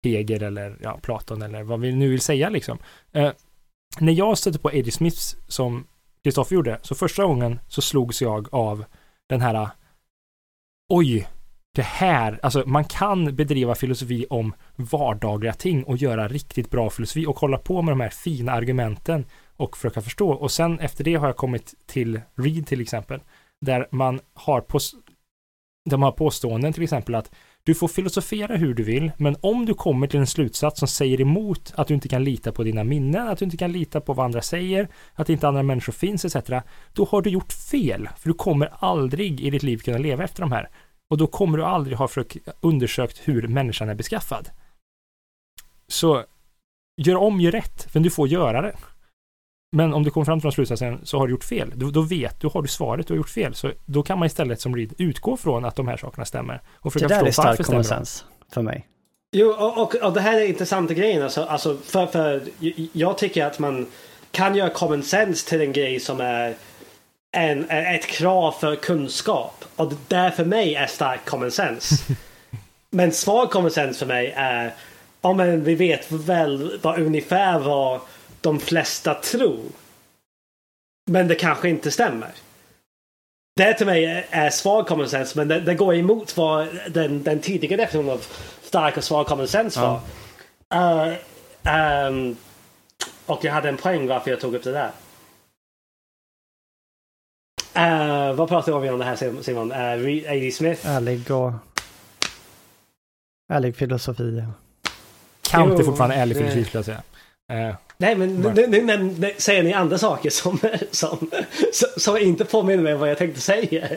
[0.04, 2.78] Hegel eller ja, Platon eller vad vi nu vill säga liksom.
[3.12, 3.32] Eh,
[4.00, 5.88] när jag stötte på Eddie Smiths som
[6.24, 8.86] Kristoffer gjorde, så första gången så slogs jag av
[9.28, 9.70] den här eh,
[10.90, 11.28] Oj,
[11.76, 17.26] det här, alltså man kan bedriva filosofi om vardagliga ting och göra riktigt bra filosofi
[17.26, 19.26] och kolla på med de här fina argumenten
[19.58, 20.32] och försöka förstå.
[20.32, 23.20] Och sen efter det har jag kommit till Read till exempel,
[23.62, 24.80] där man har, på,
[25.90, 27.32] de här har påståenden till exempel att
[27.64, 31.22] du får filosofera hur du vill, men om du kommer till en slutsats som säger
[31.22, 34.14] emot att du inte kan lita på dina minnen, att du inte kan lita på
[34.14, 36.36] vad andra säger, att inte andra människor finns etc.
[36.94, 40.42] Då har du gjort fel, för du kommer aldrig i ditt liv kunna leva efter
[40.42, 40.70] de här.
[41.10, 42.10] Och då kommer du aldrig ha
[42.62, 44.50] undersökt hur människan är beskaffad.
[45.88, 46.24] Så
[46.98, 48.76] gör om, gör rätt, men du får göra det.
[49.76, 51.72] Men om du kommer fram till någon slutsatsen så har du gjort fel.
[51.76, 53.56] Då, då vet du, har du svaret, du har gjort fel.
[53.56, 56.62] Så då kan man istället som Reed utgå från att de här sakerna stämmer.
[56.80, 58.24] Och det där är stark common sense
[58.54, 58.86] för mig.
[59.32, 61.24] Jo, och, och, och, det här är intressanta grejen.
[61.24, 62.42] Alltså, alltså för, för
[62.94, 63.88] jag tycker att man
[64.32, 66.54] kan göra common sense till en grej som är
[67.32, 69.66] en, ett krav för kunskap.
[69.76, 71.96] Och det för mig är stark common sense.
[72.90, 74.74] men svag common sense för mig är
[75.22, 78.02] ja men vi vet väl vad ungefär vad
[78.46, 79.64] de flesta tror.
[81.12, 82.32] Men det kanske inte stämmer.
[83.56, 87.40] Det till mig är svag common sense men det, det går emot vad den, den
[87.40, 88.26] tidigare definitionen av
[88.62, 90.00] stark och svag common sense var.
[90.70, 91.18] Ja.
[91.66, 92.38] Uh, um,
[93.26, 94.92] och jag hade en poäng varför jag tog upp det där.
[97.78, 99.72] Uh, vad pratar vi om det här Simon?
[99.72, 100.52] Uh, A.D.
[100.52, 100.88] Smith?
[100.88, 101.54] Ärlig och...
[103.54, 104.44] Ärlig filosofi.
[105.42, 107.70] Kant är fortfarande ärlig filosofi skulle jag säga.
[107.70, 110.60] Uh, Nej men nu, nu, nu, säger ni andra saker som,
[110.92, 111.30] som,
[111.72, 113.88] som, som inte påminner mig om vad jag tänkte säga.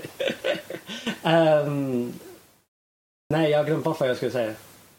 [1.22, 2.12] um,
[3.34, 4.52] nej jag har glömt bort vad jag skulle säga.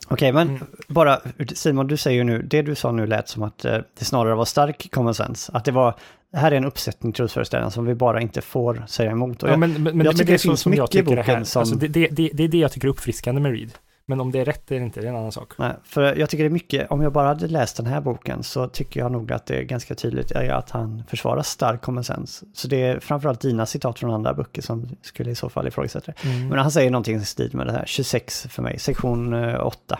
[0.08, 0.64] Okej, men mm.
[0.88, 1.22] bara
[1.54, 4.46] Simon, du säger ju nu, det du sa nu lät som att det snarare var
[4.46, 5.52] stark common sense.
[5.54, 5.96] Att det var
[6.32, 9.44] det här är en uppsättning trosföreställningar som vi bara inte får säga emot.
[9.44, 11.60] Och ja, men, men, jag tycker det, det finns mycket i boken som...
[11.60, 13.72] Alltså det, det, det, det är det jag tycker är uppfriskande med Reed.
[14.10, 15.54] Men om det är rätt eller inte, det är en annan sak.
[15.58, 18.44] Nej, för jag tycker det är mycket, om jag bara hade läst den här boken
[18.44, 22.46] så tycker jag nog att det är ganska tydligt att han försvarar stark common sense.
[22.54, 26.12] Så det är framförallt dina citat från andra böcker som skulle i så fall ifrågasätta
[26.12, 26.30] det.
[26.30, 26.48] Mm.
[26.48, 30.00] Men han säger någonting i stil med det här, 26 för mig, sektion 8.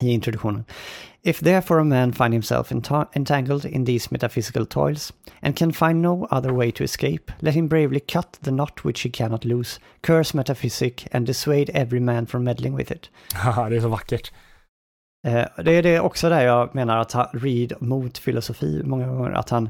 [0.00, 0.64] I introduktionen.
[1.22, 2.72] If therefore a man find himself
[3.16, 5.12] entangled in these metaphysical toils,
[5.42, 9.02] and can find no other way to escape, let him bravely cut the knot which
[9.02, 13.10] he cannot lose, curse metaphysic, and dissuade every man from meddling with it.
[13.34, 14.32] Haha, det är så vackert.
[15.26, 19.30] Eh, det är det också där jag menar att han, Reed mot filosofi många gånger,
[19.30, 19.68] att han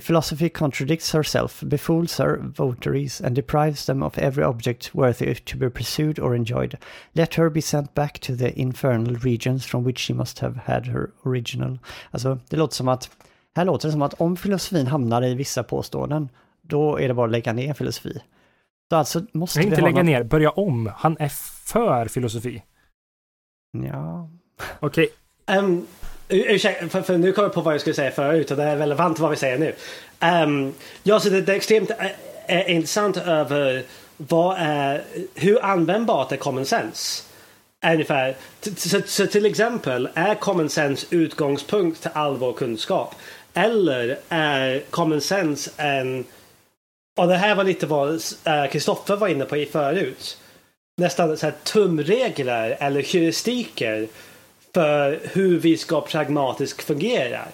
[0.00, 5.70] Philosophy contradicts herself, befools her votaries, and deprives them of every object worthy to be
[5.70, 6.78] pursued or enjoyed.
[7.12, 10.86] Let her be sent back to the infernal regions from which she must have had
[10.86, 11.78] her original.
[12.10, 13.10] Alltså, det låter som att,
[13.56, 16.28] här låter det som att om filosofin hamnar i vissa påståenden,
[16.62, 18.22] då är det bara att lägga ner filosofi.
[18.90, 20.90] Så alltså måste Nej, vi inte lägga ner, börja om.
[20.96, 22.62] Han är för filosofi.
[23.72, 24.30] Ja,
[24.80, 25.08] Okej,
[25.46, 25.86] Um,
[26.28, 28.76] ursäkta, för, för nu kommer jag på vad jag skulle säga förut och det är
[28.76, 29.74] relevant vad vi säger nu.
[30.44, 31.90] Um, ja, så det, det är extremt
[32.46, 33.82] är intressant över
[34.16, 35.02] vad är,
[35.34, 37.22] hur användbart är common sense?
[37.86, 38.34] Ungefär.
[38.76, 43.14] Så, så till exempel, är common sense utgångspunkt till all vår kunskap?
[43.54, 46.24] Eller är common sense en...
[47.16, 48.10] Och det här var lite vad
[48.44, 50.38] eh, Kristoffer var inne på i förut.
[50.96, 54.08] Nästan så här tumregler eller heuristiker
[54.74, 57.48] för hur vi ska pragmatiskt fungera.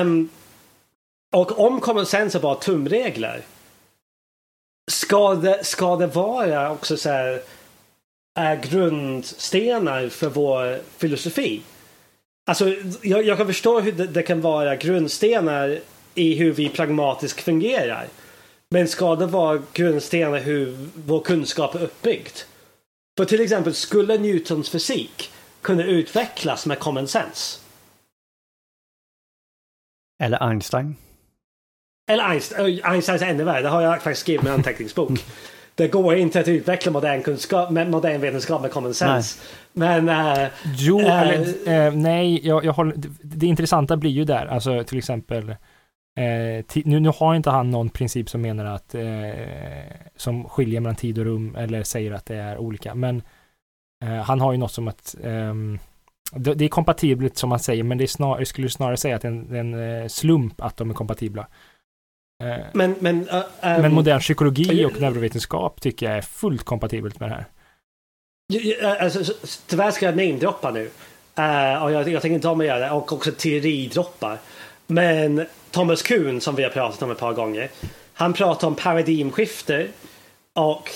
[0.00, 0.28] Um,
[1.32, 3.42] och om common sense var tumregler.
[4.90, 7.42] Ska det, ska det vara också så här,
[8.38, 11.62] är grundstenar för vår filosofi?
[12.46, 15.78] Alltså, jag, jag kan förstå hur det, det, kan vara grundstenar
[16.14, 18.06] i hur vi pragmatiskt fungerar.
[18.70, 22.36] Men ska det vara grundstenar hur vår kunskap är uppbyggd?
[23.16, 25.30] För till exempel, skulle Newtons fysik
[25.66, 27.60] kunde utvecklas med common sense.
[30.22, 30.96] eller Einstein.
[32.10, 35.10] Eller Einstein, Einsteins är ännu värre, det har jag faktiskt skrivit i en anteckningsbok.
[35.74, 39.38] Det går inte att utveckla modern, kunskap, med modern vetenskap med common sense.
[39.72, 40.08] Men...
[40.08, 44.46] Äh, Jo, äh, eller eh, nej, jag, jag håller, det, det intressanta blir ju där,
[44.46, 45.54] alltså till exempel
[46.66, 48.94] ti, nu, nu har inte han någon princip som menar att
[50.16, 53.22] som skiljer mellan tid och rum eller säger att det är olika, men
[54.24, 55.78] han har ju något som att ehm,
[56.32, 59.22] det, är kompatibelt som man säger, men det är snar, jag skulle snarare säga att
[59.22, 61.46] det är en, eh, slump att de är kompatibla.
[62.44, 67.20] Eh, men, men, äh, men ähm, modern psykologi och neurovetenskap tycker jag är fullt kompatibelt
[67.20, 67.46] med det här.
[69.00, 70.90] Alltså, så- tyvärr ska jag namedroppa nu.
[71.38, 72.90] Uh, och jag, jag tänker inte om att göra det.
[72.90, 74.38] Och också teoridroppar.
[74.86, 77.70] Men Thomas Kuhn som vi har pratat om ett par gånger.
[78.12, 79.88] Han pratar om paradigmskifte.
[80.52, 80.90] Och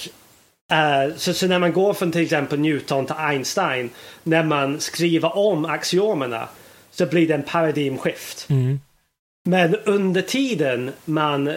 [0.70, 3.90] eh, så, så när man går från till exempel Newton till Einstein.
[4.22, 6.48] När man skriver om axiomerna.
[6.90, 8.46] Så blir det en paradigmskift.
[9.44, 11.52] Men under tiden man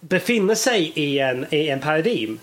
[0.00, 2.40] befinner sig i en, i en paradigm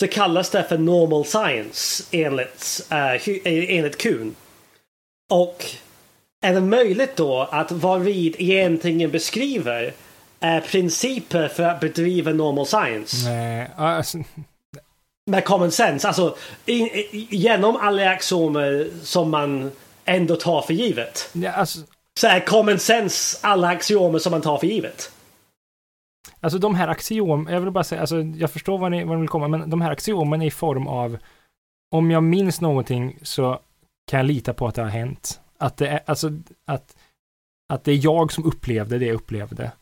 [0.00, 4.34] så kallas det för normal science enligt, uh, enligt Kuhn.
[5.30, 5.64] Och
[6.42, 9.92] är det möjligt då att vad Reed egentligen beskriver
[10.40, 14.18] är principer för att bedriva normal science Nej, alltså,
[15.28, 16.08] med common sense?
[16.08, 16.36] Alltså
[16.66, 19.70] i, i, genom alla axiomer som man
[20.04, 21.30] ändå tar för givet.
[21.32, 21.78] ja, alltså,
[22.20, 25.12] Så är common sense alla axiomer som man tar för givet.
[26.40, 29.20] Alltså de här axiom, jag vill bara säga, alltså jag förstår vad ni, vad ni
[29.20, 31.18] vill komma, men de här axiomen är i form av,
[31.94, 33.60] om jag minns någonting så
[34.10, 35.40] kan jag lita på att det har hänt.
[35.58, 36.30] Att det är, alltså
[36.66, 36.96] att,
[37.72, 39.72] att det är jag som upplevde det jag upplevde.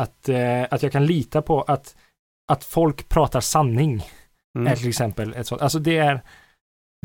[0.00, 1.96] Att, eh, att jag kan lita på att,
[2.52, 4.02] att folk pratar sanning,
[4.58, 4.72] Mm.
[4.72, 5.62] är till exempel ett sånt.
[5.62, 6.20] Alltså det är,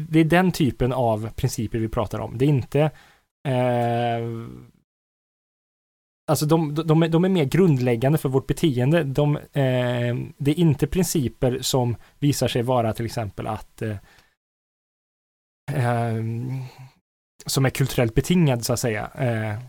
[0.01, 2.37] det är den typen av principer vi pratar om.
[2.37, 2.81] Det är inte
[3.47, 4.47] eh,
[6.29, 9.03] Alltså de, de, är, de är mer grundläggande för vårt beteende.
[9.03, 13.97] De, eh, det är inte principer som visar sig vara till exempel att eh,
[15.73, 16.23] eh,
[17.45, 19.11] som är kulturellt betingad så att säga.
[19.15, 19.59] Eh,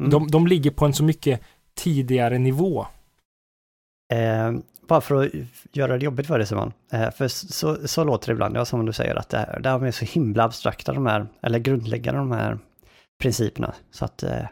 [0.00, 0.10] Mm.
[0.10, 1.40] de, de ligger på en så mycket
[1.74, 2.86] tidigare nivå.
[4.12, 4.52] Eh,
[4.88, 5.32] bara för att
[5.72, 6.72] göra det jobbigt för dig Simon.
[6.92, 9.68] Eh, för så, så låter det ibland, ja, som du säger, att det, här, det
[9.68, 12.58] här är så himla abstrakta de här, eller grundläggande de här
[13.18, 13.74] principerna.
[13.90, 14.44] Så att eh,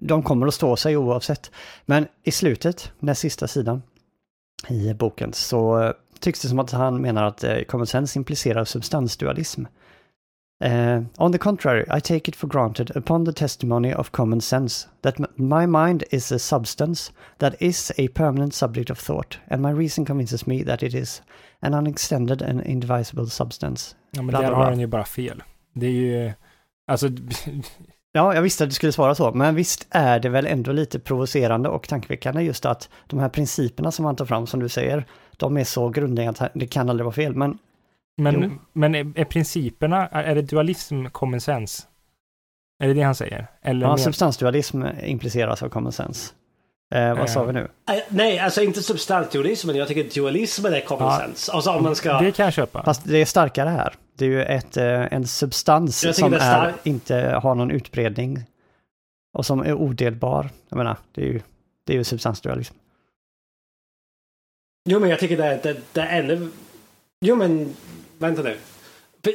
[0.00, 1.50] de kommer att stå sig oavsett.
[1.86, 3.82] Men i slutet, den sista sidan
[4.68, 8.64] i boken, så eh, tycks det som att han menar att eh, common sense implicerar
[8.64, 9.64] substansdualism.
[10.62, 14.88] Eh, on the contrary, I take it for granted upon the testimony of common sense
[15.00, 19.72] that my mind is a substance that is a permanent subject of thought, and my
[19.72, 21.22] reason convinces me that it is
[21.62, 23.96] an unextended and indivisible substance.
[24.10, 25.42] Ja, men Bla, där bla, har han ju bara fel.
[25.74, 26.32] Det är ju,
[26.86, 27.08] alltså,
[28.12, 30.98] Ja, jag visste att du skulle svara så, men visst är det väl ändå lite
[30.98, 35.06] provocerande och tankeväckande just att de här principerna som han tar fram, som du säger,
[35.36, 37.34] de är så grundläggande att det kan aldrig vara fel.
[37.34, 37.58] Men
[38.16, 41.82] Men, men är, är principerna, är, är det dualism common sense?
[42.82, 43.46] Är det det han säger?
[43.62, 46.32] Eller Ja, mer- substansdualism impliceras av common sense.
[46.94, 47.46] Eh, vad sa Eh.
[47.46, 47.68] vi nu?
[47.90, 49.76] Eh, Nej, alltså inte substansdualismen.
[49.76, 51.18] Jag tycker dualismen är common Ja.
[51.18, 51.52] sense.
[51.52, 52.20] Alltså om man ska...
[52.20, 52.82] Det kan jag köpa.
[52.84, 53.94] Fast det är starkare här.
[54.16, 58.38] Det är ju ett, eh, en substans som är är, inte har någon utbredning.
[59.38, 60.50] Och som är odelbar.
[60.68, 61.40] Jag menar, det är ju,
[61.86, 62.74] det är ju substansdualism.
[64.88, 66.50] Jo, men jag tycker det, det, det är ännu...
[67.24, 67.74] Jo, men
[68.22, 68.56] vänta nu.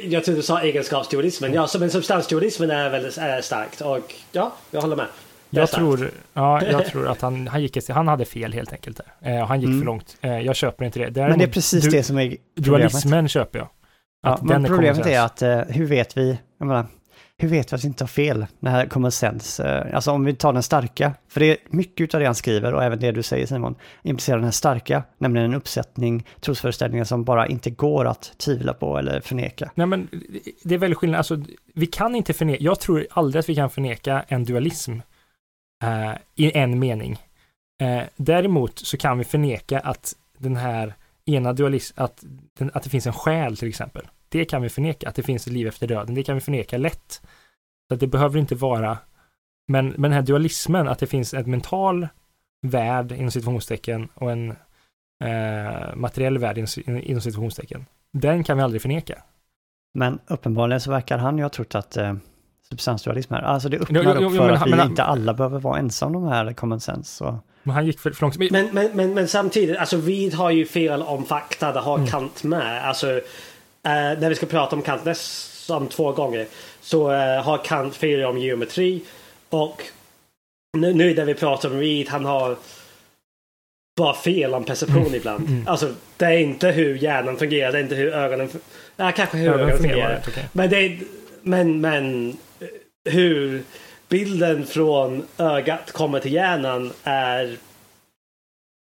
[0.02, 1.54] Jag trodde du sa egenskapsdualismen.
[1.54, 3.80] Ja, men substansdualismen är väldigt är starkt.
[3.80, 5.06] Och ja, jag håller med.
[5.50, 5.78] Jag starkt.
[5.80, 9.00] tror, ja, jag tror att han, han, gick, han hade fel helt enkelt.
[9.20, 9.38] Där.
[9.38, 9.80] Eh, han gick Mm.
[9.80, 10.16] för långt.
[10.20, 11.04] Eh, jag köper inte det.
[11.04, 12.42] Men det är Däremot, precis du, det som är problemet.
[12.54, 13.68] Dualismen köper jag.
[14.22, 16.86] Ja, Att men den är problemet är att eh, hur vet vi, jag menar,
[17.40, 20.10] hur vet vi att vi inte har fel när det här common sense, eh, alltså
[20.10, 23.00] om vi tar den starka, för det är mycket av det han skriver och även
[23.00, 27.70] det du säger Simon, implicerar den här starka, nämligen en uppsättning trosföreställningar som bara inte
[27.70, 29.70] går att tvivla på eller förneka.
[29.74, 30.08] Nej, men
[30.62, 31.18] det är väldigt skillnad.
[31.18, 31.42] Alltså,
[31.74, 34.92] vi kan inte förneka, jag tror aldrig att vi kan förneka en dualism
[35.82, 37.18] eh, i en mening.
[37.80, 40.94] Eh, däremot så kan vi förneka att den här
[41.24, 42.24] ena dualism, att,
[42.58, 44.06] den, att det finns en själ till exempel.
[44.28, 46.14] Det kan vi förneka, att det finns ett liv efter döden.
[46.14, 47.22] Det kan vi förneka lätt.
[47.88, 48.98] Så att det behöver inte vara,
[49.68, 52.08] men, men den här dualismen, att det finns en mental
[52.62, 54.50] värld inom situationstecken och en
[55.24, 57.86] eh, materiell värld inom, situationstecken.
[58.12, 59.22] Den kan vi aldrig förneka.
[59.94, 62.14] Men uppenbarligen så verkar han ju ha trott att eh,
[62.68, 65.02] substansdualism är, alltså det öppnar Jo, jo, jo, upp för men att vi men inte
[65.02, 67.16] alla behöver vara ensamma om de här common sense.
[67.16, 67.38] Så.
[67.62, 68.38] Men han gick för, för långt.
[68.38, 71.98] Men, Men, men, men, men samtidigt, alltså Reed har ju fel om fakta, det har
[71.98, 72.08] Mm.
[72.08, 72.88] Kant med.
[72.88, 73.20] Alltså,
[73.84, 76.46] när vi ska prata om Kant nästan två gånger
[76.80, 79.02] så eh, har Kant fel om geometri.
[79.50, 79.82] Och
[80.78, 82.56] nu, nu när vi pratar om Reed, han har
[83.96, 85.48] bara fel om perception ibland.
[85.48, 85.68] Mm.
[85.68, 88.48] Alltså, det är inte hur hjärnan fungerar, det är inte hur ögonen...
[88.96, 90.22] Ja, kanske hur ögonen ögonen fungerar fungerar.
[90.28, 90.48] okej.
[90.52, 90.98] Men, det är,
[91.42, 92.68] men, men eh,
[93.12, 93.62] hur
[94.08, 97.56] bilden från ögat kommer till hjärnan är...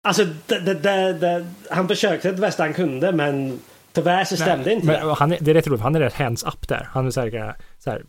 [0.07, 3.59] Alltså, det, det, det, han försökte det bästa han kunde men
[3.91, 5.13] tyvärr så stämde Nej, inte men det.
[5.13, 6.87] Han är, det är rätt roligt, han är rätt hands up där.
[6.91, 8.03] Han är så här, så här,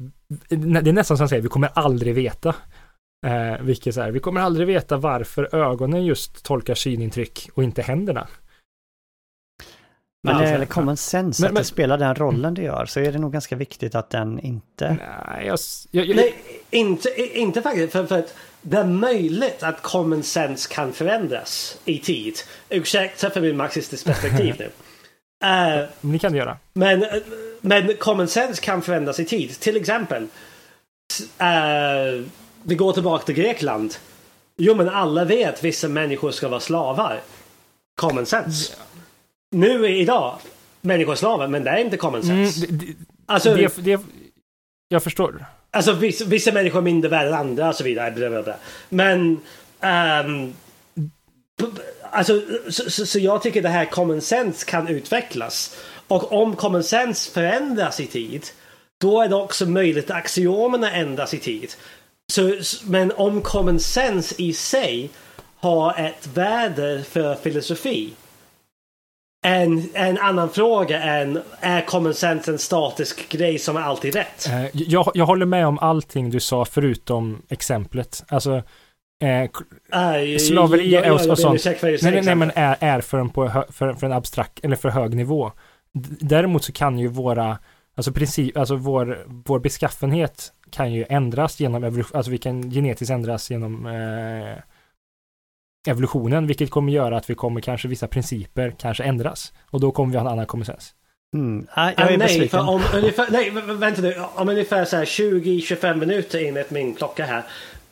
[0.48, 2.54] det är nästan som han säger, vi kommer aldrig veta.
[3.26, 7.82] Eh, vilket så här, vi kommer aldrig veta varför ögonen just tolkar synintryck och inte
[7.82, 8.28] händerna.
[10.24, 12.62] Men när Alltså, det gäller common sense, Men- att men- det spelar den rollen det
[12.62, 14.96] gör, så är det nog ganska viktigt att den inte...
[15.28, 15.58] Nej, jag,
[15.90, 16.34] jag, jag, Nej,
[16.70, 17.92] inte, inte faktiskt.
[17.92, 22.34] För, för att det är möjligt att common sense kan förändras i tid.
[22.68, 24.70] Ursäkta för min marxistiskt perspektiv nu.
[25.42, 26.56] Eh, ni kan det göra.
[26.72, 27.04] Men,
[27.60, 29.60] men common sense kan förändras i tid.
[29.60, 30.22] Till exempel.
[30.22, 32.24] Uh,
[32.62, 33.94] vi går tillbaka till Grekland.
[34.56, 37.20] Jo men alla vet vissa människor ska vara slavar.
[38.00, 38.72] Common sense.
[39.50, 40.38] Nu idag.
[40.80, 42.66] Människor är slavar men det är inte common Mm, sense.
[42.66, 42.94] det, det,
[43.26, 44.00] alltså, det, det,
[44.88, 45.44] jag förstår.
[45.70, 48.10] alltså vissa, vissa människor är mindre värda än andra och så vidare.
[48.10, 48.54] Bla, bla, bla.
[48.88, 49.34] Men
[49.80, 50.52] b-
[52.10, 55.76] Alltså, så, så, så jag tycker det här common sense kan utvecklas.
[56.08, 58.46] Och om common sense förändras i tid,
[59.00, 61.70] då är det också möjligt att axiomerna ändras i tid.
[62.32, 62.52] Så,
[62.84, 65.10] men om common sense i sig
[65.56, 68.12] har ett värde för filosofi.
[69.46, 74.46] En, en annan fråga än är common sense en statisk grej som är alltid rätt?
[74.46, 78.24] Eh, jag, jag håller med om allting du sa förutom exemplet.
[78.28, 78.62] Alltså,
[79.22, 79.50] eh,
[79.90, 81.64] Aj, Slaveri och- och ber sånt.
[81.64, 84.76] Nej, nej, nej, men är, är för en, på, hö- för, för en abstrakt eller
[84.76, 85.52] för hög nivå.
[86.20, 87.58] Däremot så kan ju våra,
[87.94, 93.10] alltså princip, alltså vår, vår beskaffenhet kan ju ändras genom evolution, alltså vi kan genetiskt
[93.12, 94.56] ändras genom eh,
[95.88, 99.52] evolutionen, vilket kommer göra att vi kommer kanske vissa principer kanske ändras.
[99.70, 100.90] Och då kommer vi ha en annan common sense.
[101.34, 101.66] Mm.
[101.74, 102.48] Ah, jag är nej, besviken.
[102.48, 104.14] för om ungefär, nej, vä- vä- vänta nu.
[104.34, 107.42] Om ungefär så här 20-25 minuter enligt min klocka här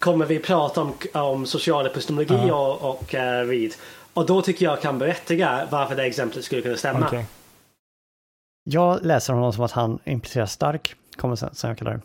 [0.01, 2.78] kommer vi prata om, om social epistemologi Ja.
[2.81, 3.72] och, och uh, Reed.
[4.14, 7.06] Och då tycker jag kan berättiga varför det exemplet skulle kunna stämma.
[7.06, 7.27] Okej.
[8.64, 12.01] Jag läser honom som att han implicerar stark common sense, som jag kallar det.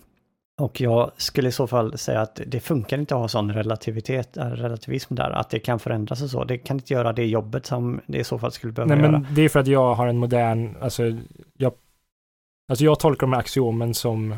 [0.61, 4.37] Och jag skulle i så fall säga att det funkar inte att ha sån relativitet,
[4.37, 6.43] äh, relativism där, att det kan förändras och så.
[6.43, 9.11] Det kan inte göra det jobbet som det i så fall skulle behöva Nej, göra.
[9.11, 11.03] men det är för att jag har en modern, alltså
[11.57, 11.73] jag,
[12.69, 14.35] alltså jag tolkar de här axiomen som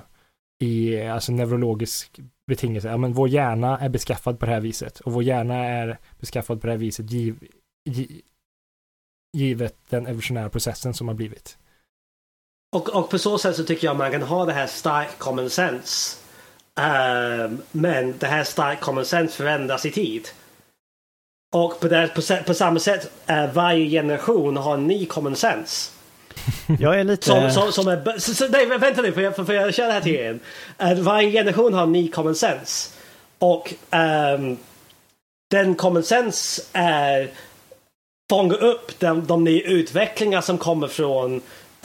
[0.59, 2.87] i, alltså neurologisk betingelse.
[2.87, 6.61] Ja, men vår hjärna är beskaffad på det här viset och vår hjärna är beskaffad
[6.61, 7.35] på det här viset giv,
[7.89, 8.21] giv,
[9.37, 11.57] givet den evolutionära processen som har blivit.
[12.75, 15.49] Och, och på så sätt så tycker jag man kan ha det här stark common
[15.49, 16.17] sense.
[16.75, 20.27] Ehm, men det här stark common sense förändras i tid.
[21.55, 25.91] Och på, det, på, på samma sätt, uh, varje generation har en ny common sense.
[26.79, 27.25] Jag är lite...
[27.25, 29.87] Som, som, som är, så, så, nej, vänta nu, för jag, för, för jag kör
[29.87, 30.39] det här till er.
[30.83, 32.89] Uh, varje generation har ny common sense.
[33.39, 34.57] Och um,
[35.51, 37.29] den common sense är
[38.29, 41.35] fånga upp de, de nya utvecklingar som kommer från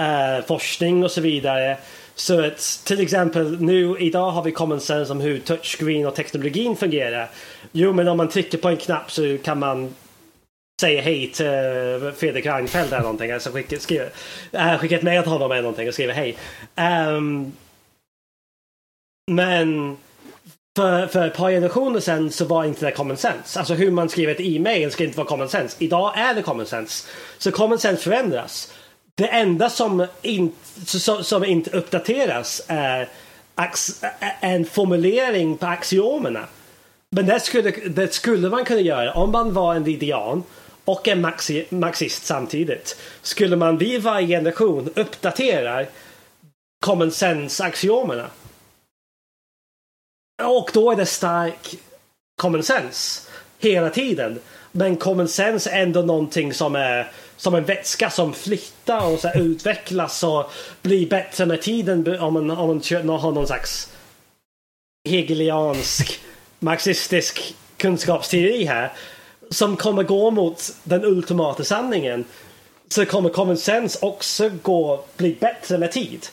[0.01, 1.77] uh, forskning och så vidare.
[2.15, 6.77] Så att till exempel nu idag har vi common sense om hur touchscreen och teknologin
[6.77, 7.31] fungerar.
[7.73, 9.95] Jo, men om man trycker på en knapp så kan man
[10.83, 13.31] Säger hej till eh, Fredrik Reinfeldt eller någonting.
[13.31, 14.11] Alltså skicka, skriver,
[14.53, 16.37] äh, skickar ett mejl till honom eller någonting och skriver hej.
[17.17, 17.53] Um,
[19.31, 19.97] men
[20.77, 23.59] för, för ett par generationer sedan så var inte det common sense.
[23.59, 25.77] Alltså hur man skriver ett e-mail ska inte vara common sense.
[25.79, 27.09] Idag är det common sense.
[27.39, 28.73] Så common sense förändras.
[29.15, 30.53] Det enda som, in,
[30.85, 33.09] som, som inte uppdateras är
[34.41, 36.47] en formulering på axiomerna.
[37.11, 40.43] Men det skulle, det skulle man kunna göra om man var en lidian
[40.85, 42.97] och en maxi, marxist samtidigt.
[43.23, 45.87] Skulle man vid varje generation uppdatera
[46.81, 48.27] common sense-axiomerna.
[50.43, 51.75] Och då är det stark
[52.37, 53.29] common sense
[53.59, 54.41] hela tiden.
[54.73, 59.31] Men common sense är ändå någonting som är som en vätska som flyttar och så
[59.35, 60.53] utvecklas och
[60.83, 63.93] blir bättre med tiden om man, om man har någon slags
[65.09, 66.21] hegeliansk
[66.59, 68.93] marxistisk kunskapsteori här
[69.53, 72.25] som kommer gå mot den ultimata sanningen
[72.89, 76.27] så kommer common sense också gå, bli bättre med tid.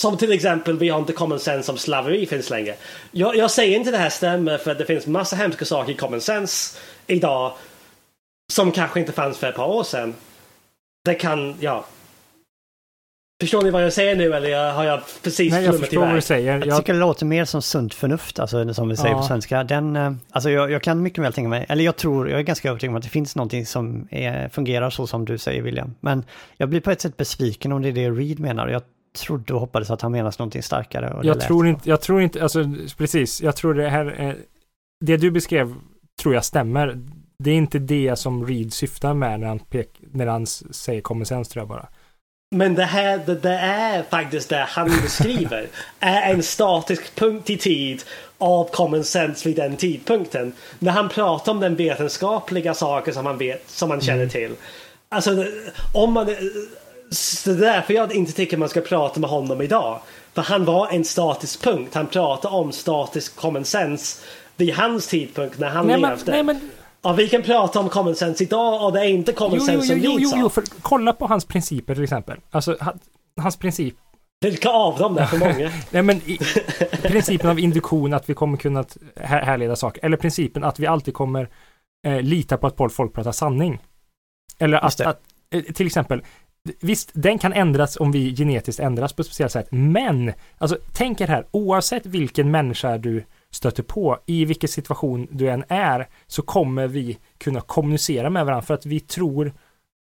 [0.00, 2.74] Som till exempel, vi har inte common sense om slaveri finns längre.
[3.10, 6.20] Jag, jag säger inte det här stämmer för det finns massa hemska saker i common
[6.20, 7.52] sense idag
[8.52, 10.14] som kanske inte fanns för ett par år sedan.
[11.04, 11.86] Det kan, ja.
[13.40, 16.20] Förstår ni vad jag säger nu eller har jag precis Nej, jag förstår vad du
[16.20, 16.58] säger.
[16.58, 19.18] Jag, jag tycker det låter mer som sunt förnuft, alltså som vi säger ja.
[19.20, 19.64] på svenska.
[19.64, 22.42] Den, eh, alltså jag, jag, kan mycket väl tänka mig, eller jag tror, jag är
[22.42, 25.94] ganska övertygad om att det finns någonting som är, fungerar så som du säger William.
[26.00, 26.24] Men
[26.56, 28.68] jag blir på ett sätt besviken om det är det Reed menar.
[28.68, 28.82] Jag
[29.18, 31.20] trodde och hoppades att han menar någonting starkare.
[31.22, 32.64] jag tror inte, jag tror inte, alltså
[32.96, 34.36] precis, jag tror det här är,
[35.00, 35.74] det du beskrev
[36.22, 37.00] tror jag stämmer.
[37.38, 41.26] Det är inte det som Reed syftar med när han, pek, när han säger common
[41.26, 41.88] sense tror jag bara.
[42.50, 45.68] Men det här, det, det är faktiskt det han beskriver.
[46.00, 48.04] är en statisk punkt i tid
[48.38, 50.52] av common sense vid den tidpunkten.
[50.78, 54.30] När han pratar om den vetenskapliga saker som han vet, som han känner mm.
[54.30, 54.54] till.
[55.08, 55.44] Alltså,
[55.94, 56.36] om man...
[57.10, 60.00] Så det är därför jag inte tycker man ska prata med honom idag.
[60.34, 61.94] För han var en statisk punkt.
[61.94, 64.22] Han pratade om statisk common sense
[64.56, 66.16] vid hans tidpunkt när han nej, levde.
[66.24, 66.70] Men, nej, men
[67.02, 69.94] Ja, vi kan prata om common sense idag och det är inte common jo, sense
[69.94, 72.40] jo, som jo, jo, jo, för kolla på hans principer till exempel.
[72.50, 72.76] Alltså,
[73.40, 73.94] hans princip.
[74.40, 75.14] Vilka av dem?
[75.14, 75.70] Det är för många.
[75.90, 76.38] Nej, men i,
[77.02, 78.84] principen av induktion, att vi kommer kunna
[79.16, 80.04] här, härleda saker.
[80.04, 81.48] Eller principen att vi alltid kommer
[82.06, 83.78] eh, lita på att folk pratar sanning.
[84.58, 85.20] Eller att, att,
[85.50, 86.22] eh, till exempel,
[86.80, 91.20] Visst, den kan ändras om vi genetiskt ändras på ett speciellt sätt, men alltså tänk
[91.20, 96.42] er här, oavsett vilken människa du stöter på, i vilken situation du än är, så
[96.42, 99.52] kommer vi kunna kommunicera med varandra för att vi tror,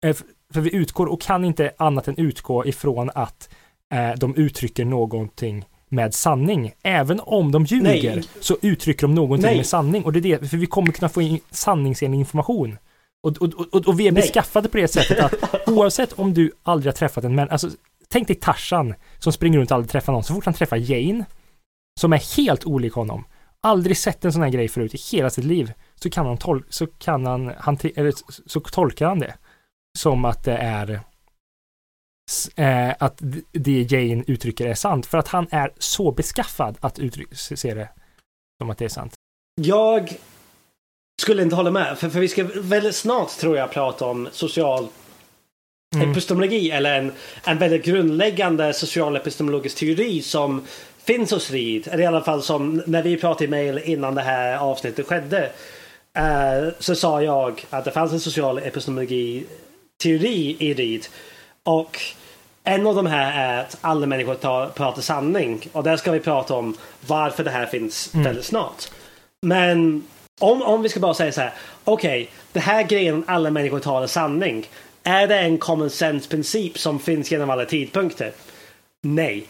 [0.05, 0.15] eh,
[0.53, 3.49] för vi utgår och kan inte annat än utgå ifrån att
[3.93, 6.73] eh, de uttrycker någonting med sanning.
[6.83, 8.23] Även om de ljuger Nej.
[8.39, 9.57] så uttrycker de någonting Nej.
[9.57, 12.77] med sanning och det är det, för vi kommer kunna få in sanningsenlig information.
[13.23, 14.21] Och, och, och, och, vi är Nej.
[14.21, 15.33] beskaffade på det sättet att
[15.67, 17.69] oavsett om du aldrig har träffat en människa, alltså
[18.09, 21.25] tänk dig Tarzan som springer runt och aldrig träffar någon, så fort han träffar Jane,
[21.99, 23.25] som är helt olik honom,
[23.61, 26.63] aldrig sett en sån här grej förut i hela sitt liv, så kan han, tol
[26.69, 28.13] så kan han, han eller
[28.45, 29.35] så tolkar han det
[29.97, 30.99] som att det är
[32.55, 36.99] eh, att det Jane uttrycker är sant, för att han är så beskaffad att
[37.31, 37.89] se det
[38.57, 39.13] som att det är sant.
[39.61, 40.17] Jag
[41.21, 44.87] skulle inte hålla med, för, för vi ska väldigt snart tror jag prata om social
[45.95, 46.11] mm.
[46.11, 47.11] epistemologi eller en,
[47.43, 50.65] en väldigt grundläggande social epistemologisk teori som
[51.05, 54.21] finns hos Reed, eller i alla fall som när vi pratade i mail innan det
[54.21, 55.51] här avsnittet skedde.
[56.17, 59.45] Uh, så sa jag att det fanns en social epistemologi
[60.03, 61.05] teori i Reed.
[61.63, 61.99] Och
[62.63, 65.69] en av de här är att alla människor tar, pratar sanning.
[65.71, 66.77] Och där ska vi prata om
[67.07, 68.23] varför det här finns mm.
[68.23, 68.91] väldigt snart.
[69.41, 70.03] Men
[70.39, 71.53] om, om vi ska bara säga så här.
[71.83, 74.69] Okej, okay, det här grejen alla människor talar sanning.
[75.03, 78.31] Är det en common sense princip som finns genom alla tidpunkter?
[79.03, 79.47] Nej.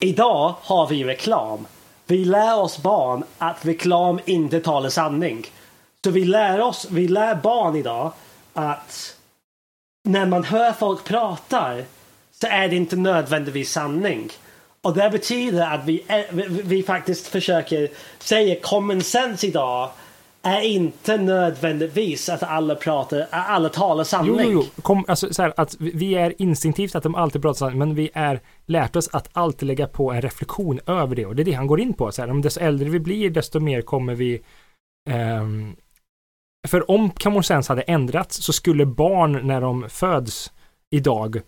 [0.00, 1.66] Idag har vi reklam.
[2.06, 5.46] Vi lär oss barn att reklam inte talar sanning.
[6.04, 8.12] Så vi lär oss, vi lär barn idag
[8.52, 9.16] att
[10.04, 11.76] när man hör folk prata
[12.32, 14.30] så är det inte nödvändigtvis sanning.
[14.82, 17.88] Och det betyder att vi, vi, vi faktiskt försöker
[18.18, 19.90] säga common sense idag
[20.42, 24.34] är inte nödvändigtvis att alla pratar, alla talar sanning.
[24.34, 24.82] Jo, jo, jo.
[24.82, 28.10] Kom, alltså, så här, att vi är instinktivt att de alltid pratar sanning, men vi
[28.14, 31.52] är lärt oss att alltid lägga på en reflektion över det och det är det
[31.52, 32.12] han går in på.
[32.12, 34.42] Så här, om desto äldre vi blir, desto mer kommer vi
[35.10, 35.76] ehm,
[36.68, 40.52] för om common sense hade ändrats så skulle barn när de föds
[40.90, 41.40] idag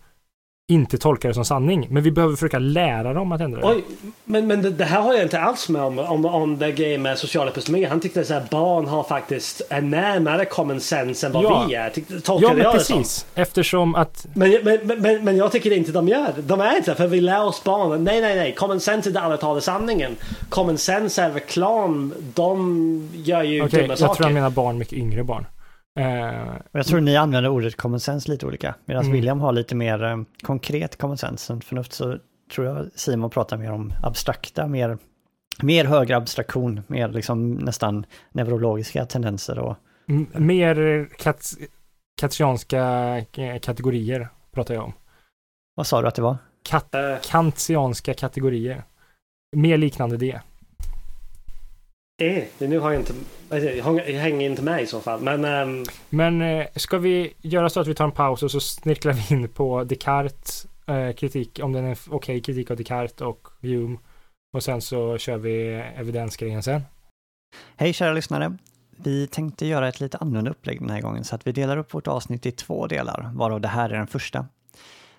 [0.73, 1.87] inte tolkar det som sanning.
[1.89, 3.67] Men vi behöver försöka lära dem att ändra det.
[3.67, 3.83] Oj,
[4.25, 7.01] men, men det, det här har jag inte alls med om, om, om det grejen
[7.01, 7.85] med social epistemologi.
[7.89, 11.65] Han tyckte att barn har faktiskt är närmare common sense än vad Ja.
[11.67, 11.89] vi är.
[11.89, 13.25] Tyck- Ja, Tolkade men jag det precis.
[13.35, 16.41] Eftersom att Men, men, men, men jag tycker inte de gör det.
[16.41, 18.03] De är inte för vi lär oss barnen.
[18.03, 18.53] Nej, nej, nej.
[18.55, 20.15] Common sense är där alla talar sanningen.
[20.49, 22.13] Common sense är reklam.
[22.33, 24.13] De gör ju Okej, dumma jag saker.
[24.15, 25.45] tror han menar barn, mycket yngre barn.
[25.99, 28.75] Eh, Och jag tror ni använder ordet common sense lite olika.
[28.85, 29.13] Medan Mm.
[29.15, 31.45] William har lite mer eh, konkret common sense.
[31.45, 32.17] Sunt förnuft så
[32.55, 34.97] tror jag Simon pratar mer om abstrakta, mer,
[35.61, 39.75] mer högre abstraktion, mer liksom nästan neurologiska tendenser och
[40.09, 41.53] m- mer kat
[42.21, 42.81] kartesianska
[43.33, 44.93] eh, kategorier pratar jag om.
[45.75, 46.37] vad sa du att det var?
[46.63, 48.83] Kat kantianska kategorier.
[49.55, 50.41] Mer liknande det.
[52.21, 53.13] Eh, nu har jag inte...
[53.49, 55.21] Jag hänger- jag hänger inte med i så fall.
[55.21, 55.45] Men...
[55.45, 59.13] ehm, Men eh, ska vi göra så att vi tar en paus och så snirklar
[59.13, 63.97] vi in på Descartes eh, kritik, om den är okej kritik av Descartes och Hume.
[64.53, 66.81] Och sen så kör vi evidensgrejen sen.
[67.75, 68.57] Hej kära lyssnare!
[69.03, 71.93] Vi tänkte göra ett lite annorlunda upplägg den här gången så att vi delar upp
[71.93, 74.45] vårt avsnitt i två delar, varav det här är den första.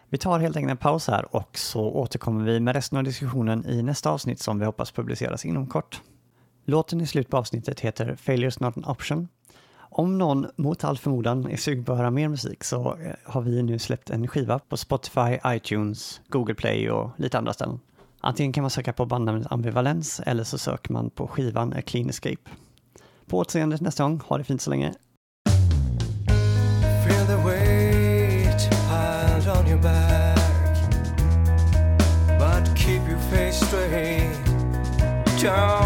[0.09, 3.67] Vi tar helt enkelt en paus här och så återkommer vi med resten av diskussionen
[3.67, 6.01] i nästa avsnitt som vi hoppas publiceras inom kort.
[6.65, 9.29] Låten i slutet på avsnittet heter Failure's Not An Option.
[9.75, 13.43] Om någon mot all förmodan är sugen på att höra mer musik så eh, har
[13.43, 17.81] vi nu släppt en skiva på Spotify, iTunes, Google Play och lite andra ställen.
[18.21, 22.09] Antingen kan man söka på bandnamnet Ambivalens eller så söker man på skivan A Clean
[22.09, 22.51] Escape.
[23.27, 24.95] På återseende nästa gång, ha det fint så länge.
[27.07, 30.39] Feel the weight piled on your back,
[32.39, 34.53] but keep your face straight.
[35.43, 35.82] Don't